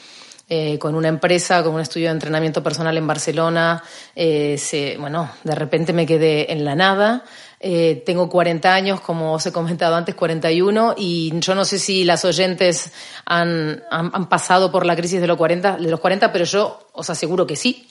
Eh, 0.50 0.78
con 0.78 0.94
una 0.94 1.08
empresa, 1.08 1.62
con 1.62 1.74
un 1.74 1.80
estudio 1.80 2.08
de 2.08 2.12
entrenamiento 2.12 2.62
personal 2.62 2.94
en 2.98 3.06
Barcelona, 3.06 3.82
eh, 4.14 4.58
se, 4.58 4.98
bueno, 4.98 5.30
de 5.42 5.54
repente 5.54 5.94
me 5.94 6.04
quedé 6.04 6.52
en 6.52 6.66
la 6.66 6.74
nada. 6.74 7.24
Eh, 7.66 8.02
tengo 8.04 8.28
40 8.28 8.74
años, 8.74 9.00
como 9.00 9.32
os 9.32 9.46
he 9.46 9.50
comentado 9.50 9.96
antes, 9.96 10.14
41, 10.14 10.96
y 10.98 11.32
yo 11.40 11.54
no 11.54 11.64
sé 11.64 11.78
si 11.78 12.04
las 12.04 12.26
oyentes 12.26 12.92
han, 13.24 13.82
han, 13.90 14.28
pasado 14.28 14.70
por 14.70 14.84
la 14.84 14.94
crisis 14.94 15.18
de 15.18 15.26
los 15.26 15.38
40, 15.38 15.78
de 15.78 15.90
los 15.90 15.98
40, 15.98 16.30
pero 16.30 16.44
yo 16.44 16.78
os 16.92 17.08
aseguro 17.08 17.46
que 17.46 17.56
sí. 17.56 17.88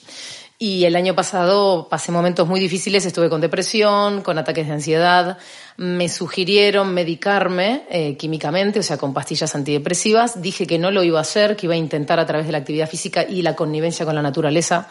Y 0.60 0.84
el 0.84 0.94
año 0.94 1.16
pasado 1.16 1.88
pasé 1.90 2.12
momentos 2.12 2.46
muy 2.46 2.60
difíciles, 2.60 3.04
estuve 3.04 3.28
con 3.28 3.40
depresión, 3.40 4.22
con 4.22 4.38
ataques 4.38 4.68
de 4.68 4.74
ansiedad. 4.74 5.38
Me 5.76 6.08
sugirieron 6.08 6.94
medicarme 6.94 7.82
eh, 7.90 8.16
químicamente, 8.16 8.78
o 8.78 8.82
sea, 8.84 8.96
con 8.96 9.12
pastillas 9.12 9.56
antidepresivas. 9.56 10.40
Dije 10.40 10.68
que 10.68 10.78
no 10.78 10.92
lo 10.92 11.02
iba 11.02 11.18
a 11.18 11.22
hacer, 11.22 11.56
que 11.56 11.66
iba 11.66 11.74
a 11.74 11.78
intentar 11.78 12.20
a 12.20 12.26
través 12.26 12.46
de 12.46 12.52
la 12.52 12.58
actividad 12.58 12.88
física 12.88 13.24
y 13.28 13.42
la 13.42 13.56
connivencia 13.56 14.06
con 14.06 14.14
la 14.14 14.22
naturaleza 14.22 14.86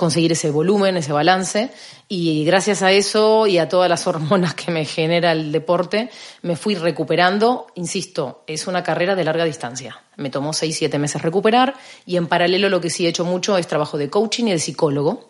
conseguir 0.00 0.32
ese 0.32 0.50
volumen, 0.50 0.96
ese 0.96 1.12
balance. 1.12 1.70
Y 2.08 2.42
gracias 2.46 2.80
a 2.80 2.90
eso 2.90 3.46
y 3.46 3.58
a 3.58 3.68
todas 3.68 3.90
las 3.90 4.06
hormonas 4.06 4.54
que 4.54 4.72
me 4.72 4.86
genera 4.86 5.32
el 5.32 5.52
deporte, 5.52 6.08
me 6.40 6.56
fui 6.56 6.74
recuperando. 6.74 7.66
Insisto, 7.74 8.42
es 8.46 8.66
una 8.66 8.82
carrera 8.82 9.14
de 9.14 9.24
larga 9.24 9.44
distancia. 9.44 10.02
Me 10.16 10.30
tomó 10.30 10.54
seis, 10.54 10.78
siete 10.78 10.98
meses 10.98 11.20
recuperar 11.20 11.74
y 12.06 12.16
en 12.16 12.28
paralelo 12.28 12.70
lo 12.70 12.80
que 12.80 12.88
sí 12.88 13.04
he 13.04 13.10
hecho 13.10 13.26
mucho 13.26 13.58
es 13.58 13.66
trabajo 13.66 13.98
de 13.98 14.08
coaching 14.08 14.46
y 14.46 14.52
de 14.52 14.58
psicólogo. 14.58 15.28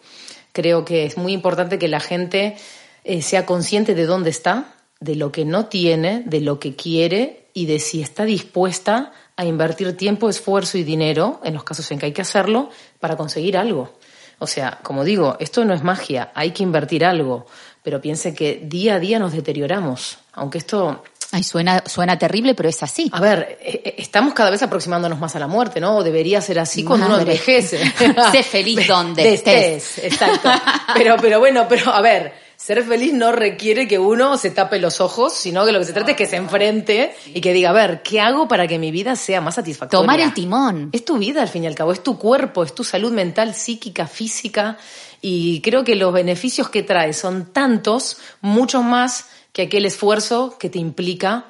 Creo 0.52 0.84
que 0.84 1.04
es 1.04 1.16
muy 1.16 1.32
importante 1.32 1.80
que 1.80 1.88
la 1.88 1.98
gente 1.98 2.56
eh, 3.02 3.22
sea 3.22 3.46
consciente 3.46 3.96
de 3.96 4.06
dónde 4.06 4.30
está, 4.30 4.76
de 5.00 5.16
lo 5.16 5.32
que 5.32 5.44
no 5.44 5.66
tiene, 5.66 6.22
de 6.26 6.40
lo 6.40 6.60
que 6.60 6.76
quiere 6.76 7.48
y 7.54 7.66
de 7.66 7.80
si 7.80 8.02
está 8.02 8.24
dispuesta 8.24 9.10
a 9.34 9.44
invertir 9.44 9.96
tiempo, 9.96 10.28
esfuerzo 10.28 10.78
y 10.78 10.84
dinero, 10.84 11.40
en 11.42 11.54
los 11.54 11.64
casos 11.64 11.90
en 11.90 11.98
que 11.98 12.06
hay 12.06 12.12
que 12.12 12.22
hacerlo, 12.22 12.70
para 13.00 13.16
conseguir 13.16 13.56
algo. 13.56 13.98
O 14.40 14.46
sea, 14.46 14.78
como 14.82 15.04
digo, 15.04 15.36
esto 15.38 15.64
no 15.66 15.74
es 15.74 15.82
magia, 15.82 16.32
hay 16.34 16.52
que 16.52 16.62
invertir 16.62 17.04
algo, 17.04 17.46
pero 17.82 18.00
piense 18.00 18.34
que 18.34 18.60
día 18.64 18.94
a 18.94 18.98
día 18.98 19.18
nos 19.18 19.32
deterioramos, 19.32 20.18
aunque 20.32 20.58
esto... 20.58 21.04
Ay, 21.32 21.44
suena, 21.44 21.84
suena 21.86 22.18
terrible, 22.18 22.54
pero 22.54 22.68
es 22.68 22.82
así. 22.82 23.08
A 23.12 23.20
ver, 23.20 23.58
eh, 23.60 23.82
eh, 23.84 23.94
estamos 23.98 24.34
cada 24.34 24.50
vez 24.50 24.62
aproximándonos 24.62 25.20
más 25.20 25.36
a 25.36 25.38
la 25.38 25.46
muerte, 25.46 25.78
¿no? 25.78 25.98
O 25.98 26.02
debería 26.02 26.40
ser 26.40 26.58
así 26.58 26.82
cuando 26.82 27.06
uno 27.06 27.20
envejece. 27.20 27.78
sé 28.32 28.42
feliz 28.42 28.84
donde 28.88 29.34
estés. 29.34 29.98
Exacto. 29.98 30.50
Pero, 30.94 31.16
pero 31.20 31.38
bueno, 31.38 31.66
pero 31.68 31.92
a 31.92 32.00
ver, 32.00 32.32
ser 32.74 32.84
feliz 32.84 33.12
no 33.12 33.32
requiere 33.32 33.88
que 33.88 33.98
uno 33.98 34.38
se 34.38 34.52
tape 34.52 34.78
los 34.78 35.00
ojos, 35.00 35.34
sino 35.34 35.66
que 35.66 35.72
lo 35.72 35.80
que 35.80 35.86
se 35.86 35.92
trata 35.92 36.12
es 36.12 36.16
que 36.16 36.26
se 36.26 36.36
enfrente 36.36 37.16
y 37.34 37.40
que 37.40 37.52
diga, 37.52 37.70
a 37.70 37.72
ver, 37.72 38.00
¿qué 38.04 38.20
hago 38.20 38.46
para 38.46 38.68
que 38.68 38.78
mi 38.78 38.92
vida 38.92 39.16
sea 39.16 39.40
más 39.40 39.56
satisfactoria? 39.56 40.00
Tomar 40.00 40.20
el 40.20 40.32
timón. 40.32 40.88
Es 40.92 41.04
tu 41.04 41.18
vida, 41.18 41.42
al 41.42 41.48
fin 41.48 41.64
y 41.64 41.66
al 41.66 41.74
cabo, 41.74 41.90
es 41.90 42.00
tu 42.00 42.16
cuerpo, 42.16 42.62
es 42.62 42.72
tu 42.72 42.84
salud 42.84 43.10
mental, 43.10 43.56
psíquica, 43.56 44.06
física, 44.06 44.78
y 45.20 45.60
creo 45.62 45.82
que 45.82 45.96
los 45.96 46.12
beneficios 46.12 46.68
que 46.68 46.84
trae 46.84 47.12
son 47.12 47.52
tantos, 47.52 48.18
mucho 48.40 48.84
más 48.84 49.26
que 49.52 49.62
aquel 49.62 49.84
esfuerzo 49.84 50.56
que 50.56 50.70
te 50.70 50.78
implica 50.78 51.46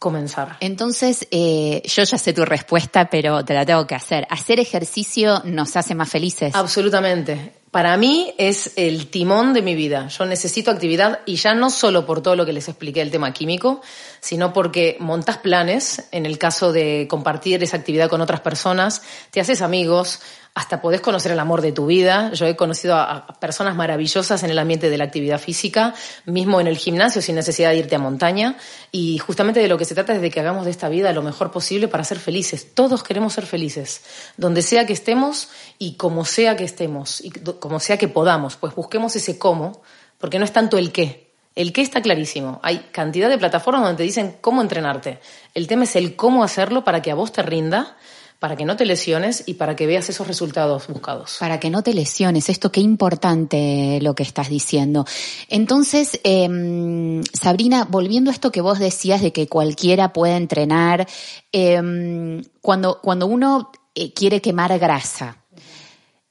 comenzar. 0.00 0.56
Entonces, 0.58 1.28
eh, 1.30 1.80
yo 1.84 2.02
ya 2.02 2.18
sé 2.18 2.32
tu 2.32 2.44
respuesta, 2.44 3.08
pero 3.08 3.44
te 3.44 3.54
la 3.54 3.64
tengo 3.64 3.86
que 3.86 3.94
hacer. 3.94 4.26
¿Hacer 4.30 4.58
ejercicio 4.58 5.42
nos 5.44 5.76
hace 5.76 5.94
más 5.94 6.10
felices? 6.10 6.56
Absolutamente 6.56 7.52
para 7.76 7.98
mí 7.98 8.32
es 8.38 8.72
el 8.76 9.08
timón 9.08 9.52
de 9.52 9.60
mi 9.60 9.74
vida. 9.74 10.08
Yo 10.08 10.24
necesito 10.24 10.70
actividad 10.70 11.20
y 11.26 11.36
ya 11.36 11.52
no 11.52 11.68
solo 11.68 12.06
por 12.06 12.22
todo 12.22 12.34
lo 12.34 12.46
que 12.46 12.54
les 12.54 12.68
expliqué 12.68 13.02
el 13.02 13.10
tema 13.10 13.34
químico, 13.34 13.82
sino 14.18 14.54
porque 14.54 14.96
montas 14.98 15.36
planes, 15.36 16.08
en 16.10 16.24
el 16.24 16.38
caso 16.38 16.72
de 16.72 17.06
compartir 17.06 17.62
esa 17.62 17.76
actividad 17.76 18.08
con 18.08 18.22
otras 18.22 18.40
personas, 18.40 19.02
te 19.30 19.42
haces 19.42 19.60
amigos, 19.60 20.20
hasta 20.56 20.80
podés 20.80 21.02
conocer 21.02 21.32
el 21.32 21.38
amor 21.38 21.60
de 21.60 21.70
tu 21.70 21.84
vida. 21.84 22.32
Yo 22.32 22.46
he 22.46 22.56
conocido 22.56 22.96
a, 22.96 23.26
personas 23.38 23.76
maravillosas 23.76 24.42
en 24.42 24.48
el 24.48 24.58
ambiente 24.58 24.88
de 24.88 24.96
la 24.96 25.04
actividad 25.04 25.38
física, 25.38 25.94
mismo 26.24 26.62
en 26.62 26.66
el 26.66 26.78
gimnasio, 26.78 27.20
sin 27.20 27.34
necesidad 27.34 27.72
de 27.72 27.76
irte 27.76 27.94
a 27.94 27.98
montaña. 27.98 28.56
Y 28.90 29.18
justamente 29.18 29.60
de 29.60 29.68
lo 29.68 29.76
que 29.76 29.84
se 29.84 29.94
trata 29.94 30.14
es 30.14 30.22
de 30.22 30.30
que 30.30 30.40
hagamos 30.40 30.64
de 30.64 30.70
esta 30.70 30.88
vida 30.88 31.12
lo 31.12 31.20
mejor 31.20 31.50
posible 31.50 31.88
para 31.88 32.04
ser 32.04 32.18
felices. 32.18 32.72
Todos 32.72 33.02
queremos 33.02 33.34
ser 33.34 33.44
felices, 33.44 34.00
donde 34.38 34.62
sea 34.62 34.86
que 34.86 34.94
estemos 34.94 35.50
y 35.78 35.96
como 35.96 36.24
sea 36.24 36.56
que 36.56 36.64
estemos, 36.64 37.22
como 37.66 37.80
sea 37.80 37.98
que 37.98 38.08
podamos. 38.08 38.56
Pues 38.56 38.74
busquemos 38.74 39.14
ese 39.16 39.38
cómo, 39.38 39.82
porque 40.18 40.38
no 40.38 40.44
es 40.44 40.52
tanto 40.52 40.78
el 40.78 40.92
qué. 40.92 41.32
El 41.54 41.72
qué 41.72 41.80
está 41.80 42.02
clarísimo. 42.02 42.60
Hay 42.62 42.78
cantidad 42.92 43.28
de 43.28 43.38
plataformas 43.38 43.82
donde 43.82 43.96
te 43.98 44.02
dicen 44.02 44.36
cómo 44.40 44.60
entrenarte. 44.60 45.20
El 45.54 45.66
tema 45.66 45.84
es 45.84 45.96
el 45.96 46.16
cómo 46.16 46.44
hacerlo 46.44 46.84
para 46.84 47.02
que 47.02 47.10
a 47.10 47.14
vos 47.14 47.32
te 47.32 47.42
rinda 47.42 47.96
para 48.38 48.56
que 48.56 48.64
no 48.64 48.76
te 48.76 48.84
lesiones 48.84 49.44
y 49.46 49.54
para 49.54 49.76
que 49.76 49.86
veas 49.86 50.08
esos 50.08 50.26
resultados 50.26 50.86
buscados. 50.88 51.36
Para 51.40 51.58
que 51.58 51.70
no 51.70 51.82
te 51.82 51.94
lesiones, 51.94 52.48
esto 52.48 52.70
qué 52.70 52.80
importante 52.80 53.98
lo 54.02 54.14
que 54.14 54.22
estás 54.22 54.50
diciendo. 54.50 55.06
Entonces, 55.48 56.20
eh, 56.22 57.22
Sabrina, 57.32 57.86
volviendo 57.88 58.30
a 58.30 58.34
esto 58.34 58.52
que 58.52 58.60
vos 58.60 58.78
decías 58.78 59.22
de 59.22 59.32
que 59.32 59.48
cualquiera 59.48 60.12
puede 60.12 60.36
entrenar, 60.36 61.06
eh, 61.52 62.42
cuando, 62.60 63.00
cuando 63.00 63.26
uno 63.26 63.70
eh, 63.94 64.12
quiere 64.12 64.42
quemar 64.42 64.78
grasa, 64.78 65.38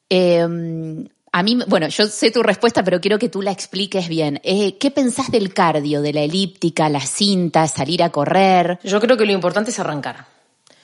em, 0.09 1.07
a 1.37 1.43
mí, 1.43 1.59
bueno, 1.67 1.89
yo 1.89 2.07
sé 2.07 2.31
tu 2.31 2.41
respuesta, 2.41 2.81
pero 2.81 3.01
quiero 3.01 3.19
que 3.19 3.27
tú 3.27 3.41
la 3.41 3.51
expliques 3.51 4.07
bien. 4.07 4.39
Eh, 4.41 4.77
¿Qué 4.77 4.89
pensás 4.89 5.29
del 5.29 5.53
cardio, 5.53 6.01
de 6.01 6.13
la 6.13 6.21
elíptica, 6.21 6.87
la 6.87 7.01
cinta, 7.01 7.67
salir 7.67 8.03
a 8.03 8.09
correr? 8.09 8.79
Yo 8.85 9.01
creo 9.01 9.17
que 9.17 9.25
lo 9.25 9.33
importante 9.33 9.69
es 9.69 9.77
arrancar. 9.77 10.27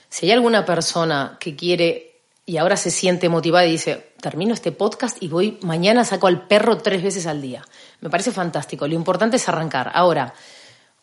Si 0.10 0.26
hay 0.26 0.34
alguna 0.34 0.66
persona 0.66 1.38
que 1.40 1.56
quiere 1.56 2.20
y 2.46 2.58
ahora 2.58 2.76
se 2.76 2.92
siente 2.92 3.30
motivada 3.30 3.66
y 3.66 3.72
dice, 3.72 4.12
termino 4.20 4.54
este 4.54 4.74
podcast 4.74 5.24
y 5.24 5.30
voy, 5.30 5.58
mañana 5.62 6.04
saco 6.04 6.28
al 6.28 6.48
perro 6.48 6.80
tres 6.80 7.02
veces 7.02 7.28
al 7.28 7.42
día. 7.42 7.66
Me 8.02 8.10
parece 8.10 8.34
fantástico. 8.34 8.86
Lo 8.90 8.96
importante 8.96 9.38
es 9.38 9.48
arrancar. 9.48 9.90
Ahora, 9.94 10.34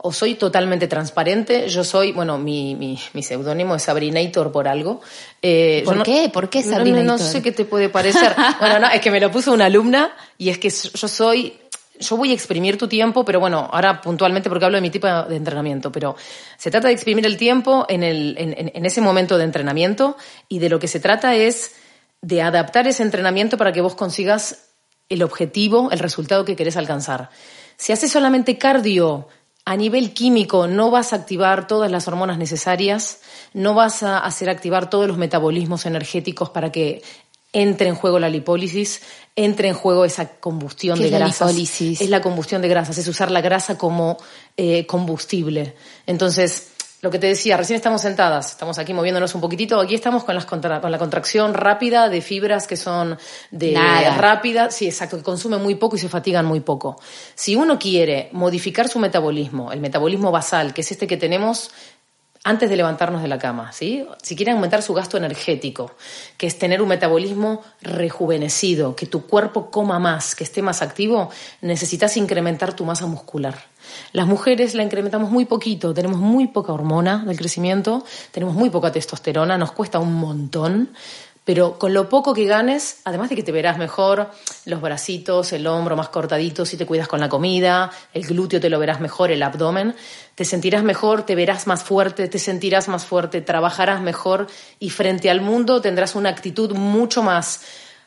o 0.00 0.12
soy 0.12 0.36
totalmente 0.36 0.86
transparente, 0.86 1.68
yo 1.68 1.82
soy, 1.82 2.12
bueno, 2.12 2.38
mi, 2.38 2.76
mi, 2.76 2.98
mi 3.14 3.22
seudónimo 3.22 3.74
es 3.74 3.82
Sabrinator 3.82 4.52
por 4.52 4.68
algo. 4.68 5.00
Eh, 5.42 5.82
¿Por 5.84 6.04
qué? 6.04 6.30
¿Por 6.32 6.48
qué 6.48 6.62
Sabrinator? 6.62 7.04
No, 7.04 7.12
no, 7.12 7.18
sé 7.18 7.42
qué 7.42 7.50
te 7.50 7.64
puede 7.64 7.88
parecer. 7.88 8.34
bueno, 8.60 8.78
no, 8.78 8.88
es 8.88 9.00
que 9.00 9.10
me 9.10 9.18
lo 9.18 9.30
puso 9.30 9.52
una 9.52 9.66
alumna 9.66 10.12
y 10.38 10.50
es 10.50 10.58
que 10.58 10.70
yo 10.70 11.08
soy 11.08 11.58
yo 12.00 12.16
voy 12.16 12.30
a 12.30 12.34
exprimir 12.34 12.78
tu 12.78 12.86
tiempo, 12.86 13.24
pero 13.24 13.40
bueno, 13.40 13.68
ahora 13.72 14.00
puntualmente 14.00 14.48
porque 14.48 14.64
hablo 14.64 14.76
de 14.76 14.82
mi 14.82 14.90
tipo 14.90 15.08
de 15.08 15.34
entrenamiento, 15.34 15.90
pero 15.90 16.14
se 16.56 16.70
trata 16.70 16.86
de 16.86 16.94
exprimir 16.94 17.26
el 17.26 17.36
tiempo 17.36 17.86
en, 17.88 18.04
el, 18.04 18.36
en, 18.38 18.70
en 18.72 18.86
ese 18.86 19.00
momento 19.00 19.36
de 19.36 19.42
entrenamiento 19.42 20.16
y 20.48 20.60
de 20.60 20.68
lo 20.68 20.78
que 20.78 20.86
se 20.86 21.00
trata 21.00 21.34
es 21.34 21.72
de 22.22 22.40
adaptar 22.40 22.86
ese 22.86 23.02
entrenamiento 23.02 23.56
para 23.56 23.72
que 23.72 23.80
vos 23.80 23.96
consigas 23.96 24.68
el 25.08 25.24
objetivo, 25.24 25.90
el 25.90 25.98
resultado 25.98 26.44
que 26.44 26.54
querés 26.54 26.76
alcanzar. 26.76 27.30
Si 27.76 27.92
haces 27.92 28.10
solamente 28.10 28.58
cardio 28.58 29.28
a 29.68 29.76
nivel 29.76 30.14
químico, 30.14 30.66
no 30.66 30.90
vas 30.90 31.12
a 31.12 31.16
activar 31.16 31.66
todas 31.66 31.90
las 31.90 32.08
hormonas 32.08 32.38
necesarias, 32.38 33.20
no 33.52 33.74
vas 33.74 34.02
a 34.02 34.18
hacer 34.18 34.48
activar 34.48 34.88
todos 34.88 35.06
los 35.06 35.18
metabolismos 35.18 35.84
energéticos 35.84 36.48
para 36.48 36.72
que 36.72 37.02
entre 37.52 37.90
en 37.90 37.94
juego 37.94 38.18
la 38.18 38.30
lipólisis, 38.30 39.02
entre 39.36 39.68
en 39.68 39.74
juego 39.74 40.06
esa 40.06 40.40
combustión 40.40 40.98
de 40.98 41.10
grasas. 41.10 41.36
Es 42.00 42.08
la 42.08 42.22
combustión 42.22 42.62
de 42.62 42.68
grasas, 42.68 42.96
es 42.96 43.08
usar 43.08 43.30
la 43.30 43.42
grasa 43.42 43.76
como 43.76 44.16
eh, 44.56 44.86
combustible. 44.86 45.74
Entonces, 46.06 46.68
lo 47.00 47.10
que 47.10 47.18
te 47.18 47.28
decía, 47.28 47.56
recién 47.56 47.76
estamos 47.76 48.02
sentadas, 48.02 48.50
estamos 48.50 48.78
aquí 48.78 48.92
moviéndonos 48.92 49.32
un 49.34 49.40
poquitito, 49.40 49.80
aquí 49.80 49.94
estamos 49.94 50.24
con, 50.24 50.34
las 50.34 50.46
con 50.46 50.60
la 50.60 50.98
contracción 50.98 51.54
rápida 51.54 52.08
de 52.08 52.20
fibras 52.20 52.66
que 52.66 52.76
son 52.76 53.16
de 53.52 53.74
rápida, 54.16 54.72
sí, 54.72 54.86
exacto, 54.86 55.16
que 55.16 55.22
consumen 55.22 55.62
muy 55.62 55.76
poco 55.76 55.94
y 55.94 56.00
se 56.00 56.08
fatigan 56.08 56.44
muy 56.44 56.60
poco. 56.60 57.00
Si 57.36 57.54
uno 57.54 57.78
quiere 57.78 58.30
modificar 58.32 58.88
su 58.88 58.98
metabolismo, 58.98 59.70
el 59.70 59.80
metabolismo 59.80 60.32
basal, 60.32 60.74
que 60.74 60.80
es 60.80 60.90
este 60.90 61.06
que 61.06 61.16
tenemos 61.16 61.70
antes 62.44 62.70
de 62.70 62.76
levantarnos 62.76 63.22
de 63.22 63.28
la 63.28 63.38
cama, 63.38 63.72
¿sí? 63.72 64.06
Si 64.22 64.36
quieren 64.36 64.54
aumentar 64.54 64.82
su 64.82 64.94
gasto 64.94 65.16
energético, 65.16 65.92
que 66.36 66.46
es 66.46 66.58
tener 66.58 66.80
un 66.80 66.88
metabolismo 66.88 67.62
rejuvenecido, 67.82 68.96
que 68.96 69.06
tu 69.06 69.26
cuerpo 69.26 69.70
coma 69.70 69.98
más, 69.98 70.34
que 70.34 70.44
esté 70.44 70.62
más 70.62 70.82
activo, 70.82 71.30
necesitas 71.60 72.16
incrementar 72.16 72.74
tu 72.74 72.84
masa 72.84 73.06
muscular. 73.06 73.56
Las 74.12 74.26
mujeres 74.26 74.74
la 74.74 74.82
incrementamos 74.82 75.30
muy 75.30 75.44
poquito, 75.44 75.94
tenemos 75.94 76.18
muy 76.18 76.48
poca 76.48 76.72
hormona 76.72 77.24
del 77.24 77.38
crecimiento, 77.38 78.04
tenemos 78.32 78.54
muy 78.54 78.70
poca 78.70 78.92
testosterona, 78.92 79.56
nos 79.58 79.72
cuesta 79.72 79.98
un 79.98 80.14
montón, 80.14 80.90
pero 81.48 81.78
con 81.78 81.94
lo 81.94 82.10
poco 82.10 82.34
que 82.34 82.44
ganes, 82.44 82.98
además 83.04 83.30
de 83.30 83.36
que 83.36 83.42
te 83.42 83.52
verás 83.52 83.78
mejor, 83.78 84.30
los 84.66 84.82
bracitos, 84.82 85.54
el 85.54 85.66
hombro 85.66 85.96
más 85.96 86.10
cortadito 86.10 86.66
si 86.66 86.76
te 86.76 86.84
cuidas 86.84 87.08
con 87.08 87.20
la 87.20 87.30
comida, 87.30 87.90
el 88.12 88.26
glúteo 88.26 88.60
te 88.60 88.68
lo 88.68 88.78
verás 88.78 89.00
mejor, 89.00 89.30
el 89.30 89.42
abdomen, 89.42 89.94
te 90.34 90.44
sentirás 90.44 90.82
mejor, 90.84 91.24
te 91.24 91.34
verás 91.34 91.66
más 91.66 91.82
fuerte, 91.82 92.28
te 92.28 92.38
sentirás 92.38 92.88
más 92.88 93.06
fuerte, 93.06 93.40
trabajarás 93.40 94.02
mejor 94.02 94.46
y 94.78 94.90
frente 94.90 95.30
al 95.30 95.40
mundo 95.40 95.80
tendrás 95.80 96.16
una 96.16 96.28
actitud 96.28 96.72
mucho 96.72 97.22
más 97.22 97.62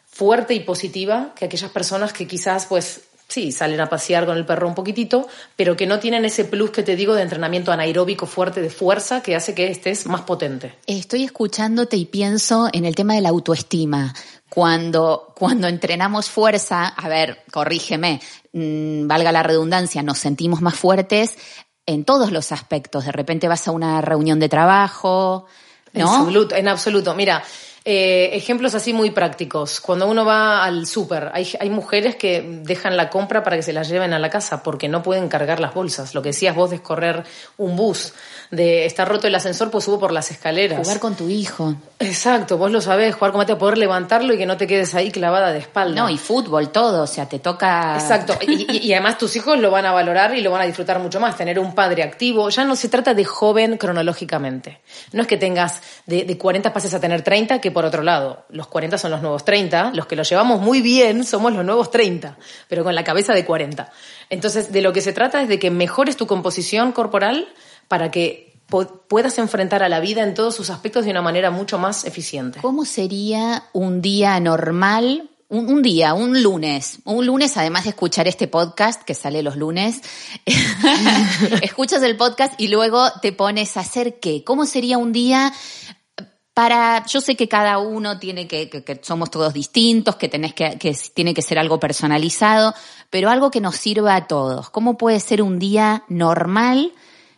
fuerte 0.06 0.54
y 0.54 0.60
positiva 0.60 1.34
que 1.36 1.46
aquellas 1.46 1.72
personas 1.72 2.14
que 2.14 2.28
quizás 2.28 2.68
pues 2.68 3.02
sí, 3.32 3.52
salen 3.54 3.80
a 3.80 3.88
pasear 3.90 4.26
con 4.26 4.38
el 4.38 4.46
perro 4.46 4.68
un 4.68 4.76
poquitito, 4.76 5.28
pero 5.56 5.78
que 5.78 5.88
no 5.88 6.00
tienen 6.00 6.26
ese 6.26 6.44
plus 6.44 6.72
que 6.72 6.84
te 6.84 6.98
digo 6.98 7.16
de 7.16 7.22
entrenamiento 7.22 7.72
anaeróbico 7.72 8.26
fuerte 8.26 8.62
de 8.62 8.70
fuerza 8.70 9.24
que 9.24 9.36
hace 9.36 9.56
que 9.56 9.72
estés 9.72 10.06
más 10.06 10.22
potente. 10.22 10.76
Estoy 10.86 11.24
escuchándote 11.24 11.96
y 11.96 12.06
pienso 12.06 12.68
en 12.74 12.86
el 12.86 12.94
tema 12.94 13.16
de 13.16 13.22
la 13.22 13.30
autoestima. 13.30 14.14
Cuando, 14.50 15.34
cuando 15.38 15.70
entrenamos 15.70 16.30
fuerza, 16.30 16.88
a 16.88 17.08
ver, 17.08 17.44
corrígeme, 17.52 18.20
mm, 18.52 19.08
valga 19.08 19.32
la 19.32 19.44
redundancia, 19.44 20.04
nos 20.04 20.18
sentimos 20.18 20.62
más 20.62 20.76
fuertes 20.76 21.38
en 21.86 22.04
todos 22.04 22.34
los 22.34 22.52
aspectos. 22.52 23.06
De 23.06 23.14
repente 23.14 23.48
vas 23.48 23.66
a 23.70 23.72
una 23.72 24.02
reunión 24.02 24.42
de 24.42 24.50
trabajo, 24.50 25.46
¿no? 25.94 26.02
En 26.02 26.08
absoluto, 26.08 26.56
en 26.56 26.68
absoluto. 26.68 27.16
Mira, 27.16 27.44
eh, 27.84 28.30
ejemplos 28.34 28.76
así 28.76 28.94
muy 28.94 29.10
prácticos. 29.10 29.82
Cuando 29.82 30.08
uno 30.08 30.24
va 30.24 30.64
al 30.64 30.86
súper, 30.86 31.32
hay, 31.34 31.52
hay, 31.60 31.72
mujeres 31.72 32.16
que 32.16 32.62
dejan 32.64 32.96
la 32.96 33.10
compra 33.10 33.44
para 33.44 33.56
que 33.56 33.64
se 33.64 33.74
la 33.74 33.82
lleven 33.82 34.14
a 34.14 34.20
la 34.20 34.30
casa 34.30 34.62
porque 34.62 34.88
no 34.88 35.02
pueden 35.02 35.28
cargar 35.30 35.60
las 35.60 35.74
bolsas. 35.74 36.14
Lo 36.14 36.22
que 36.22 36.30
decías 36.30 36.56
vos 36.56 36.70
de 36.70 36.80
correr 36.80 37.24
un 37.58 37.76
bus, 37.76 38.14
de 38.52 38.86
estar 38.86 39.10
roto 39.10 39.26
el 39.26 39.34
ascensor, 39.34 39.72
pues 39.72 39.86
subo 39.86 40.00
por 40.00 40.12
las 40.12 40.30
escaleras. 40.30 40.78
Jugar 40.78 41.00
con 41.00 41.16
tu 41.16 41.28
hijo. 41.28 41.74
Exacto, 41.98 42.60
vos 42.60 42.70
lo 42.70 42.82
sabés, 42.82 43.16
jugar 43.16 43.32
con 43.32 43.40
Mateo, 43.40 43.58
poder 43.58 43.80
levantarlo 43.80 44.36
y 44.36 44.38
que 44.38 44.46
no 44.46 44.58
te 44.58 44.68
quedes 44.68 44.94
ahí 44.94 45.10
clavada 45.10 45.52
de 45.52 45.60
espalda. 45.60 46.00
No, 46.00 46.08
y 46.08 46.20
fútbol, 46.20 46.70
todo, 46.70 47.02
o 47.02 47.08
sea, 47.08 47.28
te 47.28 47.40
toca... 47.40 47.96
Exacto, 47.96 48.38
y, 48.46 48.78
y 48.90 48.94
además 48.94 49.18
tus 49.18 49.36
hijos 49.36 49.58
lo 49.58 49.72
van 49.72 49.88
a 49.88 49.92
valorar 49.92 50.36
y 50.36 50.42
lo 50.42 50.52
van 50.52 50.62
a 50.62 50.66
disfrutar 50.66 51.00
mucho 51.00 51.20
más, 51.20 51.36
tener 51.36 51.58
un 51.58 51.74
padre 51.74 52.04
activo. 52.04 52.48
Ya 52.50 52.64
no 52.64 52.76
se 52.76 52.90
trata 52.90 53.16
de 53.16 53.26
joven 53.26 53.78
cronológicamente. 53.78 54.82
No 55.14 55.24
es 55.24 55.28
que 55.28 55.38
tengas 55.38 55.82
de, 56.06 56.26
de 56.26 56.38
40 56.38 56.72
pases 56.72 56.94
a 56.94 57.00
tener 57.00 57.24
30, 57.24 57.60
que 57.60 57.71
por 57.72 57.86
otro 57.86 58.04
lado, 58.04 58.46
los 58.50 58.68
40 58.68 58.98
son 58.98 59.12
los 59.12 59.22
nuevos 59.22 59.44
30, 59.46 59.92
los 59.94 60.06
que 60.06 60.16
los 60.16 60.30
llevamos 60.30 60.62
muy 60.62 60.82
bien 60.82 61.24
somos 61.24 61.54
los 61.54 61.66
nuevos 61.66 61.92
30, 61.92 62.38
pero 62.68 62.84
con 62.84 62.96
la 62.96 63.04
cabeza 63.04 63.34
de 63.34 63.46
40. 63.46 63.92
Entonces, 64.30 64.72
de 64.72 64.82
lo 64.82 64.94
que 64.94 65.02
se 65.02 65.14
trata 65.14 65.42
es 65.42 65.50
de 65.50 65.60
que 65.60 65.72
mejores 65.72 66.18
tu 66.18 66.28
composición 66.28 66.92
corporal 66.92 67.48
para 67.88 68.12
que 68.12 68.52
puedas 69.08 69.38
enfrentar 69.38 69.84
a 69.84 69.90
la 69.90 70.00
vida 70.00 70.24
en 70.24 70.34
todos 70.34 70.56
sus 70.56 70.70
aspectos 70.70 71.06
de 71.06 71.12
una 71.12 71.22
manera 71.22 71.52
mucho 71.52 71.78
más 71.78 72.06
eficiente. 72.06 72.60
¿Cómo 72.62 72.86
sería 72.86 73.66
un 73.74 74.02
día 74.02 74.40
normal 74.40 75.30
un, 75.52 75.82
día, 75.82 76.14
un 76.14 76.42
lunes, 76.42 77.00
un 77.04 77.26
lunes, 77.26 77.58
además 77.58 77.84
de 77.84 77.90
escuchar 77.90 78.26
este 78.26 78.48
podcast 78.48 79.04
que 79.04 79.14
sale 79.14 79.44
los 79.44 79.58
lunes, 79.58 80.02
escuchas 81.62 82.02
el 82.04 82.16
podcast 82.16 82.54
y 82.58 82.70
luego 82.70 83.12
te 83.22 83.34
pones 83.34 83.76
a 83.76 83.82
hacer 83.82 84.20
qué. 84.22 84.46
¿Cómo 84.46 84.66
sería 84.66 84.98
un 84.98 85.12
día 85.12 85.52
para, 86.62 87.04
yo 87.08 87.22
sé 87.22 87.36
que 87.36 87.48
cada 87.48 87.80
uno 87.80 88.20
tiene 88.20 88.48
que, 88.48 88.70
que, 88.70 89.00
somos 89.02 89.32
todos 89.32 89.52
distintos, 89.52 90.16
que 90.16 90.30
tenés 90.30 90.54
que, 90.54 90.78
que 90.78 90.96
tiene 91.12 91.34
que 91.34 91.42
ser 91.42 91.58
algo 91.58 91.80
personalizado, 91.80 92.76
pero 93.10 93.32
algo 93.32 93.50
que 93.50 93.60
nos 93.60 93.78
sirva 93.78 94.16
a 94.16 94.28
todos. 94.28 94.70
¿Cómo 94.70 94.96
puede 94.96 95.20
ser 95.20 95.42
un 95.42 95.58
día 95.58 96.04
normal, 96.08 96.94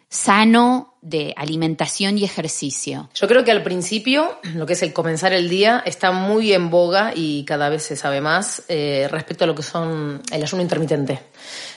sano, 0.10 0.93
de 1.04 1.34
alimentación 1.38 2.18
y 2.18 2.24
ejercicio? 2.24 3.10
Yo 3.14 3.28
creo 3.28 3.44
que 3.44 3.52
al 3.52 3.62
principio, 3.62 4.40
lo 4.56 4.66
que 4.66 4.74
es 4.74 4.82
el 4.84 4.94
comenzar 4.94 5.34
el 5.34 5.50
día, 5.50 5.84
está 5.86 6.12
muy 6.12 6.54
en 6.54 6.70
boga 6.70 7.12
y 7.14 7.44
cada 7.44 7.70
vez 7.70 7.84
se 7.84 7.96
sabe 7.96 8.22
más 8.22 8.64
eh, 8.70 9.08
respecto 9.12 9.44
a 9.44 9.48
lo 9.48 9.54
que 9.54 9.64
son 9.64 10.22
el 10.32 10.42
ayuno 10.42 10.64
intermitente. 10.64 11.20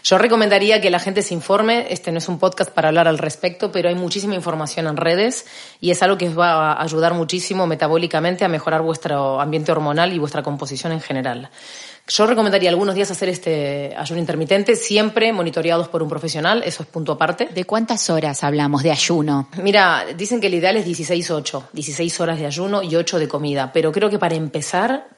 Yo 0.04 0.16
recomendaría 0.18 0.80
que 0.80 0.90
la 0.90 1.00
gente 1.00 1.22
se 1.22 1.34
informe, 1.34 1.86
este 1.90 2.12
no 2.12 2.18
es 2.18 2.28
un 2.28 2.38
podcast 2.38 2.70
para 2.70 2.88
hablar 2.88 3.08
al 3.08 3.18
respecto, 3.18 3.72
pero 3.72 3.88
hay 3.88 3.96
muchísima 3.96 4.36
información 4.36 4.86
en 4.86 4.96
redes 4.96 5.46
y 5.80 5.90
es 5.90 6.02
algo 6.02 6.16
que 6.16 6.28
va 6.28 6.72
a 6.72 6.82
ayudar 6.82 7.14
muchísimo 7.14 7.66
metabólicamente 7.66 8.44
a 8.44 8.48
mejorar 8.48 8.82
vuestro 8.82 9.40
ambiente 9.40 9.72
hormonal 9.72 10.12
y 10.12 10.18
vuestra 10.18 10.44
composición 10.44 10.92
en 10.92 11.00
general. 11.00 11.50
Yo 12.08 12.26
recomendaría 12.26 12.70
algunos 12.70 12.94
días 12.94 13.10
hacer 13.10 13.28
este 13.28 13.92
ayuno 13.96 14.20
intermitente, 14.20 14.76
siempre 14.76 15.32
monitoreados 15.32 15.88
por 15.88 16.04
un 16.04 16.08
profesional, 16.08 16.62
eso 16.64 16.84
es 16.84 16.88
punto 16.88 17.12
aparte. 17.12 17.46
¿De 17.46 17.64
cuántas 17.64 18.10
horas 18.10 18.44
hablamos 18.44 18.84
de 18.84 18.92
ayuno? 18.92 19.48
Mira, 19.60 20.04
dicen 20.16 20.40
que 20.40 20.46
el 20.46 20.54
ideal 20.54 20.76
es 20.76 20.86
16-8, 20.86 21.70
16 21.72 22.20
horas 22.20 22.38
de 22.38 22.46
ayuno 22.46 22.80
y 22.82 22.94
8 22.94 23.18
de 23.18 23.26
comida, 23.26 23.72
pero 23.72 23.90
creo 23.90 24.08
que 24.08 24.20
para 24.20 24.36
empezar 24.36 25.08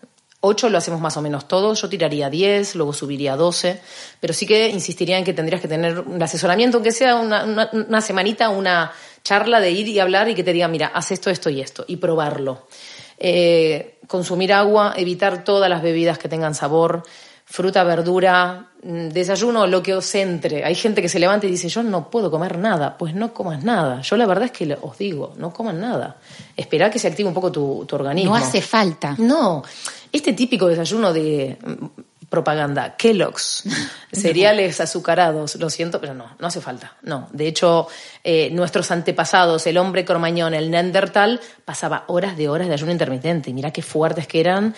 8 0.40 0.70
lo 0.70 0.78
hacemos 0.78 1.00
más 1.00 1.14
o 1.18 1.22
menos 1.22 1.46
todos, 1.46 1.82
yo 1.82 1.90
tiraría 1.90 2.30
10, 2.30 2.76
luego 2.76 2.94
subiría 2.94 3.34
a 3.34 3.36
12, 3.36 3.82
pero 4.18 4.32
sí 4.32 4.46
que 4.46 4.70
insistiría 4.70 5.18
en 5.18 5.24
que 5.24 5.34
tendrías 5.34 5.60
que 5.60 5.68
tener 5.68 6.00
un 6.00 6.22
asesoramiento, 6.22 6.78
aunque 6.78 6.92
sea 6.92 7.16
una, 7.16 7.70
una 7.70 8.00
semanita, 8.00 8.48
una 8.48 8.92
charla 9.22 9.60
de 9.60 9.72
ir 9.72 9.88
y 9.88 9.98
hablar 9.98 10.30
y 10.30 10.34
que 10.34 10.42
te 10.42 10.54
diga, 10.54 10.68
mira, 10.68 10.86
haz 10.94 11.10
esto, 11.10 11.28
esto 11.28 11.50
y 11.50 11.60
esto, 11.60 11.84
y 11.86 11.96
probarlo. 11.96 12.66
Eh, 13.18 13.97
consumir 14.08 14.52
agua, 14.52 14.94
evitar 14.96 15.44
todas 15.44 15.70
las 15.70 15.82
bebidas 15.82 16.18
que 16.18 16.28
tengan 16.28 16.56
sabor, 16.56 17.04
fruta, 17.44 17.84
verdura, 17.84 18.66
mm, 18.82 19.08
desayuno, 19.10 19.66
lo 19.68 19.82
que 19.82 19.94
os 19.94 20.14
entre. 20.16 20.64
Hay 20.64 20.74
gente 20.74 21.00
que 21.00 21.08
se 21.08 21.20
levanta 21.20 21.46
y 21.46 21.50
dice, 21.50 21.68
yo 21.68 21.84
no 21.84 22.10
puedo 22.10 22.30
comer 22.30 22.58
nada. 22.58 22.98
Pues 22.98 23.14
no 23.14 23.32
comas 23.32 23.62
nada. 23.62 24.00
Yo 24.00 24.16
la 24.16 24.26
verdad 24.26 24.46
es 24.46 24.50
que 24.50 24.76
os 24.80 24.98
digo, 24.98 25.34
no 25.36 25.52
coman 25.52 25.80
nada. 25.80 26.16
Esperá 26.56 26.90
que 26.90 26.98
se 26.98 27.06
active 27.06 27.28
un 27.28 27.34
poco 27.34 27.52
tu, 27.52 27.84
tu 27.86 27.94
organismo. 27.94 28.36
No 28.36 28.36
hace 28.36 28.60
falta. 28.60 29.14
No. 29.18 29.62
Este 30.10 30.32
típico 30.32 30.66
desayuno 30.66 31.12
de 31.12 31.56
propaganda. 32.28 32.96
Kellogg's, 32.96 33.64
cereales 34.12 34.80
azucarados, 34.80 35.56
lo 35.56 35.70
siento, 35.70 36.00
pero 36.00 36.14
no, 36.14 36.36
no 36.38 36.46
hace 36.46 36.60
falta. 36.60 36.96
No, 37.02 37.28
de 37.32 37.46
hecho, 37.46 37.88
eh, 38.24 38.50
nuestros 38.52 38.90
antepasados, 38.90 39.66
el 39.66 39.78
hombre 39.78 40.04
cormañón, 40.04 40.54
el 40.54 40.70
Neandertal, 40.70 41.40
pasaba 41.64 42.04
horas 42.08 42.36
de 42.36 42.48
horas 42.48 42.68
de 42.68 42.74
ayuno 42.74 42.92
intermitente. 42.92 43.50
Y 43.50 43.54
mira 43.54 43.70
qué 43.70 43.82
fuertes 43.82 44.26
que 44.26 44.40
eran 44.40 44.74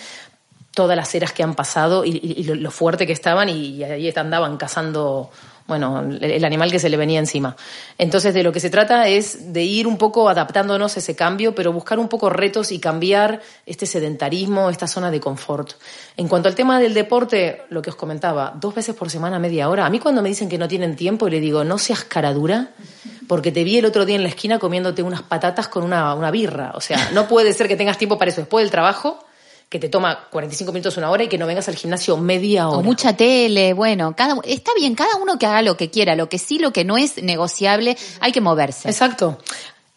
todas 0.72 0.96
las 0.96 1.14
eras 1.14 1.32
que 1.32 1.42
han 1.42 1.54
pasado 1.54 2.04
y, 2.04 2.44
lo, 2.44 2.70
fuerte 2.70 3.06
que 3.06 3.12
estaban 3.12 3.48
y, 3.48 3.74
y 3.74 3.84
ahí 3.84 4.12
andaban 4.16 4.56
cazando 4.56 5.30
bueno, 5.70 6.02
el 6.20 6.44
animal 6.44 6.72
que 6.72 6.80
se 6.80 6.88
le 6.88 6.96
venía 6.96 7.20
encima. 7.20 7.54
Entonces, 7.96 8.34
de 8.34 8.42
lo 8.42 8.50
que 8.50 8.58
se 8.58 8.70
trata 8.70 9.06
es 9.06 9.52
de 9.52 9.62
ir 9.62 9.86
un 9.86 9.98
poco 9.98 10.28
adaptándonos 10.28 10.96
a 10.96 10.98
ese 10.98 11.14
cambio, 11.14 11.54
pero 11.54 11.72
buscar 11.72 12.00
un 12.00 12.08
poco 12.08 12.28
retos 12.28 12.72
y 12.72 12.80
cambiar 12.80 13.40
este 13.66 13.86
sedentarismo, 13.86 14.68
esta 14.68 14.88
zona 14.88 15.12
de 15.12 15.20
confort. 15.20 15.74
En 16.16 16.26
cuanto 16.26 16.48
al 16.48 16.56
tema 16.56 16.80
del 16.80 16.92
deporte, 16.92 17.62
lo 17.68 17.82
que 17.82 17.90
os 17.90 17.94
comentaba, 17.94 18.52
dos 18.60 18.74
veces 18.74 18.96
por 18.96 19.10
semana, 19.10 19.38
media 19.38 19.68
hora. 19.68 19.86
A 19.86 19.90
mí 19.90 20.00
cuando 20.00 20.22
me 20.22 20.28
dicen 20.28 20.48
que 20.48 20.58
no 20.58 20.66
tienen 20.66 20.96
tiempo 20.96 21.28
le 21.28 21.38
digo, 21.38 21.62
no 21.62 21.78
seas 21.78 22.02
cara 22.02 22.34
dura, 22.34 22.70
porque 23.28 23.52
te 23.52 23.62
vi 23.62 23.78
el 23.78 23.84
otro 23.84 24.06
día 24.06 24.16
en 24.16 24.24
la 24.24 24.28
esquina 24.28 24.58
comiéndote 24.58 25.04
unas 25.04 25.22
patatas 25.22 25.68
con 25.68 25.84
una, 25.84 26.12
una 26.14 26.32
birra. 26.32 26.72
O 26.74 26.80
sea, 26.80 27.10
no 27.12 27.28
puede 27.28 27.52
ser 27.52 27.68
que 27.68 27.76
tengas 27.76 27.96
tiempo 27.96 28.18
para 28.18 28.32
eso 28.32 28.40
después 28.40 28.64
del 28.64 28.72
trabajo 28.72 29.24
que 29.70 29.78
te 29.78 29.88
toma 29.88 30.26
45 30.30 30.72
minutos, 30.72 30.96
una 30.96 31.10
hora 31.10 31.22
y 31.22 31.28
que 31.28 31.38
no 31.38 31.46
vengas 31.46 31.68
al 31.68 31.76
gimnasio 31.76 32.16
media 32.16 32.68
hora. 32.68 32.78
O 32.78 32.82
mucha 32.82 33.16
tele, 33.16 33.72
bueno, 33.72 34.14
cada, 34.16 34.34
está 34.42 34.72
bien, 34.76 34.96
cada 34.96 35.14
uno 35.14 35.38
que 35.38 35.46
haga 35.46 35.62
lo 35.62 35.76
que 35.76 35.90
quiera, 35.90 36.16
lo 36.16 36.28
que 36.28 36.38
sí, 36.38 36.58
lo 36.58 36.72
que 36.72 36.84
no 36.84 36.98
es 36.98 37.22
negociable, 37.22 37.96
hay 38.18 38.32
que 38.32 38.40
moverse. 38.40 38.88
Exacto. 38.90 39.38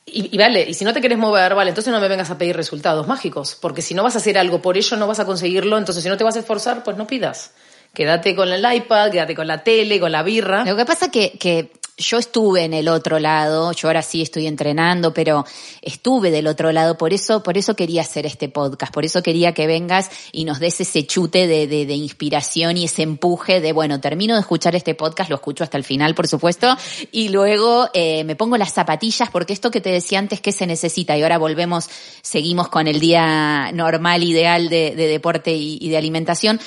Y, 0.05 0.30
y, 0.32 0.38
vale, 0.38 0.63
y 0.69 0.76
si 0.76 0.86
no 0.86 0.93
te 0.93 0.99
quieres 0.99 1.17
mover, 1.17 1.55
vale, 1.55 1.69
entonces 1.69 1.91
no 1.91 1.99
me 1.99 2.07
vengas 2.07 2.30
a 2.30 2.38
pedir 2.38 2.55
resultados 2.55 3.07
mágicos, 3.07 3.57
porque 3.59 3.82
si 3.82 3.95
no 3.95 4.03
vas 4.03 4.13
a 4.13 4.19
hacer 4.19 4.38
algo 4.38 4.61
por 4.61 4.78
ello 4.78 4.95
no 4.95 5.07
vas 5.07 5.19
a 5.19 5.26
conseguirlo, 5.26 5.76
entonces 5.80 6.03
si 6.03 6.09
no 6.09 6.17
te 6.17 6.24
vas 6.24 6.36
a 6.36 6.39
esforzar, 6.39 6.84
pues 6.84 6.95
no 6.95 7.07
pidas. 7.07 7.53
Quédate 7.95 8.36
con 8.36 8.49
el 8.49 8.63
iPad, 8.76 9.11
quédate 9.11 9.34
con 9.34 9.47
la 9.47 9.63
tele, 9.63 9.99
con 9.99 10.11
la 10.11 10.21
birra. 10.21 10.65
Lo 10.65 10.76
que 10.76 10.86
pasa 10.86 11.09
que, 11.09 11.32
que 11.39 11.71
yo 11.97 12.17
estuve 12.17 12.63
en 12.63 12.73
el 12.73 12.87
otro 12.87 13.19
lado, 13.19 13.71
yo 13.71 13.87
ahora 13.87 14.01
sí 14.01 14.21
estoy 14.21 14.47
entrenando, 14.47 15.13
pero 15.13 15.45
estuve 15.81 16.31
del 16.31 16.47
otro 16.47 16.71
lado, 16.71 16.97
por 16.97 17.13
eso, 17.13 17.43
por 17.43 17.57
eso 17.57 17.75
quería 17.75 18.01
hacer 18.01 18.25
este 18.25 18.49
podcast, 18.49 18.93
por 18.93 19.05
eso 19.05 19.21
quería 19.21 19.53
que 19.53 19.67
vengas 19.67 20.09
y 20.31 20.45
nos 20.45 20.59
des 20.59 20.81
ese 20.81 21.05
chute 21.05 21.47
de, 21.47 21.67
de, 21.67 21.85
de 21.85 21.93
inspiración 21.93 22.77
y 22.77 22.85
ese 22.85 23.03
empuje 23.03 23.61
de, 23.61 23.73
bueno, 23.73 23.99
termino 23.99 24.33
de 24.33 24.41
escuchar 24.41 24.75
este 24.75 24.95
podcast, 24.95 25.29
lo 25.29 25.35
escucho 25.35 25.63
hasta 25.63 25.77
el 25.77 25.83
final, 25.83 26.15
por 26.15 26.27
supuesto, 26.27 26.75
y 27.11 27.29
luego 27.29 27.89
eh, 27.93 28.23
me 28.23 28.35
pongo 28.35 28.57
las 28.57 28.73
zapatillas, 28.73 29.29
porque 29.29 29.53
esto 29.53 29.69
que 29.69 29.81
te 29.81 29.89
decía 29.89 30.19
antes 30.19 30.41
que 30.41 30.51
se 30.51 30.65
necesita, 30.65 31.17
y 31.17 31.21
ahora 31.21 31.37
volvemos, 31.37 31.89
seguimos 32.21 32.69
con 32.69 32.87
el 32.87 32.99
día 32.99 33.71
normal, 33.71 34.23
ideal 34.23 34.69
de, 34.69 34.95
de 34.95 35.07
deporte 35.07 35.53
y, 35.53 35.77
y 35.79 35.89
de 35.89 35.97
alimentación, 35.97 36.59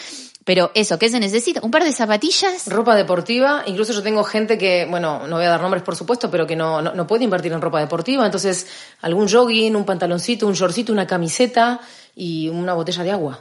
pero 0.47 0.71
eso, 0.75 0.97
¿qué 0.97 1.09
se 1.09 1.19
necesita? 1.19 1.59
¿Un 1.65 1.73
par 1.73 1.83
de 1.83 1.93
zapatillas? 1.93 2.69
Ropa 2.69 2.95
deportiva. 2.95 3.65
Incluso 3.67 3.93
yo 3.93 4.01
tengo 4.01 4.23
gente 4.23 4.57
que, 4.57 4.87
bueno, 4.89 5.27
no 5.27 5.35
voy 5.35 5.45
a 5.45 5.49
dar 5.49 5.61
nombres 5.61 5.83
por 5.83 5.97
supuesto, 5.97 6.31
pero 6.31 6.47
que 6.47 6.55
no, 6.55 6.81
no, 6.81 7.07
puede 7.09 7.25
invertir 7.25 7.53
en 7.53 7.61
ropa 7.61 7.81
deportiva. 7.81 8.25
Entonces, 8.25 8.69
algún 9.01 9.29
jogging, 9.29 9.75
un 9.75 9.85
pantaloncito, 9.85 10.47
un 10.47 10.53
shortcito, 10.53 10.93
una 10.93 11.05
camiseta 11.05 11.81
y 12.15 12.49
una 12.49 12.75
botella 12.75 13.03
de 13.03 13.11
agua. 13.11 13.41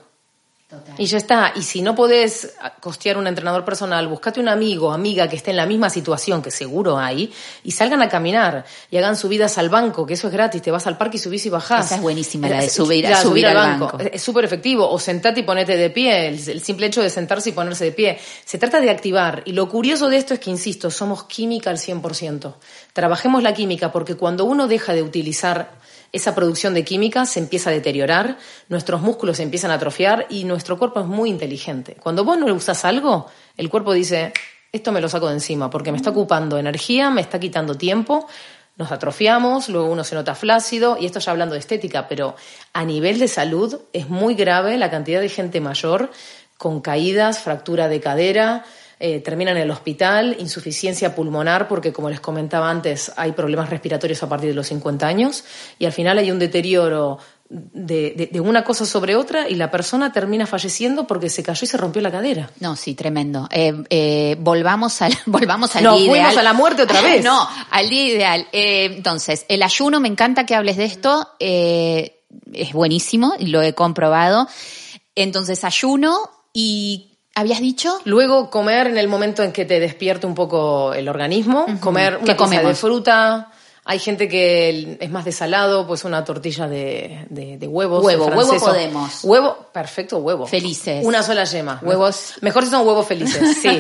Total. 0.80 0.96
Y 0.98 1.06
ya 1.06 1.18
está. 1.18 1.54
Y 1.56 1.62
si 1.62 1.82
no 1.82 1.96
podés 1.96 2.54
costear 2.80 3.18
un 3.18 3.28
entrenador 3.28 3.64
personal, 3.64 4.08
buscate 4.08 4.40
un 4.40 4.48
amigo, 4.48 4.92
amiga 4.92 5.28
que 5.28 5.36
esté 5.36 5.52
en 5.52 5.58
la 5.58 5.66
misma 5.66 5.90
situación, 5.90 6.42
que 6.42 6.52
seguro 6.52 6.98
hay, 6.98 7.32
y 7.64 7.72
salgan 7.72 8.02
a 8.02 8.10
caminar 8.10 8.66
y 8.92 8.98
hagan 8.98 9.16
subidas 9.16 9.58
al 9.58 9.70
banco, 9.70 10.06
que 10.06 10.14
eso 10.14 10.28
es 10.28 10.34
gratis. 10.34 10.62
Te 10.62 10.72
vas 10.72 10.86
al 10.88 10.98
parque 10.98 11.18
y 11.18 11.20
subís 11.20 11.46
y 11.46 11.50
bajás. 11.50 11.86
Esa 11.86 11.96
es 11.96 12.02
buenísima, 12.02 12.50
la 12.50 12.62
de 12.62 12.70
subir, 12.70 13.04
la, 13.04 13.18
subir, 13.18 13.30
subir 13.30 13.48
al 13.48 13.56
banco. 13.56 13.98
banco. 13.98 14.10
Es 14.12 14.22
súper 14.22 14.46
efectivo. 14.46 14.90
O 14.90 15.00
sentate 15.00 15.42
y 15.42 15.44
ponete 15.44 15.78
de 15.78 15.90
pie. 15.90 16.28
El, 16.28 16.50
el, 16.50 16.62
simple 16.62 16.88
hecho 16.88 17.02
de 17.02 17.10
sentarse 17.10 17.50
y 17.50 17.54
ponerse 17.54 17.86
de 17.86 17.92
pie. 17.92 18.20
Se 18.44 18.58
trata 18.58 18.82
de 18.82 18.90
activar. 18.90 19.44
Y 19.46 19.54
lo 19.54 19.70
curioso 19.70 20.10
de 20.10 20.18
esto 20.18 20.34
es 20.34 20.40
que, 20.40 20.50
insisto, 20.50 20.92
somos 20.92 21.24
química 21.24 21.70
al 21.70 21.78
100%. 21.78 22.54
Trabajemos 22.94 23.44
la 23.44 23.54
química 23.54 23.92
porque 23.92 24.16
cuando 24.16 24.46
uno 24.46 24.68
deja 24.68 24.94
de 24.94 25.04
utilizar 25.04 25.85
esa 26.16 26.34
producción 26.34 26.74
de 26.74 26.86
química 26.86 27.26
se 27.26 27.40
empieza 27.40 27.70
a 27.70 27.74
deteriorar, 27.74 28.38
nuestros 28.70 29.02
músculos 29.02 29.38
se 29.38 29.44
empiezan 29.44 29.72
a 29.72 29.76
atrofiar 29.76 30.26
y 30.30 30.46
nuestro 30.46 30.80
cuerpo 30.80 31.02
es 31.02 31.06
muy 31.06 31.30
inteligente. 31.30 31.98
Cuando 32.02 32.24
vos 32.24 32.38
no 32.38 32.46
le 32.46 32.54
usas 32.54 32.86
algo, 32.86 33.28
el 33.58 33.70
cuerpo 33.70 33.92
dice, 33.92 34.32
esto 34.72 34.92
me 34.94 35.02
lo 35.02 35.10
saco 35.10 35.28
de 35.28 35.34
encima 35.34 35.70
porque 35.70 35.92
me 35.92 35.98
está 35.98 36.12
ocupando 36.12 36.58
energía, 36.58 37.10
me 37.10 37.20
está 37.20 37.38
quitando 37.40 37.76
tiempo, 37.76 38.28
nos 38.78 38.92
atrofiamos, 38.92 39.68
luego 39.68 39.90
uno 39.90 40.04
se 40.04 40.16
nota 40.16 40.36
flácido, 40.36 40.98
y 41.00 41.06
esto 41.06 41.20
ya 41.20 41.32
hablando 41.32 41.54
de 41.54 41.60
estética, 41.60 42.08
pero 42.08 42.36
a 42.74 42.86
nivel 42.86 43.20
de 43.20 43.28
salud 43.28 43.82
es 43.92 44.10
muy 44.10 44.36
grave 44.36 44.78
la 44.78 44.90
cantidad 44.90 45.20
de 45.20 45.30
gente 45.30 45.60
mayor 45.60 46.12
con 46.58 46.80
caídas, 46.80 47.40
fractura 47.40 47.90
de 47.90 48.00
cadera, 48.00 48.64
eh, 49.00 49.20
terminan 49.20 49.58
en 49.58 49.64
el 49.64 49.72
hospital, 49.72 50.36
insuficiencia 50.40 51.16
pulmonar, 51.16 51.68
porque 51.68 51.94
como 51.94 52.10
les 52.10 52.20
comentaba 52.20 52.70
antes, 52.70 53.12
hay 53.18 53.34
problemas 53.34 53.70
respiratorios 53.70 54.22
a 54.24 54.30
partir 54.30 54.50
de 54.50 54.56
los 54.56 54.68
50 54.68 55.08
años, 55.08 55.44
y 55.80 55.86
al 55.86 55.92
final 55.92 56.18
hay 56.18 56.32
un 56.32 56.40
deterioro 56.40 57.20
de, 57.48 58.14
de, 58.18 58.30
de, 58.32 58.40
una 58.40 58.64
cosa 58.64 58.86
sobre 58.86 59.16
otra 59.16 59.48
y 59.48 59.56
la 59.56 59.70
persona 59.70 60.12
termina 60.12 60.48
falleciendo 60.48 61.06
porque 61.06 61.30
se 61.30 61.44
cayó 61.44 61.64
y 61.64 61.68
se 61.68 61.78
rompió 61.78 62.02
la 62.02 62.12
cadera. 62.12 62.50
No, 62.60 62.76
sí, 62.76 62.96
tremendo. 62.96 63.48
Eh, 63.52 63.74
eh, 63.90 64.36
volvamos 64.40 65.02
al, 65.02 65.14
volvamos 65.28 65.76
al 65.76 65.84
no, 65.84 65.98
día 65.98 66.10
fuimos 66.10 66.30
ideal. 66.32 66.40
a 66.40 66.44
la 66.44 66.54
muerte 66.54 66.82
otra 66.84 67.02
vez. 67.02 67.24
no, 67.24 67.48
al 67.70 67.90
día 67.90 68.06
ideal. 68.06 68.48
Eh, 68.52 68.86
entonces, 68.86 69.46
el 69.48 69.62
ayuno, 69.62 70.00
me 70.00 70.08
encanta 70.08 70.46
que 70.46 70.56
hables 70.56 70.78
de 70.78 70.86
esto, 70.86 71.30
es 71.40 72.74
buenísimo 72.74 73.36
lo 73.40 73.62
he 73.62 73.74
comprobado. 73.74 74.48
Entonces, 75.14 75.64
ayuno 75.64 76.30
y 76.52 77.15
¿Habías 77.36 77.60
dicho? 77.60 78.00
Luego 78.06 78.50
comer 78.50 78.88
en 78.88 78.98
el 78.98 79.10
momento 79.10 79.44
en 79.44 79.52
que 79.52 79.66
te 79.66 79.82
despierte 79.82 80.26
un 80.26 80.36
poco 80.36 80.94
el 80.94 81.10
organismo, 81.10 81.66
uh 81.68 81.72
-huh. 81.72 81.80
comer 81.82 82.18
una 82.22 82.38
pieza 82.38 82.62
de 82.62 82.76
fruta. 82.76 83.50
Hay 83.88 84.00
gente 84.00 84.28
que 84.28 84.98
es 85.00 85.12
más 85.12 85.26
de 85.26 85.32
salado, 85.32 85.86
pues 85.86 86.06
una 86.06 86.26
tortilla 86.26 86.68
de, 86.68 87.28
de, 87.30 87.60
de 87.60 87.68
huevos. 87.68 88.04
Huevo, 88.04 88.26
huevo 88.26 88.58
podemos. 88.58 89.24
Huevo, 89.24 89.68
perfecto, 89.72 90.18
huevo. 90.18 90.48
Felices. 90.48 91.06
Una 91.06 91.22
sola 91.22 91.44
yema. 91.44 91.80
Huevos. 91.84 92.34
Mejor 92.42 92.64
si 92.64 92.72
son 92.72 92.88
huevos 92.88 93.06
felices, 93.06 93.58
sí. 93.62 93.80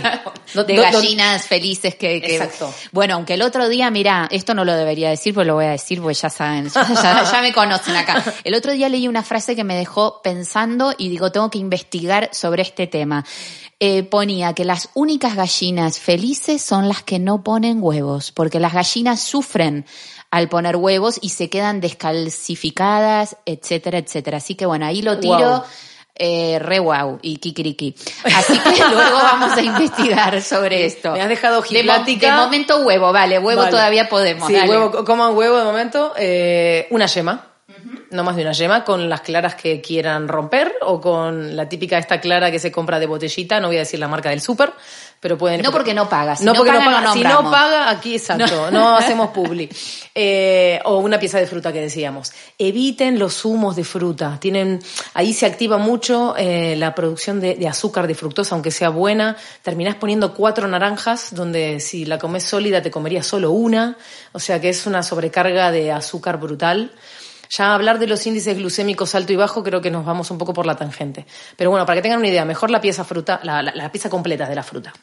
de 0.61 0.75
gallinas 0.75 1.47
felices 1.47 1.95
que, 1.95 2.21
que, 2.21 2.35
Exacto. 2.35 2.71
Bueno, 2.91 3.15
aunque 3.15 3.33
el 3.33 3.41
otro 3.41 3.67
día, 3.67 3.89
mira, 3.89 4.27
esto 4.29 4.53
no 4.53 4.63
lo 4.63 4.75
debería 4.75 5.09
decir, 5.09 5.33
pues 5.33 5.47
lo 5.47 5.55
voy 5.55 5.65
a 5.65 5.71
decir, 5.71 5.99
porque 5.99 6.13
ya 6.13 6.29
saben, 6.29 6.69
ya, 6.69 6.87
ya, 6.87 7.23
ya 7.31 7.41
me 7.41 7.51
conocen 7.51 7.95
acá. 7.95 8.23
El 8.43 8.53
otro 8.53 8.73
día 8.73 8.89
leí 8.89 9.07
una 9.07 9.23
frase 9.23 9.55
que 9.55 9.63
me 9.63 9.75
dejó 9.75 10.21
pensando 10.21 10.93
y 10.95 11.09
digo, 11.09 11.31
tengo 11.31 11.49
que 11.49 11.57
investigar 11.57 12.29
sobre 12.31 12.61
este 12.61 12.85
tema. 12.85 13.25
Eh, 13.81 14.03
ponía 14.03 14.53
que 14.53 14.63
las 14.63 14.89
únicas 14.93 15.35
gallinas 15.35 15.99
felices 15.99 16.61
son 16.61 16.87
las 16.87 17.03
que 17.03 17.19
no 17.19 17.43
ponen 17.43 17.79
huevos, 17.81 18.31
porque 18.31 18.61
las 18.61 18.73
gallinas 18.73 19.19
sufren 19.19 19.85
al 20.31 20.47
poner 20.47 20.77
huevos 20.77 21.19
y 21.21 21.29
se 21.29 21.49
quedan 21.49 21.81
descalcificadas, 21.81 23.35
etcétera, 23.45 23.97
etcétera. 23.97 24.37
Así 24.37 24.55
que 24.55 24.65
bueno, 24.65 24.85
ahí 24.85 25.01
lo 25.01 25.19
tiro. 25.19 25.37
Wow. 25.37 25.63
Eh, 26.17 26.59
re 26.59 26.79
wow 26.79 27.19
y 27.21 27.35
kikiriki. 27.35 27.93
Así 28.23 28.57
que 28.57 28.69
luego 28.89 29.17
vamos 29.17 29.57
a 29.57 29.61
investigar 29.61 30.41
sobre 30.41 30.85
esto. 30.85 31.11
Me 31.11 31.21
has 31.21 31.27
dejado 31.27 31.61
giplática. 31.61 32.27
De, 32.27 32.31
mo 32.31 32.37
de 32.39 32.45
momento 32.45 32.77
huevo, 32.85 33.11
vale, 33.11 33.37
huevo 33.37 33.59
vale. 33.59 33.71
todavía 33.71 34.07
podemos. 34.07 34.47
Sí, 34.47 34.53
dale. 34.53 34.69
huevo, 34.69 35.03
coman 35.03 35.35
huevo 35.35 35.57
de 35.57 35.63
momento. 35.65 36.13
Eh, 36.17 36.87
una 36.91 37.07
yema 37.07 37.54
no 38.15 38.23
más 38.23 38.35
de 38.35 38.41
una 38.41 38.53
yema, 38.53 38.83
con 38.83 39.09
las 39.09 39.21
claras 39.21 39.55
que 39.55 39.81
quieran 39.81 40.27
romper 40.27 40.73
o 40.81 40.99
con 40.99 41.55
la 41.55 41.69
típica 41.69 41.97
esta 41.97 42.19
clara 42.19 42.49
que 42.49 42.59
se 42.59 42.71
compra 42.71 42.99
de 42.99 43.05
botellita, 43.05 43.59
no 43.59 43.67
voy 43.67 43.77
a 43.77 43.79
decir 43.79 43.99
la 43.99 44.07
marca 44.07 44.29
del 44.29 44.41
súper, 44.41 44.73
pero 45.19 45.37
pueden... 45.37 45.61
No 45.61 45.71
porque 45.71 45.93
no 45.93 46.07
paga, 46.07 46.35
si 46.35 46.45
no, 46.45 46.53
porque 46.53 46.71
paga, 46.71 46.85
no 46.85 46.91
paga, 46.97 47.13
si 47.13 47.23
no 47.23 47.51
paga, 47.51 47.89
aquí 47.89 48.15
exacto, 48.15 48.71
no, 48.71 48.71
no 48.71 48.97
hacemos 48.97 49.29
publi. 49.29 49.69
Eh, 50.17 50.79
o 50.85 50.99
una 50.99 51.19
pieza 51.19 51.39
de 51.39 51.45
fruta 51.45 51.73
que 51.73 51.81
decíamos. 51.81 52.31
Eviten 52.57 53.19
los 53.19 53.33
zumos 53.33 53.75
de 53.75 53.83
fruta, 53.83 54.37
tienen, 54.39 54.79
ahí 55.13 55.33
se 55.33 55.45
activa 55.45 55.77
mucho 55.77 56.35
eh, 56.37 56.77
la 56.77 56.95
producción 56.95 57.41
de, 57.41 57.55
de, 57.55 57.67
azúcar, 57.67 58.07
de 58.07 58.15
fructosa, 58.15 58.55
aunque 58.55 58.71
sea 58.71 58.87
buena, 58.87 59.35
terminás 59.61 59.95
poniendo 59.95 60.33
cuatro 60.33 60.69
naranjas, 60.69 61.35
donde 61.35 61.81
si 61.81 62.05
la 62.05 62.17
comes 62.17 62.45
sólida 62.45 62.81
te 62.81 62.91
comerías 62.91 63.27
solo 63.27 63.51
una, 63.51 63.97
o 64.31 64.39
sea 64.39 64.61
que 64.61 64.69
es 64.69 64.85
una 64.85 65.03
sobrecarga 65.03 65.69
de 65.69 65.91
azúcar 65.91 66.39
brutal. 66.39 66.93
Ya 67.49 67.73
hablar 67.73 67.99
de 67.99 68.07
los 68.07 68.25
índices 68.25 68.57
glucémicos 68.57 69.15
alto 69.15 69.33
y 69.33 69.35
bajo 69.35 69.63
creo 69.63 69.81
que 69.81 69.91
nos 69.91 70.05
vamos 70.05 70.31
un 70.31 70.37
poco 70.37 70.53
por 70.53 70.65
la 70.65 70.75
tangente. 70.75 71.25
Pero 71.55 71.69
bueno, 71.69 71.85
para 71.85 71.97
que 71.97 72.01
tengan 72.01 72.19
una 72.19 72.27
idea, 72.27 72.45
mejor 72.45 72.71
la 72.71 72.81
pieza 72.81 73.03
fruta, 73.03 73.39
la, 73.43 73.91
pieza 73.91 74.09
completa 74.09 74.47
de 74.47 74.55
la 74.55 74.63
fruta. 74.63 74.93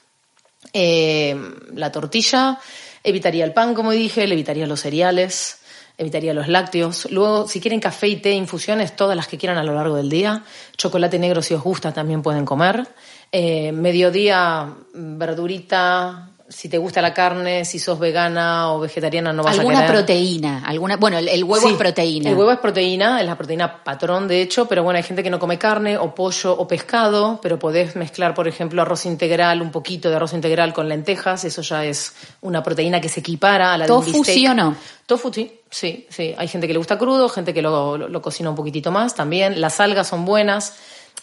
Eh, 0.72 1.36
la 1.74 1.90
tortilla, 1.92 2.58
evitaría 3.02 3.44
el 3.44 3.52
pan, 3.52 3.74
como 3.74 3.92
dije, 3.92 4.24
evitaría 4.24 4.66
los 4.66 4.80
cereales, 4.80 5.60
evitaría 5.98 6.34
los 6.34 6.48
lácteos. 6.48 7.10
Luego, 7.10 7.48
si 7.48 7.60
quieren 7.60 7.80
café 7.80 8.08
y 8.08 8.16
té, 8.16 8.32
infusiones, 8.32 8.96
todas 8.96 9.16
las 9.16 9.28
que 9.28 9.38
quieran 9.38 9.58
a 9.58 9.64
lo 9.64 9.74
largo 9.74 9.96
del 9.96 10.10
día. 10.10 10.44
Chocolate 10.76 11.18
negro, 11.18 11.42
si 11.42 11.54
os 11.54 11.62
gusta, 11.62 11.92
también 11.92 12.22
pueden 12.22 12.44
comer. 12.44 12.88
Eh, 13.30 13.72
mediodía, 13.72 14.74
verdurita, 14.92 16.31
si 16.52 16.68
te 16.68 16.78
gusta 16.78 17.00
la 17.00 17.14
carne, 17.14 17.64
si 17.64 17.78
sos 17.78 17.98
vegana 17.98 18.72
o 18.72 18.80
vegetariana, 18.80 19.32
no 19.32 19.42
vas 19.42 19.58
¿Alguna 19.58 19.78
a 19.78 19.80
querer. 19.82 19.96
proteína? 19.96 20.62
alguna 20.66 20.96
Bueno, 20.96 21.18
el, 21.18 21.28
el 21.28 21.42
huevo 21.44 21.66
sí, 21.66 21.72
es 21.72 21.78
proteína. 21.78 22.30
El 22.30 22.36
huevo 22.36 22.52
es 22.52 22.58
proteína, 22.58 23.20
es 23.20 23.26
la 23.26 23.36
proteína 23.36 23.82
patrón, 23.82 24.28
de 24.28 24.42
hecho, 24.42 24.66
pero 24.66 24.82
bueno, 24.82 24.98
hay 24.98 25.02
gente 25.02 25.22
que 25.22 25.30
no 25.30 25.38
come 25.38 25.58
carne 25.58 25.96
o 25.96 26.14
pollo 26.14 26.52
o 26.56 26.68
pescado, 26.68 27.40
pero 27.42 27.58
podés 27.58 27.96
mezclar, 27.96 28.34
por 28.34 28.46
ejemplo, 28.46 28.82
arroz 28.82 29.06
integral, 29.06 29.62
un 29.62 29.70
poquito 29.70 30.10
de 30.10 30.16
arroz 30.16 30.34
integral 30.34 30.72
con 30.72 30.88
lentejas, 30.88 31.44
eso 31.44 31.62
ya 31.62 31.84
es 31.84 32.12
una 32.42 32.62
proteína 32.62 33.00
que 33.00 33.08
se 33.08 33.20
equipara 33.20 33.72
a 33.74 33.78
la 33.78 33.86
¿Tofu 33.86 34.12
de 34.12 34.18
un 34.18 34.24
sí 34.24 34.46
o 34.46 34.54
no? 34.54 34.76
Tofu 35.06 35.32
sí, 35.32 35.60
sí, 35.70 36.06
sí. 36.08 36.34
Hay 36.36 36.48
gente 36.48 36.66
que 36.66 36.72
le 36.72 36.78
gusta 36.78 36.98
crudo, 36.98 37.28
gente 37.28 37.52
que 37.54 37.62
lo, 37.62 37.96
lo, 37.96 38.08
lo 38.08 38.22
cocina 38.22 38.50
un 38.50 38.56
poquitito 38.56 38.90
más 38.90 39.14
también. 39.14 39.60
Las 39.60 39.80
algas 39.80 40.08
son 40.08 40.24
buenas. 40.24 40.74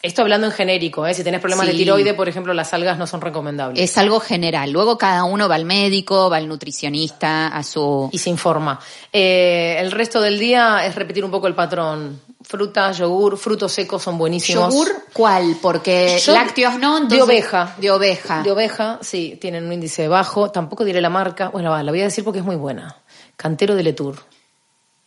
Esto 0.01 0.21
hablando 0.21 0.47
en 0.47 0.53
genérico, 0.53 1.05
¿eh? 1.05 1.13
si 1.13 1.25
tenés 1.25 1.41
problemas 1.41 1.65
Sí. 1.65 1.73
de 1.73 1.77
tiroide, 1.77 2.13
por 2.13 2.29
ejemplo, 2.29 2.53
las 2.53 2.73
algas 2.73 2.97
no 2.97 3.05
son 3.05 3.19
recomendables. 3.19 3.83
Es 3.83 3.97
algo 3.97 4.21
general. 4.21 4.71
Luego 4.71 4.97
cada 4.97 5.25
uno 5.25 5.49
va 5.49 5.55
al 5.55 5.65
médico, 5.65 6.29
va 6.29 6.37
al 6.37 6.47
nutricionista, 6.47 7.47
a 7.47 7.63
su... 7.63 8.09
y 8.13 8.17
se 8.17 8.29
informa. 8.29 8.79
Eh, 9.11 9.75
el 9.79 9.91
resto 9.91 10.21
del 10.21 10.39
día 10.39 10.85
es 10.85 10.95
repetir 10.95 11.25
un 11.25 11.31
poco 11.31 11.47
el 11.47 11.55
patrón. 11.55 12.21
Fruta, 12.41 12.93
yogur, 12.93 13.37
frutos 13.37 13.73
secos 13.73 14.01
son 14.01 14.17
buenísimos. 14.17 14.73
¿Yogur 14.73 14.89
cuál? 15.11 15.57
Porque 15.61 16.17
Yo- 16.25 16.33
lácteos 16.33 16.79
no, 16.79 16.95
entonces- 16.97 17.17
de 17.17 17.21
oveja. 17.23 17.75
De 17.77 17.91
oveja. 17.91 18.41
De 18.41 18.51
oveja, 18.51 18.99
sí, 19.01 19.37
tienen 19.41 19.65
un 19.65 19.73
índice 19.73 20.07
bajo. 20.07 20.49
Tampoco 20.49 20.85
diré 20.85 21.01
la 21.01 21.09
marca. 21.09 21.49
Bueno, 21.49 21.71
va, 21.71 21.83
la 21.83 21.91
voy 21.91 21.99
a 21.99 22.05
decir 22.05 22.23
porque 22.23 22.39
es 22.39 22.45
muy 22.45 22.55
buena. 22.55 22.95
Cantero 23.35 23.75
de 23.75 23.83
Letour. 23.83 24.15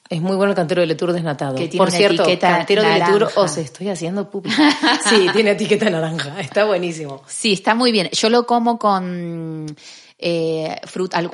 Es 0.08 0.20
muy 0.20 0.36
bueno 0.36 0.50
el 0.50 0.56
cantero 0.56 0.82
de 0.82 0.86
Letour 0.86 1.12
desnatado. 1.12 1.54
Que 1.54 1.68
tiene 1.68 1.78
Por 1.78 1.88
una 1.88 1.96
cierto, 1.96 2.24
cantero 2.38 2.82
de 2.82 2.88
naranja. 2.88 3.12
Letour, 3.12 3.32
os 3.36 3.56
estoy 3.56 3.88
haciendo 3.88 4.28
pupi. 4.28 4.50
Sí, 5.04 5.26
tiene 5.32 5.52
etiqueta 5.52 5.88
naranja. 5.88 6.38
Está 6.40 6.64
buenísimo. 6.64 7.22
Sí, 7.26 7.54
está 7.54 7.74
muy 7.74 7.92
bien. 7.92 8.10
Yo 8.12 8.28
lo 8.28 8.46
como 8.46 8.78
con 8.78 9.74
eh, 10.24 10.80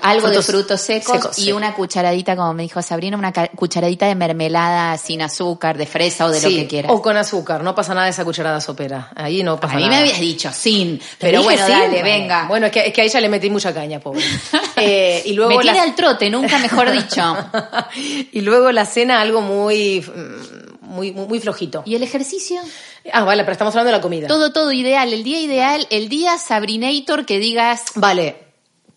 algo 0.01 0.31
de 0.31 0.43
frutos 0.43 0.81
secos, 0.81 1.39
y 1.39 1.53
una 1.53 1.75
cucharadita, 1.75 2.35
como 2.35 2.55
me 2.55 2.63
dijo 2.63 2.81
Sabrina, 2.81 3.19
una 3.19 3.33
cucharadita 3.33 4.07
de 4.07 4.15
mermelada 4.15 4.97
sin 4.97 5.21
azúcar, 5.21 5.77
de 5.77 5.85
fresa 5.85 6.25
o 6.25 6.31
de 6.31 6.41
lo 6.41 6.49
que 6.49 6.67
quieras. 6.67 6.91
O 6.91 7.03
con 7.03 7.15
azúcar, 7.17 7.63
no 7.63 7.75
pasa 7.75 7.93
nada 7.93 8.07
de 8.07 8.13
esa 8.13 8.25
cucharada 8.25 8.63
sopera. 8.63 9.11
Ahí 9.15 9.43
no 9.43 9.61
pasa 9.61 9.75
nada. 9.75 9.87
A 9.87 9.89
mí 9.89 9.95
me 9.95 10.01
habías 10.01 10.21
dicho 10.21 10.51
sin, 10.55 10.99
pero 11.19 11.43
bueno, 11.43 11.69
dale, 11.69 12.03
venga. 12.03 12.47
Bueno, 12.49 12.67
es 12.67 12.73
que, 12.73 12.87
es 12.87 12.93
que 12.95 13.03
a 13.03 13.05
ella 13.05 13.21
le 13.21 13.29
metí 13.29 13.51
mucha 13.51 13.75
caña, 13.75 14.01
pobre. 14.01 14.23
Eh, 14.81 15.25
y 15.27 15.33
luego 15.33 15.57
me 15.57 15.59
tiene 15.59 15.81
al 15.81 15.97
trote, 15.97 16.31
nunca 16.31 16.57
mejor 16.59 16.93
dicho. 16.93 17.37
y 18.33 18.41
luego 18.43 18.71
la 18.71 18.87
cena, 18.87 19.21
algo 19.21 19.41
muy, 19.41 20.01
mm, 20.01 20.87
muy, 20.89 21.11
muy 21.11 21.41
flojito. 21.41 21.83
¿Y 21.85 21.97
el 21.97 22.05
ejercicio? 22.05 22.61
Ah, 23.13 23.25
vale, 23.25 23.43
pero 23.43 23.53
estamos 23.53 23.75
hablando 23.75 23.91
de 23.91 23.99
la 23.99 24.03
comida. 24.03 24.29
Todo, 24.29 24.53
todo 24.53 24.71
ideal. 24.71 25.13
El 25.13 25.25
día 25.25 25.41
ideal, 25.41 25.89
el 25.91 26.09
día 26.09 26.39
Sabrinator 26.39 27.27
que 27.27 27.41
digas. 27.41 27.87
Vale, 27.97 28.48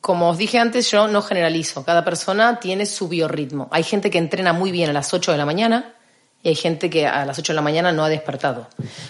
como 0.02 0.30
os 0.30 0.38
dije 0.40 0.58
antes, 0.58 0.90
yo 0.90 1.08
no 1.08 1.22
generalizo. 1.22 1.86
Cada 1.86 2.04
persona 2.04 2.60
tiene 2.60 2.88
su 2.88 3.08
biorritmo. 3.08 3.70
Hay 3.72 3.84
gente 3.84 4.10
que 4.10 4.18
entrena 4.18 4.52
muy 4.52 4.72
bien 4.72 4.90
a 4.90 4.94
las 4.94 5.14
8 5.14 5.32
de 5.32 5.38
la 5.38 5.46
mañana 5.46 5.94
y 6.42 6.50
hay 6.50 6.56
gente 6.56 6.90
que 6.90 7.06
a 7.06 7.24
las 7.24 7.38
8 7.38 7.54
de 7.54 7.56
la 7.56 7.62
mañana 7.62 7.92
no 7.92 8.04
ha 8.04 8.10
despertado. 8.10 8.68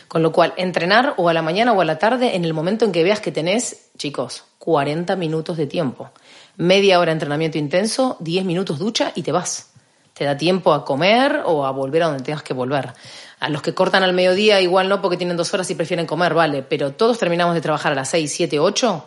Con 0.09 0.21
lo 0.21 0.33
cual, 0.33 0.53
entrenar 0.57 1.13
o 1.15 1.29
a 1.29 1.33
la 1.33 1.41
mañana 1.41 1.71
o 1.71 1.79
a 1.79 1.85
la 1.85 1.97
tarde 1.97 2.35
en 2.35 2.43
el 2.43 2.53
momento 2.53 2.83
en 2.83 2.91
que 2.91 3.05
veas 3.05 3.21
que 3.21 3.31
tenés, 3.31 3.89
chicos, 3.97 4.43
40 4.59 5.15
minutos 5.15 5.55
de 5.55 5.65
tiempo. 5.65 6.11
Media 6.57 6.99
hora 6.99 7.11
de 7.11 7.13
entrenamiento 7.13 7.57
intenso, 7.57 8.17
10 8.19 8.43
minutos 8.43 8.77
ducha 8.77 9.13
y 9.15 9.23
te 9.23 9.31
vas. 9.31 9.71
Te 10.13 10.25
da 10.25 10.35
tiempo 10.35 10.73
a 10.73 10.83
comer 10.83 11.43
o 11.45 11.65
a 11.65 11.71
volver 11.71 12.03
a 12.03 12.07
donde 12.07 12.23
tengas 12.23 12.43
que 12.43 12.53
volver. 12.53 12.93
A 13.39 13.47
los 13.47 13.61
que 13.61 13.73
cortan 13.73 14.03
al 14.03 14.11
mediodía, 14.11 14.59
igual 14.59 14.89
no, 14.89 15.01
porque 15.01 15.15
tienen 15.15 15.37
dos 15.37 15.53
horas 15.53 15.71
y 15.71 15.75
prefieren 15.75 16.05
comer, 16.05 16.33
vale. 16.33 16.63
Pero 16.63 16.91
todos 16.91 17.17
terminamos 17.17 17.55
de 17.55 17.61
trabajar 17.61 17.93
a 17.93 17.95
las 17.95 18.09
6, 18.09 18.29
7, 18.29 18.59
8 18.59 19.05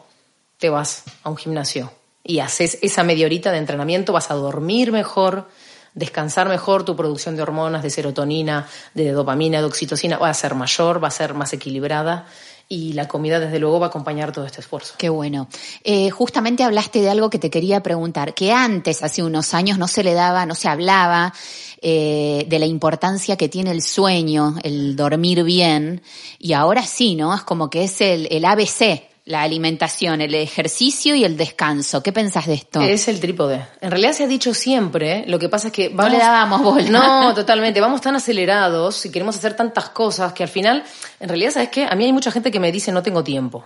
te 0.58 0.68
vas 0.68 1.04
a 1.22 1.30
un 1.30 1.36
gimnasio 1.36 1.92
y 2.24 2.38
haces 2.38 2.78
esa 2.80 3.04
media 3.04 3.26
horita 3.26 3.52
de 3.52 3.58
entrenamiento, 3.58 4.12
vas 4.12 4.30
a 4.30 4.34
dormir 4.34 4.92
mejor, 4.92 5.46
descansar 5.94 6.48
mejor, 6.48 6.84
tu 6.84 6.96
producción 6.96 7.36
de 7.36 7.42
hormonas, 7.42 7.82
de 7.82 7.90
serotonina, 7.90 8.66
de 8.94 9.12
dopamina, 9.12 9.60
de 9.60 9.66
oxitocina 9.66 10.16
va 10.16 10.30
a 10.30 10.34
ser 10.34 10.54
mayor, 10.54 11.02
va 11.02 11.08
a 11.08 11.12
ser 11.12 11.34
más 11.34 11.52
equilibrada 11.52 12.26
y 12.66 12.94
la 12.94 13.06
comida 13.08 13.38
desde 13.40 13.58
luego 13.58 13.78
va 13.78 13.86
a 13.86 13.88
acompañar 13.90 14.32
todo 14.32 14.46
este 14.46 14.62
esfuerzo. 14.62 14.94
Qué 14.96 15.10
bueno. 15.10 15.48
Eh, 15.84 16.08
justamente 16.10 16.64
hablaste 16.64 17.02
de 17.02 17.10
algo 17.10 17.28
que 17.28 17.38
te 17.38 17.50
quería 17.50 17.82
preguntar, 17.82 18.32
que 18.32 18.52
antes, 18.52 19.02
hace 19.02 19.22
unos 19.22 19.52
años, 19.52 19.76
no 19.78 19.86
se 19.86 20.02
le 20.02 20.14
daba, 20.14 20.46
no 20.46 20.54
se 20.54 20.68
hablaba 20.68 21.34
eh, 21.82 22.46
de 22.48 22.58
la 22.58 22.66
importancia 22.66 23.36
que 23.36 23.50
tiene 23.50 23.70
el 23.70 23.82
sueño, 23.82 24.56
el 24.62 24.96
dormir 24.96 25.44
bien, 25.44 26.00
y 26.38 26.54
ahora 26.54 26.84
sí, 26.84 27.14
¿no? 27.16 27.34
Es 27.34 27.42
como 27.42 27.68
que 27.68 27.84
es 27.84 28.00
el, 28.00 28.28
el 28.30 28.46
ABC 28.46 29.13
la 29.26 29.42
alimentación, 29.42 30.20
el 30.20 30.34
ejercicio 30.34 31.14
y 31.14 31.24
el 31.24 31.36
descanso. 31.36 32.02
¿Qué 32.02 32.12
pensás 32.12 32.46
de 32.46 32.54
esto? 32.54 32.80
Es 32.82 33.08
el 33.08 33.20
trípode. 33.20 33.66
En 33.80 33.90
realidad 33.90 34.12
se 34.12 34.24
ha 34.24 34.26
dicho 34.26 34.52
siempre, 34.52 35.24
lo 35.26 35.38
que 35.38 35.48
pasa 35.48 35.68
es 35.68 35.72
que 35.72 35.88
vamos... 35.88 36.12
No 36.12 36.18
le 36.18 36.22
dábamos 36.22 36.62
bola. 36.62 36.90
No, 36.90 37.34
totalmente. 37.34 37.80
Vamos 37.80 38.02
tan 38.02 38.14
acelerados 38.16 39.06
y 39.06 39.10
queremos 39.10 39.36
hacer 39.36 39.54
tantas 39.56 39.88
cosas 39.88 40.34
que 40.34 40.42
al 40.42 40.50
final, 40.50 40.84
en 41.20 41.28
realidad, 41.28 41.52
¿sabes 41.52 41.70
qué? 41.70 41.86
A 41.86 41.94
mí 41.94 42.04
hay 42.04 42.12
mucha 42.12 42.30
gente 42.30 42.50
que 42.50 42.60
me 42.60 42.70
dice 42.70 42.92
no 42.92 43.02
tengo 43.02 43.24
tiempo. 43.24 43.64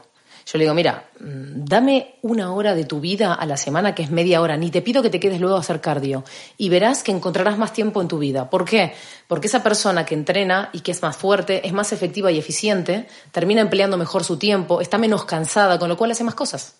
Yo 0.50 0.56
le 0.56 0.64
digo, 0.64 0.72
mira, 0.72 1.10
mm, 1.20 1.66
dame 1.66 2.14
una 2.22 2.54
hora 2.54 2.74
de 2.74 2.86
tu 2.86 3.00
vida 3.00 3.34
a 3.34 3.44
la 3.44 3.58
semana, 3.58 3.94
que 3.94 4.02
es 4.02 4.10
media 4.10 4.40
hora, 4.40 4.56
ni 4.56 4.70
te 4.70 4.80
pido 4.80 5.02
que 5.02 5.10
te 5.10 5.20
quedes 5.20 5.40
luego 5.40 5.56
a 5.56 5.60
hacer 5.60 5.82
cardio, 5.82 6.24
y 6.56 6.70
verás 6.70 7.02
que 7.02 7.12
encontrarás 7.12 7.58
más 7.58 7.74
tiempo 7.74 8.00
en 8.00 8.08
tu 8.08 8.18
vida. 8.18 8.48
¿Por 8.48 8.64
qué? 8.64 8.94
Porque 9.26 9.48
esa 9.48 9.62
persona 9.62 10.06
que 10.06 10.14
entrena 10.14 10.70
y 10.72 10.80
que 10.80 10.92
es 10.92 11.02
más 11.02 11.18
fuerte, 11.18 11.66
es 11.66 11.74
más 11.74 11.92
efectiva 11.92 12.32
y 12.32 12.38
eficiente, 12.38 13.08
termina 13.30 13.60
empleando 13.60 13.98
mejor 13.98 14.24
su 14.24 14.38
tiempo, 14.38 14.80
está 14.80 14.96
menos 14.96 15.26
cansada, 15.26 15.78
con 15.78 15.90
lo 15.90 15.98
cual 15.98 16.12
hace 16.12 16.24
más 16.24 16.34
cosas. 16.34 16.77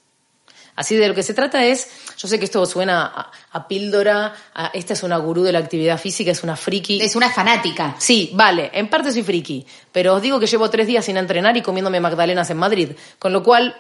Así 0.79 0.95
de 0.95 1.09
lo 1.09 1.15
que 1.17 1.25
se 1.25 1.35
trata 1.35 1.65
es, 1.65 1.89
yo 2.17 2.29
sé 2.29 2.39
que 2.39 2.45
esto 2.45 2.65
suena 2.65 3.33
a, 3.51 3.67
píldora, 3.67 4.33
esta 4.73 4.93
es 4.93 5.03
una 5.03 5.17
gurú 5.17 5.43
de 5.43 5.51
la 5.51 5.59
actividad 5.59 5.99
física, 5.99 6.31
es 6.31 6.45
una 6.45 6.55
friki. 6.55 7.03
Es 7.03 7.17
una 7.17 7.31
fanática. 7.31 7.97
Sí, 7.99 8.31
vale, 8.33 8.71
en 8.73 8.89
parte 8.89 9.11
soy 9.11 9.25
friki, 9.25 9.67
pero 9.91 10.15
os 10.15 10.23
digo 10.23 10.39
que 10.39 10.47
llevo 10.47 10.71
tres 10.71 10.87
días 10.87 11.05
sin 11.05 11.17
entrenar 11.17 11.57
y 11.57 11.63
comiéndome 11.63 11.99
magdalenas 11.99 12.49
en 12.51 12.59
Madrid, 12.59 12.91
con 13.19 13.33
lo 13.33 13.43
cual 13.43 13.75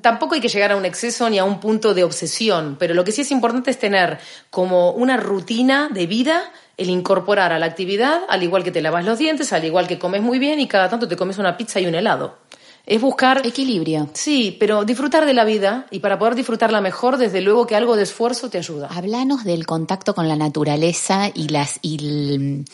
tampoco 0.00 0.36
hay 0.36 0.40
que 0.40 0.46
llegar 0.48 0.70
a 0.70 0.76
un 0.76 0.84
exceso 0.84 1.28
ni 1.28 1.40
a 1.40 1.44
un 1.44 1.58
punto 1.58 1.92
de 1.92 2.04
obsesión, 2.04 2.76
pero 2.78 2.94
lo 2.94 3.02
que 3.02 3.10
sí 3.10 3.22
es 3.22 3.32
importante 3.32 3.72
es 3.72 3.80
tener 3.80 4.20
como 4.48 4.92
una 4.92 5.16
rutina 5.16 5.88
de 5.92 6.06
vida 6.06 6.52
el 6.76 6.88
incorporar 6.88 7.52
a 7.52 7.58
la 7.58 7.66
actividad, 7.66 8.20
al 8.28 8.44
igual 8.44 8.62
que 8.62 8.70
te 8.70 8.80
lavas 8.80 9.04
los 9.04 9.18
dientes, 9.18 9.52
al 9.52 9.64
igual 9.64 9.88
que 9.88 9.98
comes 9.98 10.22
muy 10.22 10.38
bien 10.38 10.60
y 10.60 10.68
cada 10.68 10.88
tanto 10.88 11.08
te 11.08 11.16
comes 11.16 11.38
una 11.38 11.56
pizza 11.56 11.80
y 11.80 11.86
un 11.86 11.96
helado. 11.96 12.41
Es 12.86 13.00
buscar... 13.00 13.46
Equilibrio. 13.46 14.08
Sí, 14.12 14.56
pero 14.58 14.84
disfrutar 14.84 15.24
de 15.26 15.34
la 15.34 15.44
vida 15.44 15.86
y 15.90 16.00
para 16.00 16.18
poder 16.18 16.34
disfrutarla 16.34 16.80
mejor, 16.80 17.16
desde 17.16 17.40
luego 17.40 17.66
que 17.66 17.76
algo 17.76 17.96
de 17.96 18.02
esfuerzo 18.02 18.50
te 18.50 18.58
ayuda. 18.58 18.88
Hablanos 18.90 19.44
del 19.44 19.66
contacto 19.66 20.14
con 20.14 20.28
la 20.28 20.36
naturaleza 20.36 21.30
y 21.32 21.48
las... 21.48 21.78
Y 21.82 22.64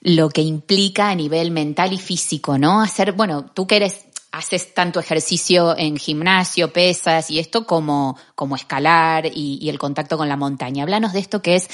lo 0.00 0.28
que 0.28 0.42
implica 0.42 1.08
a 1.08 1.14
nivel 1.14 1.50
mental 1.50 1.94
y 1.94 1.98
físico, 1.98 2.58
¿no? 2.58 2.82
Hacer, 2.82 3.12
bueno, 3.12 3.46
tú 3.46 3.66
que 3.66 3.76
eres 3.76 4.04
haces 4.32 4.74
tanto 4.74 4.98
ejercicio 4.98 5.78
en 5.78 5.96
gimnasio, 5.96 6.72
pesas 6.72 7.30
y 7.30 7.38
esto 7.38 7.66
como, 7.66 8.18
como 8.34 8.56
escalar 8.56 9.26
y, 9.26 9.58
y, 9.62 9.68
el 9.68 9.78
contacto 9.78 10.18
con 10.18 10.28
la 10.28 10.36
montaña. 10.36 10.82
Háblanos 10.82 11.12
de 11.12 11.20
esto 11.20 11.40
que 11.40 11.54
es 11.54 11.68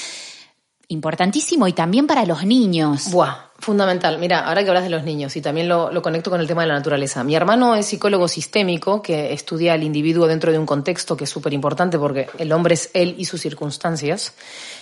importantísimo 0.91 1.67
y 1.67 1.73
también 1.73 2.05
para 2.05 2.25
los 2.25 2.43
niños. 2.43 3.11
Buah, 3.11 3.51
fundamental. 3.59 4.17
Mira, 4.19 4.41
ahora 4.41 4.63
que 4.63 4.69
hablas 4.69 4.83
de 4.83 4.89
los 4.89 5.03
niños 5.03 5.35
y 5.37 5.41
también 5.41 5.69
lo, 5.69 5.91
lo 5.91 6.01
conecto 6.01 6.29
con 6.29 6.41
el 6.41 6.47
tema 6.47 6.63
de 6.63 6.67
la 6.67 6.73
naturaleza. 6.73 7.23
Mi 7.23 7.33
hermano 7.33 7.75
es 7.75 7.85
psicólogo 7.85 8.27
sistémico 8.27 9.01
que 9.01 9.31
estudia 9.31 9.73
al 9.73 9.83
individuo 9.83 10.27
dentro 10.27 10.51
de 10.51 10.59
un 10.59 10.65
contexto 10.65 11.15
que 11.15 11.23
es 11.23 11.29
súper 11.29 11.53
importante 11.53 11.97
porque 11.97 12.27
el 12.37 12.51
hombre 12.51 12.73
es 12.73 12.91
él 12.93 13.15
y 13.17 13.25
sus 13.25 13.39
circunstancias. 13.39 14.33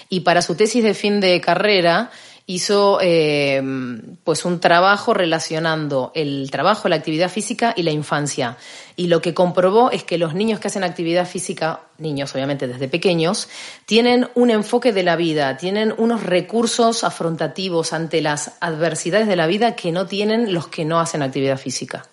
Y 0.10 0.22
para 0.22 0.42
su 0.42 0.56
tesis 0.56 0.84
de 0.84 0.96
fin 0.96 1.20
de 1.20 1.40
carrera 1.42 2.10
hizo 2.50 2.98
eh, 3.00 3.62
pues 4.24 4.44
un 4.44 4.60
trabajo 4.60 5.14
relacionando 5.14 6.12
el 6.16 6.50
trabajo, 6.50 6.90
la 6.90 6.96
actividad 6.96 7.30
física 7.30 7.76
y 7.78 7.84
la 7.84 7.92
infancia. 7.92 8.58
Y 8.96 9.06
lo 9.06 9.22
que 9.22 9.36
comprobó 9.36 9.92
es 9.92 10.04
que 10.04 10.18
los 10.18 10.34
niños 10.34 10.60
que 10.60 10.68
hacen 10.68 10.84
actividad 10.84 11.28
física, 11.28 11.82
niños 12.00 12.34
obviamente 12.34 12.68
desde 12.68 12.88
pequeños, 12.88 13.50
tienen 13.86 14.30
un 14.34 14.50
enfoque 14.50 14.94
de 14.94 15.04
la 15.04 15.16
vida, 15.16 15.58
tienen 15.58 15.94
unos 15.96 16.24
recursos 16.24 17.04
afrontativos 17.04 17.94
ante 17.94 18.20
las 18.20 18.54
adversidades 18.62 19.28
de 19.28 19.36
la 19.36 19.46
vida 19.46 19.76
que 19.76 19.92
no 19.92 20.08
tienen 20.08 20.52
los 20.52 20.68
que 20.70 20.86
no 20.86 21.00
hacen 21.00 21.22
actividad 21.22 21.60
física. 21.60 22.08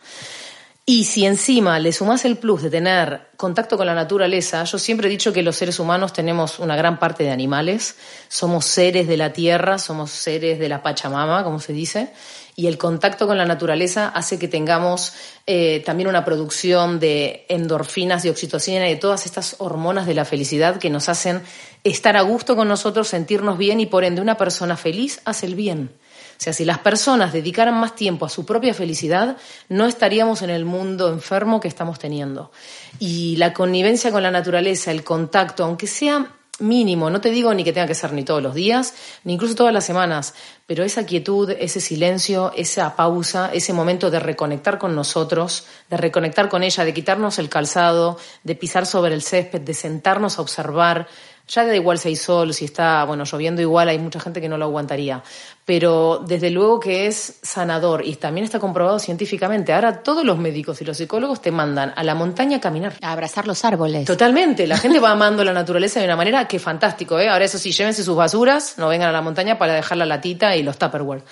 Y 0.89 1.03
si 1.03 1.27
encima 1.27 1.81
le 1.81 1.93
sumas 1.93 2.25
el 2.25 2.37
plus 2.37 2.63
de 2.63 2.71
tener 2.71 3.23
contacto 3.37 3.77
con 3.77 3.87
la 3.87 3.95
naturaleza, 3.97 4.63
yo 4.63 4.79
siempre 4.79 5.09
he 5.09 5.11
dicho 5.11 5.33
que 5.33 5.43
los 5.43 5.57
seres 5.57 5.81
humanos 5.81 6.13
tenemos 6.13 6.61
una 6.61 6.77
gran 6.77 7.01
parte 7.01 7.25
de 7.25 7.33
animales, 7.33 7.97
somos 8.29 8.67
seres 8.67 9.09
de 9.09 9.17
la 9.17 9.33
tierra, 9.33 9.79
somos 9.79 10.13
seres 10.13 10.61
de 10.61 10.69
la 10.69 10.85
Pachamama, 10.85 11.43
como 11.43 11.59
se 11.59 11.73
dice, 11.73 12.13
y 12.55 12.69
el 12.69 12.79
contacto 12.79 13.27
con 13.27 13.37
la 13.37 13.45
naturaleza 13.45 14.11
hace 14.11 14.39
que 14.39 14.47
tengamos 14.47 15.13
eh, 15.49 15.83
también 15.85 16.09
una 16.09 16.25
producción 16.25 17.01
de 17.01 17.47
endorfinas, 17.49 18.23
de 18.23 18.31
oxitocina 18.31 18.87
y 18.89 18.95
de 18.95 19.01
todas 19.01 19.27
estas 19.27 19.57
hormonas 19.59 20.07
de 20.07 20.15
la 20.15 20.25
felicidad 20.25 20.79
que 20.79 20.89
nos 20.89 21.09
hacen 21.09 21.43
estar 21.83 22.17
a 22.17 22.23
gusto 22.23 22.55
con 22.55 22.69
nosotros, 22.69 23.09
sentirnos 23.09 23.59
bien 23.59 23.81
y 23.81 23.87
por 23.87 24.05
ende 24.05 24.23
una 24.23 24.37
persona 24.37 24.77
feliz 24.77 25.21
hace 25.25 25.47
el 25.47 25.57
bien. 25.57 25.91
O 26.39 26.43
sea, 26.43 26.53
si 26.53 26.65
las 26.65 26.79
personas 26.79 27.33
dedicaran 27.33 27.79
más 27.79 27.95
tiempo 27.95 28.27
a 28.27 28.29
su 28.29 28.45
propia 28.45 28.75
felicidad, 28.75 29.37
no 29.69 29.87
estaríamos 29.87 30.43
en 30.43 30.51
el 30.51 30.65
mundo 30.65 31.09
enfermo 31.09 31.61
que 31.61 31.69
estamos 31.69 31.99
teniendo. 31.99 32.53
Y 32.99 33.37
la 33.37 33.53
connivencia 33.53 34.13
con 34.13 34.23
la 34.23 34.31
naturaleza, 34.31 34.91
el 34.91 35.03
contacto, 35.05 35.65
aunque 35.65 35.87
sea 35.87 36.33
mínimo, 36.59 37.11
no 37.11 37.21
te 37.21 37.31
digo 37.31 37.53
ni 37.53 37.65
que 37.65 37.73
tenga 37.73 37.87
que 37.87 37.95
ser 37.95 38.13
ni 38.13 38.25
todos 38.25 38.43
los 38.43 38.55
días, 38.55 38.95
ni 39.25 39.35
incluso 39.35 39.55
todas 39.55 39.75
las 39.75 39.85
semanas, 39.85 40.35
pero 40.67 40.85
esa 40.85 41.05
quietud, 41.05 41.51
ese 41.51 41.81
silencio, 41.81 42.53
esa 42.57 42.97
pausa, 42.97 43.51
ese 43.53 43.73
momento 43.73 44.11
de 44.11 44.21
reconectar 44.21 44.79
con 44.79 44.95
nosotros, 44.95 45.67
de 45.91 45.97
reconectar 45.99 46.49
con 46.49 46.63
ella, 46.63 46.85
de 46.85 46.95
quitarnos 46.95 47.39
el 47.39 47.51
calzado, 47.51 48.19
de 48.43 48.55
pisar 48.55 48.87
sobre 48.87 49.15
el 49.15 49.23
césped, 49.23 49.61
de 49.61 49.75
sentarnos 49.75 50.39
a 50.39 50.43
observar, 50.43 51.09
ya 51.49 51.65
da 51.65 51.75
igual 51.75 51.99
si 51.99 52.09
hay 52.09 52.17
sol, 52.17 52.53
si 52.53 52.65
está, 52.65 53.05
bueno, 53.05 53.25
lloviendo 53.25 53.63
igual, 53.63 53.89
hay 53.89 53.99
mucha 53.99 54.19
gente 54.19 54.41
que 54.41 54.49
no 54.49 54.59
lo 54.59 54.65
aguantaría. 54.65 55.23
Pero 55.65 56.23
desde 56.27 56.51
luego 56.51 56.81
que 56.81 57.07
es 57.07 57.39
sanador 57.43 58.05
y 58.05 58.15
también 58.17 58.45
está 58.45 58.59
comprobado 58.59 58.99
científicamente. 58.99 59.73
Ahora 59.73 60.03
todos 60.03 60.25
los 60.25 60.39
médicos 60.39 60.81
y 60.81 60.85
los 60.85 60.97
psicólogos 60.97 61.41
te 61.41 61.51
mandan 61.51 61.93
a 61.97 62.03
la 62.05 62.15
montaña 62.15 62.59
a 62.59 62.61
caminar. 62.61 62.95
A 63.01 63.13
abrazar 63.13 63.47
los 63.47 63.65
árboles. 63.65 64.07
Totalmente. 64.07 64.67
La 64.67 64.77
gente 64.77 65.01
va 65.01 65.11
amando 65.13 65.45
la 65.45 65.53
naturaleza 65.53 66.01
de 66.01 66.07
una 66.07 66.17
manera 66.17 66.47
que 66.49 66.59
fantástico, 66.59 67.19
¿eh? 67.19 67.29
Ahora 67.29 67.45
eso 67.45 67.59
sí, 67.59 67.73
llévense 67.73 68.03
sus 68.03 68.17
basuras, 68.17 68.75
no 68.79 68.89
vengan 68.89 69.09
a 69.09 69.13
la 69.13 69.23
montaña 69.23 69.59
para 69.59 69.75
dejar 69.75 69.99
la 69.99 70.07
latita 70.07 70.57
y 70.57 70.63
los 70.63 70.79
Tupperware 70.79 71.23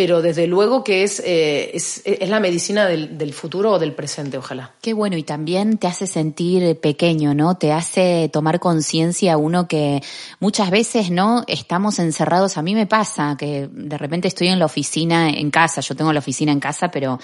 pero 0.00 0.22
desde 0.22 0.46
luego 0.46 0.82
que 0.82 1.02
es, 1.02 1.20
eh, 1.26 1.72
es, 1.74 2.00
es, 2.06 2.26
la 2.30 2.40
medicina 2.40 2.86
del, 2.86 3.18
del, 3.18 3.34
futuro 3.34 3.72
o 3.72 3.78
del 3.78 3.92
presente, 3.92 4.38
ojalá. 4.38 4.72
Qué 4.80 4.94
bueno, 4.94 5.18
y 5.18 5.24
también 5.24 5.76
te 5.76 5.88
hace 5.88 6.06
sentir 6.06 6.80
pequeño, 6.80 7.34
¿no? 7.34 7.58
Te 7.58 7.70
hace 7.70 8.30
tomar 8.32 8.60
conciencia 8.60 9.36
uno 9.36 9.68
que 9.68 10.00
muchas 10.38 10.70
veces, 10.70 11.10
¿no? 11.10 11.44
Estamos 11.46 11.98
encerrados, 11.98 12.56
a 12.56 12.62
mí 12.62 12.74
me 12.74 12.86
pasa 12.86 13.36
que 13.38 13.68
de 13.70 13.98
repente 13.98 14.26
estoy 14.26 14.48
en 14.48 14.58
la 14.58 14.64
oficina, 14.64 15.28
en 15.28 15.50
casa, 15.50 15.82
yo 15.82 15.94
tengo 15.94 16.14
la 16.14 16.20
oficina 16.20 16.50
en 16.50 16.60
casa, 16.60 16.90
pero 16.90 17.20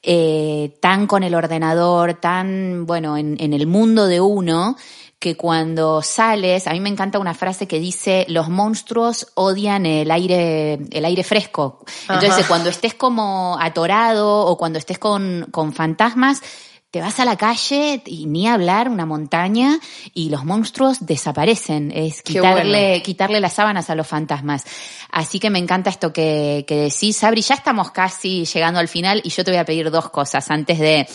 eh, 0.00 0.76
tan 0.78 1.08
con 1.08 1.24
el 1.24 1.34
ordenador, 1.34 2.14
tan, 2.14 2.86
bueno, 2.86 3.16
en, 3.16 3.34
en 3.40 3.52
el 3.52 3.66
mundo 3.66 4.06
de 4.06 4.20
uno, 4.20 4.76
que 5.24 5.38
cuando 5.38 6.02
sales, 6.02 6.66
a 6.66 6.72
mí 6.72 6.80
me 6.80 6.90
encanta 6.90 7.18
una 7.18 7.32
frase 7.32 7.66
que 7.66 7.80
dice, 7.80 8.26
los 8.28 8.50
monstruos 8.50 9.28
odian 9.32 9.86
el 9.86 10.10
aire, 10.10 10.74
el 10.90 11.02
aire 11.02 11.24
fresco. 11.24 11.82
Entonces, 12.02 12.40
Ajá. 12.40 12.48
cuando 12.48 12.68
estés 12.68 12.92
como 12.92 13.56
atorado 13.58 14.44
o 14.44 14.58
cuando 14.58 14.78
estés 14.78 14.98
con, 14.98 15.46
con 15.50 15.72
fantasmas, 15.72 16.42
te 16.90 17.00
vas 17.00 17.18
a 17.20 17.24
la 17.24 17.38
calle 17.38 18.02
y 18.04 18.26
ni 18.26 18.46
hablar, 18.46 18.90
una 18.90 19.06
montaña, 19.06 19.78
y 20.12 20.28
los 20.28 20.44
monstruos 20.44 21.06
desaparecen. 21.06 21.90
Es 21.90 22.20
quitarle, 22.20 22.88
bueno. 22.88 23.02
quitarle 23.02 23.40
las 23.40 23.54
sábanas 23.54 23.88
a 23.88 23.94
los 23.94 24.06
fantasmas. 24.06 24.64
Así 25.10 25.40
que 25.40 25.48
me 25.48 25.58
encanta 25.58 25.88
esto 25.88 26.12
que, 26.12 26.66
que 26.68 26.76
decís, 26.76 27.16
Sabri. 27.16 27.40
Ya 27.40 27.54
estamos 27.54 27.92
casi 27.92 28.44
llegando 28.44 28.78
al 28.78 28.88
final 28.88 29.22
y 29.24 29.30
yo 29.30 29.42
te 29.42 29.52
voy 29.52 29.58
a 29.58 29.64
pedir 29.64 29.90
dos 29.90 30.10
cosas 30.10 30.50
antes 30.50 30.78
de, 30.78 31.08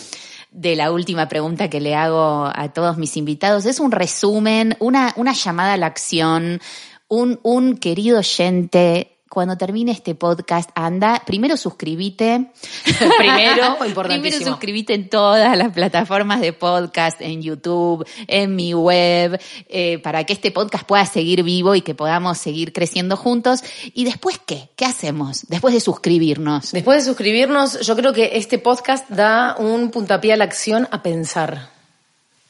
de 0.50 0.76
la 0.76 0.92
última 0.92 1.28
pregunta 1.28 1.70
que 1.70 1.80
le 1.80 1.94
hago 1.94 2.50
a 2.52 2.72
todos 2.72 2.96
mis 2.96 3.16
invitados. 3.16 3.66
Es 3.66 3.80
un 3.80 3.92
resumen, 3.92 4.76
una, 4.80 5.12
una 5.16 5.32
llamada 5.32 5.74
a 5.74 5.76
la 5.76 5.86
acción, 5.86 6.60
un, 7.08 7.40
un 7.42 7.76
querido 7.76 8.18
oyente. 8.18 9.19
Cuando 9.30 9.56
termine 9.56 9.92
este 9.92 10.16
podcast, 10.16 10.70
anda, 10.74 11.22
primero 11.24 11.56
suscríbete. 11.56 12.50
Primero, 13.16 13.78
Primero 14.02 14.38
suscríbete 14.40 14.94
en 14.94 15.08
todas 15.08 15.56
las 15.56 15.72
plataformas 15.72 16.40
de 16.40 16.52
podcast, 16.52 17.20
en 17.20 17.40
YouTube, 17.40 18.04
en 18.26 18.56
mi 18.56 18.74
web, 18.74 19.40
eh, 19.68 20.00
para 20.00 20.24
que 20.24 20.32
este 20.32 20.50
podcast 20.50 20.84
pueda 20.84 21.06
seguir 21.06 21.44
vivo 21.44 21.76
y 21.76 21.82
que 21.82 21.94
podamos 21.94 22.38
seguir 22.38 22.72
creciendo 22.72 23.16
juntos. 23.16 23.60
¿Y 23.94 24.04
después 24.04 24.40
qué? 24.44 24.70
¿Qué 24.74 24.84
hacemos? 24.84 25.46
Después 25.46 25.74
de 25.74 25.80
suscribirnos. 25.80 26.72
Después 26.72 27.04
de 27.04 27.08
suscribirnos, 27.08 27.86
yo 27.86 27.94
creo 27.94 28.12
que 28.12 28.32
este 28.32 28.58
podcast 28.58 29.08
da 29.10 29.54
un 29.60 29.92
puntapié 29.92 30.32
a 30.32 30.36
la 30.38 30.44
acción 30.44 30.88
a 30.90 31.04
pensar. 31.04 31.70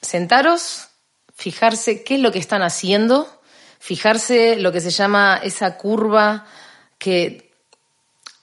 Sentaros, 0.01 0.87
fijarse 1.37 2.05
qué 2.05 2.15
es 2.15 2.21
lo 2.23 2.33
que 2.33 2.39
están 2.39 2.63
haciendo, 2.63 3.29
fijarse 3.79 4.57
lo 4.57 4.73
que 4.73 4.81
se 4.81 4.89
llama 4.89 5.39
esa 5.43 5.77
curva 5.77 6.47
que 7.01 7.51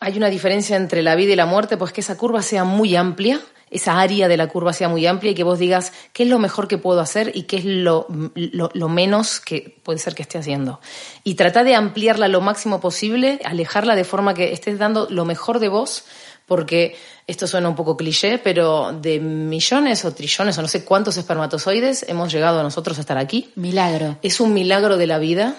hay 0.01 0.17
una 0.17 0.29
diferencia 0.29 0.75
entre 0.75 1.01
la 1.01 1.15
vida 1.15 1.31
y 1.31 1.37
la 1.37 1.45
muerte, 1.45 1.77
pues 1.77 1.93
que 1.93 2.01
esa 2.01 2.17
curva 2.17 2.41
sea 2.41 2.65
muy 2.65 2.95
amplia, 2.97 3.39
esa 3.69 3.99
área 3.99 4.27
de 4.27 4.37
la 4.37 4.47
curva 4.47 4.73
sea 4.73 4.89
muy 4.89 5.05
amplia 5.05 5.31
y 5.31 5.35
que 5.35 5.43
vos 5.43 5.59
digas 5.59 5.93
qué 6.13 6.23
es 6.23 6.29
lo 6.29 6.39
mejor 6.39 6.67
que 6.67 6.77
puedo 6.77 6.99
hacer 6.99 7.31
y 7.35 7.43
qué 7.43 7.57
es 7.57 7.65
lo, 7.65 8.07
lo, 8.35 8.69
lo 8.73 8.89
menos 8.89 9.39
que 9.39 9.77
puede 9.83 9.99
ser 9.99 10.15
que 10.15 10.23
esté 10.23 10.37
haciendo. 10.37 10.79
Y 11.23 11.35
trata 11.35 11.63
de 11.63 11.75
ampliarla 11.75 12.27
lo 12.27 12.41
máximo 12.41 12.79
posible, 12.79 13.39
alejarla 13.45 13.95
de 13.95 14.03
forma 14.03 14.33
que 14.33 14.53
estés 14.53 14.79
dando 14.79 15.07
lo 15.09 15.25
mejor 15.25 15.59
de 15.59 15.69
vos, 15.69 16.05
porque 16.45 16.95
esto 17.27 17.45
suena 17.45 17.67
un 17.67 17.75
poco 17.75 17.97
cliché, 17.97 18.37
pero 18.37 18.93
de 18.93 19.19
millones 19.19 20.05
o 20.05 20.13
trillones 20.13 20.57
o 20.57 20.61
no 20.61 20.69
sé 20.69 20.85
cuántos 20.85 21.17
espermatozoides 21.17 22.05
hemos 22.07 22.31
llegado 22.31 22.63
nosotros 22.63 22.97
a 22.97 23.01
estar 23.01 23.17
aquí. 23.17 23.51
Milagro. 23.55 24.17
Es 24.21 24.39
un 24.39 24.53
milagro 24.53 24.95
de 24.95 25.07
la 25.07 25.19
vida. 25.19 25.55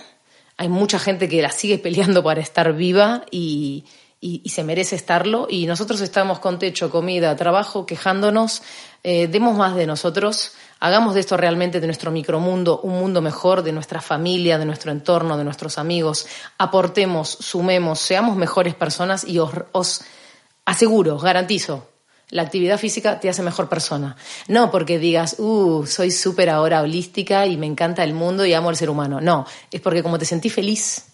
Hay 0.59 0.69
mucha 0.69 0.99
gente 0.99 1.29
que 1.29 1.41
la 1.41 1.51
sigue 1.51 1.79
peleando 1.79 2.23
para 2.23 2.41
estar 2.41 2.75
viva 2.75 3.25
y, 3.31 3.85
y, 4.21 4.43
y 4.45 4.49
se 4.51 4.65
merece 4.65 4.97
estarlo. 4.97 5.47
Y 5.49 5.67
nosotros 5.67 6.01
estamos 6.01 6.41
con 6.41 6.59
techo, 6.59 6.91
comida, 6.91 7.35
trabajo, 7.37 7.87
quejándonos. 7.87 8.63
Eh, 9.05 9.29
demos 9.29 9.57
más 9.57 9.77
de 9.77 9.87
nosotros. 9.87 10.53
Hagamos 10.81 11.15
de 11.15 11.21
esto 11.21 11.37
realmente 11.37 11.81
de 11.81 11.87
nuestro 11.87 12.11
micromundo 12.11 12.81
un 12.81 12.99
mundo 12.99 13.23
mejor, 13.23 13.63
de 13.63 13.73
nuestra 13.73 14.01
familia, 14.01 14.59
de 14.59 14.65
nuestro 14.65 14.93
entorno, 14.93 15.37
de 15.37 15.45
nuestros 15.45 15.79
amigos. 15.79 16.27
Aportemos, 16.59 17.29
sumemos, 17.29 18.01
seamos 18.01 18.37
mejores 18.37 18.75
personas 18.75 19.25
y 19.25 19.39
os, 19.39 19.51
os 19.73 20.03
aseguro, 20.65 21.19
garantizo, 21.19 21.89
la 22.31 22.43
actividad 22.43 22.79
física 22.79 23.21
te 23.21 23.29
hace 23.29 23.43
mejor 23.43 23.69
persona. 23.69 24.17
No 24.49 24.71
porque 24.71 24.99
digas, 24.99 25.37
uh, 25.39 25.87
soy 25.87 26.11
súper 26.11 26.51
ahora 26.51 26.83
holística 26.83 27.47
y 27.47 27.57
me 27.57 27.67
encanta 27.67 28.05
el 28.05 28.13
mundo 28.13 28.45
y 28.45 28.53
amo 28.53 28.69
al 28.69 28.77
ser 28.77 28.91
humano. 28.91 29.21
No, 29.21 29.47
es 29.71 29.81
porque 29.81 30.03
como 30.03 30.19
te 30.19 30.25
sentís 30.25 30.53
feliz, 30.53 31.05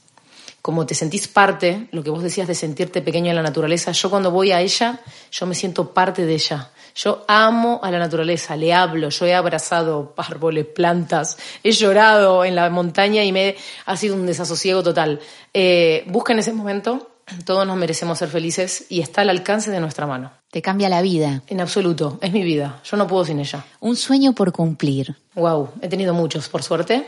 como 0.61 0.87
te 0.87 0.95
sentís 0.95 1.29
parte, 1.29 1.89
lo 1.93 2.03
que 2.03 2.11
vos 2.11 2.23
decías 2.23 2.49
de 2.49 2.55
sentirte 2.55 3.03
pequeño 3.03 3.29
en 3.29 3.37
la 3.37 3.43
naturaleza, 3.43 3.93
yo 3.93 4.09
cuando 4.09 4.31
voy 4.31 4.51
a 4.51 4.61
ella, 4.61 5.01
yo 5.31 5.47
me 5.47 5.55
siento 5.55 5.93
parte 5.93 6.25
de 6.25 6.35
ella. 6.35 6.71
Yo 6.95 7.25
amo 7.27 7.81
a 7.83 7.91
la 7.91 7.99
naturaleza, 7.99 8.57
le 8.57 8.73
hablo, 8.73 9.09
yo 9.09 9.27
he 9.27 9.35
abrazado 9.35 10.15
árboles, 10.17 10.65
plantas, 10.67 11.37
he 11.62 11.73
llorado 11.73 12.45
en 12.45 12.55
la 12.55 12.71
montaña 12.71 13.25
y 13.25 13.33
me 13.33 13.57
ha 13.85 13.97
sido 13.97 14.15
un 14.15 14.27
desasosiego 14.27 14.83
total. 14.83 15.21
Eh, 15.53 16.05
busca 16.07 16.33
en 16.33 16.39
ese 16.39 16.53
momento, 16.53 17.14
todos 17.45 17.66
nos 17.66 17.77
merecemos 17.77 18.18
ser 18.18 18.29
felices 18.29 18.87
y 18.89 19.01
está 19.01 19.22
al 19.22 19.31
alcance 19.31 19.70
de 19.70 19.81
nuestra 19.81 20.07
mano. 20.07 20.33
Te 20.51 20.62
cambia 20.62 20.89
la 20.89 21.03
vida. 21.03 21.43
En 21.47 21.61
absoluto, 21.61 22.18
es 22.20 22.33
mi 22.33 22.43
vida, 22.43 22.81
yo 22.85 22.97
no 22.97 23.07
puedo 23.07 23.25
sin 23.25 23.41
ella. 23.41 23.64
Un 23.81 23.97
sueño 23.97 24.33
por 24.35 24.53
cumplir. 24.53 25.14
Wow, 25.35 25.70
he 25.81 25.89
tenido 25.89 26.14
muchos, 26.14 26.49
por 26.49 26.62
suerte. 26.62 27.07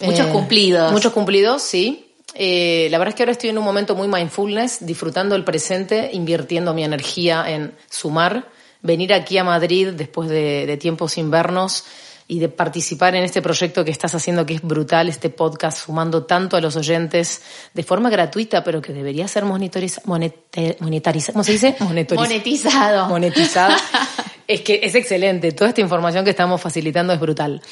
Muchos 0.00 0.26
cumplidos. 0.28 0.92
Muchos 0.92 1.12
cumplidos, 1.12 1.62
sí. 1.62 2.12
Eh, 2.34 2.88
la 2.90 2.98
verdad 2.98 3.10
es 3.10 3.14
que 3.16 3.22
ahora 3.22 3.32
estoy 3.32 3.50
en 3.50 3.58
un 3.58 3.64
momento 3.64 3.94
muy 3.94 4.06
mindfulness, 4.06 4.86
disfrutando 4.86 5.34
el 5.34 5.44
presente, 5.44 6.10
invirtiendo 6.12 6.72
mi 6.72 6.84
energía 6.84 7.44
en 7.48 7.74
sumar, 7.90 8.48
venir 8.82 9.12
aquí 9.12 9.38
a 9.38 9.44
Madrid 9.44 9.88
después 9.88 10.28
de, 10.28 10.66
de 10.66 10.76
tiempo 10.76 11.08
sin 11.08 11.30
vernos 11.30 11.84
y 12.30 12.38
de 12.40 12.50
participar 12.50 13.16
en 13.16 13.24
este 13.24 13.40
proyecto 13.40 13.86
que 13.86 13.90
estás 13.90 14.14
haciendo 14.14 14.44
que 14.44 14.54
es 14.54 14.62
brutal, 14.62 15.08
este 15.08 15.30
podcast, 15.30 15.78
sumando 15.86 16.26
tanto 16.26 16.58
a 16.58 16.60
los 16.60 16.76
oyentes 16.76 17.40
de 17.72 17.82
forma 17.82 18.10
gratuita, 18.10 18.62
pero 18.62 18.82
que 18.82 18.92
debería 18.92 19.26
ser 19.26 19.46
monitoriza, 19.46 20.02
monete- 20.04 20.76
monetarizado. 20.80 21.32
¿Cómo 21.32 21.44
se 21.44 21.52
dice? 21.52 21.74
Monetizado. 21.80 23.08
monetizado. 23.08 23.74
es 24.46 24.60
que 24.60 24.80
es 24.82 24.94
excelente. 24.94 25.52
Toda 25.52 25.70
esta 25.70 25.80
información 25.80 26.22
que 26.22 26.30
estamos 26.30 26.60
facilitando 26.60 27.14
es 27.14 27.18
brutal. 27.18 27.62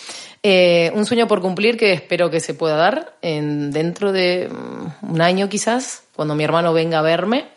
Eh, 0.42 0.90
un 0.94 1.04
sueño 1.04 1.28
por 1.28 1.42
cumplir 1.42 1.76
que 1.76 1.92
espero 1.92 2.30
que 2.30 2.40
se 2.40 2.54
pueda 2.54 2.76
dar 2.76 3.18
en, 3.20 3.70
dentro 3.70 4.10
de 4.10 4.48
mm, 4.50 5.12
un 5.12 5.20
año 5.20 5.50
quizás, 5.50 6.04
cuando 6.14 6.34
mi 6.34 6.44
hermano 6.44 6.72
venga 6.72 7.00
a 7.00 7.02
verme. 7.02 7.48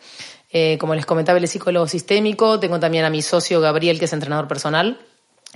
Eh, 0.52 0.76
como 0.78 0.94
les 0.94 1.06
comentaba, 1.06 1.38
él 1.38 1.44
es 1.44 1.50
psicólogo 1.50 1.86
sistémico. 1.86 2.60
Tengo 2.60 2.78
también 2.78 3.06
a 3.06 3.10
mi 3.10 3.22
socio 3.22 3.60
Gabriel, 3.62 3.98
que 3.98 4.04
es 4.04 4.12
entrenador 4.12 4.48
personal. 4.48 5.00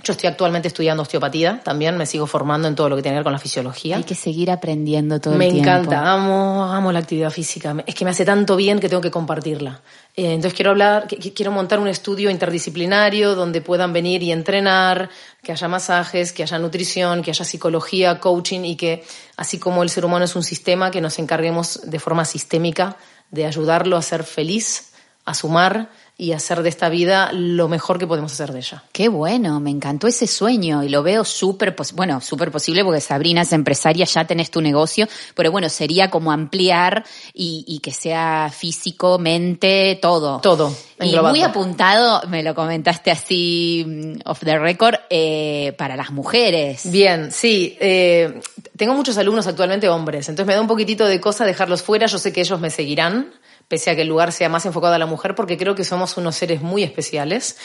Yo 0.03 0.11
estoy 0.11 0.27
actualmente 0.27 0.67
estudiando 0.67 1.01
osteopatía, 1.01 1.61
también 1.63 1.97
me 1.97 2.05
sigo 2.05 2.27
formando 2.27 2.67
en 2.67 2.75
todo 2.75 2.89
lo 2.89 2.95
que 2.95 3.01
tiene 3.01 3.15
que 3.15 3.19
ver 3.19 3.23
con 3.23 3.33
la 3.33 3.39
fisiología. 3.39 3.95
Hay 3.95 4.03
que 4.03 4.13
seguir 4.13 4.51
aprendiendo 4.51 5.19
todo 5.19 5.33
Me 5.35 5.45
el 5.47 5.53
tiempo. 5.53 5.69
encanta, 5.71 6.11
amo, 6.13 6.65
amo 6.65 6.91
la 6.91 6.99
actividad 6.99 7.31
física. 7.31 7.73
Me- 7.73 7.83
Es 7.87 7.95
que 7.95 8.03
me 8.05 8.11
hace 8.11 8.23
tanto 8.25 8.55
bien 8.55 8.79
que 8.79 8.87
tengo 8.89 9.01
que 9.01 9.09
compartirla. 9.09 9.81
Eh, 10.15 10.33
entonces 10.33 10.53
quiero 10.53 10.71
hablar, 10.71 11.07
quiero 11.07 11.51
montar 11.51 11.79
un 11.79 11.87
estudio 11.87 12.29
interdisciplinario 12.29 13.35
donde 13.35 13.61
puedan 13.61 13.93
venir 13.93 14.21
y 14.21 14.31
entrenar, 14.31 15.09
que 15.41 15.53
haya 15.53 15.67
masajes, 15.67 16.33
que 16.33 16.43
haya 16.43 16.59
nutrición, 16.59 17.23
que 17.23 17.31
haya 17.31 17.45
psicología, 17.45 18.19
coaching 18.19 18.61
y 18.65 18.75
que 18.75 19.03
así 19.37 19.57
como 19.59 19.81
el 19.81 19.89
ser 19.89 20.05
humano 20.05 20.25
es 20.25 20.35
un 20.35 20.43
sistema, 20.43 20.91
que 20.91 21.01
nos 21.01 21.17
encarguemos 21.19 21.79
de 21.83 21.99
forma 21.99 22.25
sistémica 22.25 22.97
de 23.31 23.45
ayudarlo 23.45 23.97
a 23.97 24.01
ser 24.01 24.23
feliz, 24.23 24.91
a 25.25 25.33
sumar 25.33 25.89
y 26.17 26.31
hacer 26.31 26.63
de 26.63 26.69
esta 26.69 26.87
vida 26.89 27.31
lo 27.33 27.67
mejor 27.67 27.99
que 27.99 28.07
podemos 28.07 28.31
hacer 28.31 28.53
de 28.53 28.59
ella. 28.59 28.83
Qué 28.93 29.09
bueno, 29.09 29.59
me 29.59 29.69
encantó 29.69 30.07
ese 30.07 30.27
sueño 30.27 30.81
y 30.83 30.89
lo 30.89 31.03
veo 31.03 31.25
súper, 31.25 31.75
bueno, 31.93 32.21
súper 32.21 32.51
posible 32.51 32.85
porque 32.85 33.01
Sabrina 33.01 33.41
es 33.41 33.51
empresaria, 33.51 34.05
ya 34.05 34.25
tenés 34.25 34.49
tu 34.49 34.61
negocio, 34.61 35.07
pero 35.35 35.51
bueno, 35.51 35.67
sería 35.67 36.09
como 36.09 36.31
ampliar 36.31 37.03
y, 37.33 37.65
y 37.67 37.79
que 37.79 37.91
sea 37.91 38.49
físico, 38.55 39.19
mente, 39.19 39.99
todo. 40.01 40.39
Todo, 40.39 40.73
Y 41.01 41.15
muy 41.17 41.41
apuntado, 41.41 42.25
me 42.29 42.43
lo 42.43 42.55
comentaste 42.55 43.11
así, 43.11 43.83
mm, 43.85 44.29
off 44.29 44.39
the 44.39 44.57
record, 44.57 44.95
eh, 45.09 45.73
para 45.77 45.97
las 45.97 46.11
mujeres. 46.11 46.89
Bien, 46.89 47.29
sí. 47.31 47.75
eh, 47.81 48.39
tengo 48.77 48.93
muchos 48.93 49.17
alumnos 49.17 49.47
actualmente 49.47 49.89
hombres, 49.89 50.29
entonces 50.29 50.47
me 50.47 50.53
da 50.53 50.61
un 50.61 50.67
poquitito 50.67 51.05
de 51.05 51.19
cosa 51.19 51.45
dejarlos 51.45 51.81
fuera. 51.81 52.07
Yo 52.07 52.17
sé 52.17 52.31
que 52.31 52.41
ellos 52.41 52.59
me 52.59 52.69
seguirán, 52.69 53.31
pese 53.67 53.89
a 53.89 53.95
que 53.95 54.03
el 54.03 54.07
lugar 54.07 54.31
sea 54.31 54.49
más 54.49 54.65
enfocado 54.65 54.93
a 54.93 54.99
la 54.99 55.05
mujer, 55.05 55.35
porque 55.35 55.57
creo 55.57 55.75
que 55.75 55.83
somos 55.83 56.17
unos 56.17 56.35
seres 56.35 56.61
muy 56.61 56.83
especiales. 56.83 57.57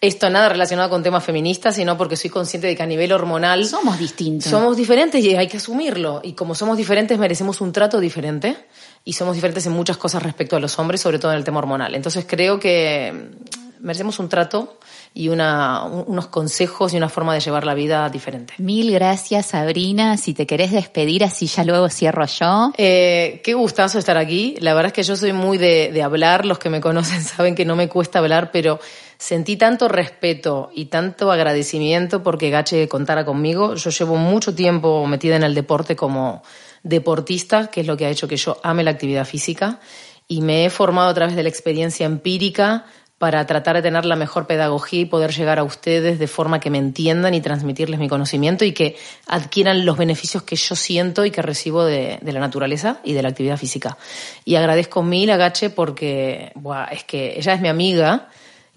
Esto 0.00 0.28
nada 0.30 0.48
relacionado 0.48 0.90
con 0.90 1.04
temas 1.04 1.22
feministas, 1.22 1.76
sino 1.76 1.96
porque 1.96 2.16
soy 2.16 2.28
consciente 2.28 2.66
de 2.66 2.74
que 2.74 2.82
a 2.82 2.86
nivel 2.86 3.12
hormonal 3.12 3.64
Somos 3.66 4.00
distintos. 4.00 4.50
somos 4.50 4.76
diferentes 4.76 5.24
y 5.24 5.36
hay 5.36 5.46
que 5.46 5.58
asumirlo. 5.58 6.20
Y 6.24 6.32
como 6.32 6.56
somos 6.56 6.76
diferentes, 6.76 7.16
merecemos 7.18 7.60
un 7.60 7.70
trato 7.70 8.00
diferente. 8.00 8.56
Y 9.04 9.12
somos 9.12 9.36
diferentes 9.36 9.64
en 9.66 9.72
muchas 9.72 9.98
cosas 9.98 10.22
respecto 10.22 10.56
a 10.56 10.60
los 10.60 10.76
hombres, 10.80 11.00
sobre 11.00 11.20
todo 11.20 11.30
en 11.30 11.38
el 11.38 11.44
tema 11.44 11.58
hormonal. 11.58 11.94
Entonces 11.94 12.24
creo 12.28 12.58
que 12.58 13.12
mm, 13.12 13.84
merecemos 13.84 14.18
un 14.18 14.28
trato 14.28 14.78
y 15.14 15.28
una, 15.28 15.84
unos 15.84 16.28
consejos 16.28 16.94
y 16.94 16.96
una 16.96 17.08
forma 17.08 17.34
de 17.34 17.40
llevar 17.40 17.64
la 17.64 17.74
vida 17.74 18.08
diferente. 18.08 18.54
Mil 18.58 18.90
gracias, 18.92 19.46
Sabrina. 19.46 20.16
Si 20.16 20.32
te 20.32 20.46
querés 20.46 20.72
despedir, 20.72 21.22
así 21.24 21.46
ya 21.46 21.64
luego 21.64 21.88
cierro 21.90 22.24
yo. 22.24 22.72
Eh, 22.78 23.40
qué 23.44 23.54
gustazo 23.54 23.98
estar 23.98 24.16
aquí. 24.16 24.56
La 24.60 24.72
verdad 24.74 24.88
es 24.88 24.92
que 24.94 25.02
yo 25.02 25.16
soy 25.16 25.32
muy 25.32 25.58
de, 25.58 25.92
de 25.92 26.02
hablar. 26.02 26.46
Los 26.46 26.58
que 26.58 26.70
me 26.70 26.80
conocen 26.80 27.22
saben 27.22 27.54
que 27.54 27.64
no 27.64 27.76
me 27.76 27.88
cuesta 27.88 28.20
hablar, 28.20 28.50
pero 28.52 28.80
sentí 29.18 29.56
tanto 29.56 29.88
respeto 29.88 30.70
y 30.74 30.86
tanto 30.86 31.30
agradecimiento 31.30 32.22
porque 32.22 32.50
Gache 32.50 32.88
contara 32.88 33.24
conmigo. 33.24 33.74
Yo 33.74 33.90
llevo 33.90 34.16
mucho 34.16 34.54
tiempo 34.54 35.06
metida 35.06 35.36
en 35.36 35.42
el 35.42 35.54
deporte 35.54 35.94
como 35.94 36.42
deportista, 36.82 37.68
que 37.68 37.82
es 37.82 37.86
lo 37.86 37.96
que 37.96 38.06
ha 38.06 38.10
hecho 38.10 38.28
que 38.28 38.36
yo 38.36 38.58
ame 38.62 38.82
la 38.82 38.90
actividad 38.90 39.24
física, 39.24 39.78
y 40.26 40.40
me 40.40 40.64
he 40.64 40.70
formado 40.70 41.10
a 41.10 41.14
través 41.14 41.36
de 41.36 41.42
la 41.42 41.48
experiencia 41.48 42.06
empírica 42.06 42.86
para 43.22 43.46
tratar 43.46 43.76
de 43.76 43.82
tener 43.82 44.04
la 44.04 44.16
mejor 44.16 44.48
pedagogía 44.48 45.02
y 45.02 45.04
poder 45.04 45.30
llegar 45.30 45.60
a 45.60 45.62
ustedes 45.62 46.18
de 46.18 46.26
forma 46.26 46.58
que 46.58 46.70
me 46.70 46.78
entiendan 46.78 47.34
y 47.34 47.40
transmitirles 47.40 48.00
mi 48.00 48.08
conocimiento 48.08 48.64
y 48.64 48.72
que 48.72 48.96
adquieran 49.28 49.86
los 49.86 49.96
beneficios 49.96 50.42
que 50.42 50.56
yo 50.56 50.74
siento 50.74 51.24
y 51.24 51.30
que 51.30 51.40
recibo 51.40 51.84
de, 51.84 52.18
la 52.20 52.40
naturaleza 52.40 52.98
y 53.04 53.12
de 53.12 53.22
la 53.22 53.28
actividad 53.28 53.58
física. 53.58 53.96
Y 54.44 54.56
agradezco 54.56 55.04
mil 55.04 55.30
a 55.30 55.36
Gache 55.36 55.70
porque 55.70 56.52
es 56.90 57.04
que 57.04 57.38
ella 57.38 57.54
es 57.54 57.60
mi 57.60 57.68
amiga 57.68 58.26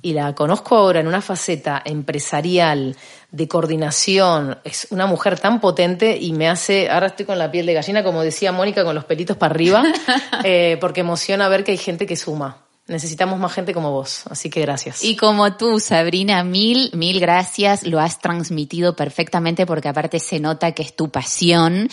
y 0.04 0.14
la 0.14 0.36
conozco 0.36 0.76
ahora 0.76 1.00
en 1.00 1.08
una 1.08 1.22
faceta 1.22 1.82
empresarial, 1.84 2.96
de 3.32 3.48
coordinación, 3.48 4.60
es 4.64 4.88
una 4.92 5.08
mujer 5.08 5.40
tan 5.40 5.60
potente 5.60 6.16
y 6.22 6.34
me 6.34 6.48
hace, 6.48 6.88
ahora 6.92 7.08
estoy 7.08 7.26
con 7.26 7.40
la 7.40 7.50
piel 7.50 7.66
de 7.66 7.74
gallina, 7.74 8.04
como 8.04 8.22
decía 8.22 8.52
Mónica, 8.52 8.84
con 8.84 8.94
los 8.94 9.06
pelitos 9.06 9.38
para 9.38 9.56
arriba, 9.56 9.84
eh, 10.44 10.78
porque 10.80 11.02
emociona 11.02 11.50
ver 11.50 11.64
que 11.64 11.72
hay 11.72 11.78
gente 11.78 12.06
que 12.06 12.16
suma. 12.16 12.65
Necesitamos 12.88 13.40
más 13.40 13.52
gente 13.52 13.74
como 13.74 13.92
vos, 13.92 14.26
así 14.30 14.52
que 14.52 14.62
gracias. 14.62 15.04
Y 15.04 15.16
como 15.16 15.58
tú, 15.58 15.80
Sabrina, 15.80 16.44
mil, 16.44 16.92
mil 16.94 17.20
gracias. 17.20 17.84
Lo 17.84 18.00
has 18.00 18.20
transmitido 18.20 18.96
perfectamente 18.96 19.66
porque 19.66 19.88
aparte 19.88 20.20
se 20.20 20.40
nota 20.40 20.74
que 20.74 20.84
es 20.84 20.96
tu 20.96 21.10
pasión 21.10 21.90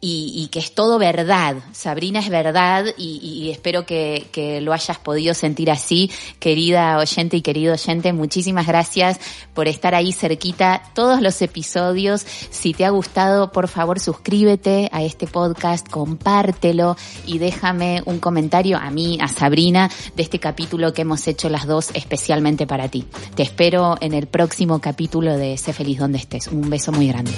y, 0.00 0.48
que 0.52 0.58
es 0.58 0.72
todo 0.72 0.98
verdad. 0.98 1.56
Sabrina 1.72 2.20
es 2.20 2.28
verdad 2.28 2.84
y, 2.96 3.50
espero 3.50 3.86
que, 3.86 4.26
que, 4.30 4.60
lo 4.60 4.72
hayas 4.72 4.98
podido 4.98 5.34
sentir 5.34 5.70
así, 5.70 6.10
querida 6.38 6.98
oyente 6.98 7.36
y 7.36 7.42
querido 7.42 7.72
oyente. 7.72 8.12
Muchísimas 8.12 8.66
gracias 8.66 9.18
por 9.54 9.68
estar 9.68 9.94
ahí 9.94 10.12
cerquita 10.12 10.82
todos 10.94 11.20
los 11.20 11.40
episodios. 11.42 12.24
Si 12.50 12.74
te 12.74 12.84
ha 12.84 12.90
gustado, 12.90 13.50
por 13.52 13.68
favor 13.68 13.98
suscríbete 13.98 14.88
a 14.92 15.02
este 15.02 15.26
podcast, 15.26 15.88
compártelo 15.88 16.96
y 17.26 17.38
déjame 17.38 18.02
un 18.04 18.18
comentario 18.20 18.78
a 18.78 18.90
mí, 18.90 19.18
a 19.20 19.28
Sabrina, 19.28 19.90
de 20.14 20.22
este 20.22 20.38
capítulo 20.38 20.92
que 20.92 21.02
hemos 21.02 21.26
hecho 21.26 21.48
las 21.48 21.66
dos 21.66 21.90
especialmente 21.94 22.66
para 22.66 22.88
ti. 22.88 23.06
Te 23.34 23.42
espero 23.42 23.96
en 24.00 24.12
el 24.12 24.26
próximo 24.26 24.80
capítulo 24.80 25.36
de 25.36 25.56
Sé 25.56 25.72
feliz 25.72 25.98
donde 25.98 26.18
estés. 26.18 26.48
Un 26.48 26.68
beso 26.70 26.92
muy 26.92 27.08
grande. 27.08 27.32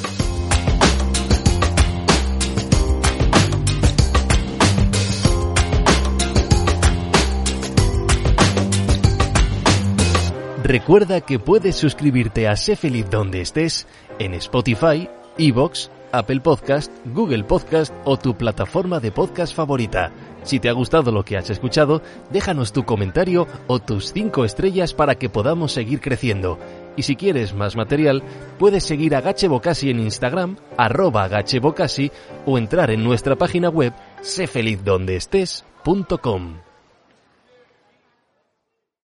Recuerda 10.68 11.20
que 11.22 11.38
puedes 11.38 11.76
suscribirte 11.76 12.46
a 12.46 12.54
Sé 12.54 12.76
Feliz 12.76 13.08
donde 13.08 13.40
estés 13.40 13.86
en 14.18 14.34
Spotify, 14.34 15.08
Evox, 15.38 15.90
Apple 16.12 16.40
Podcast, 16.40 16.92
Google 17.06 17.44
Podcast 17.44 17.94
o 18.04 18.18
tu 18.18 18.36
plataforma 18.36 19.00
de 19.00 19.10
podcast 19.10 19.56
favorita. 19.56 20.12
Si 20.42 20.60
te 20.60 20.68
ha 20.68 20.72
gustado 20.72 21.10
lo 21.10 21.24
que 21.24 21.38
has 21.38 21.48
escuchado, 21.48 22.02
déjanos 22.30 22.74
tu 22.74 22.84
comentario 22.84 23.46
o 23.66 23.78
tus 23.78 24.12
5 24.12 24.44
estrellas 24.44 24.92
para 24.92 25.14
que 25.14 25.30
podamos 25.30 25.72
seguir 25.72 26.02
creciendo. 26.02 26.58
Y 26.98 27.04
si 27.04 27.16
quieres 27.16 27.54
más 27.54 27.74
material, 27.74 28.22
puedes 28.58 28.84
seguir 28.84 29.16
a 29.16 29.22
Gache 29.22 29.48
en 29.84 30.00
Instagram, 30.00 30.58
arroba 30.76 31.28
Gachebocasi, 31.28 32.12
o 32.44 32.58
entrar 32.58 32.90
en 32.90 33.04
nuestra 33.04 33.36
página 33.36 33.70
web 33.70 33.94
sefelizdondeestés.com. 34.20 36.67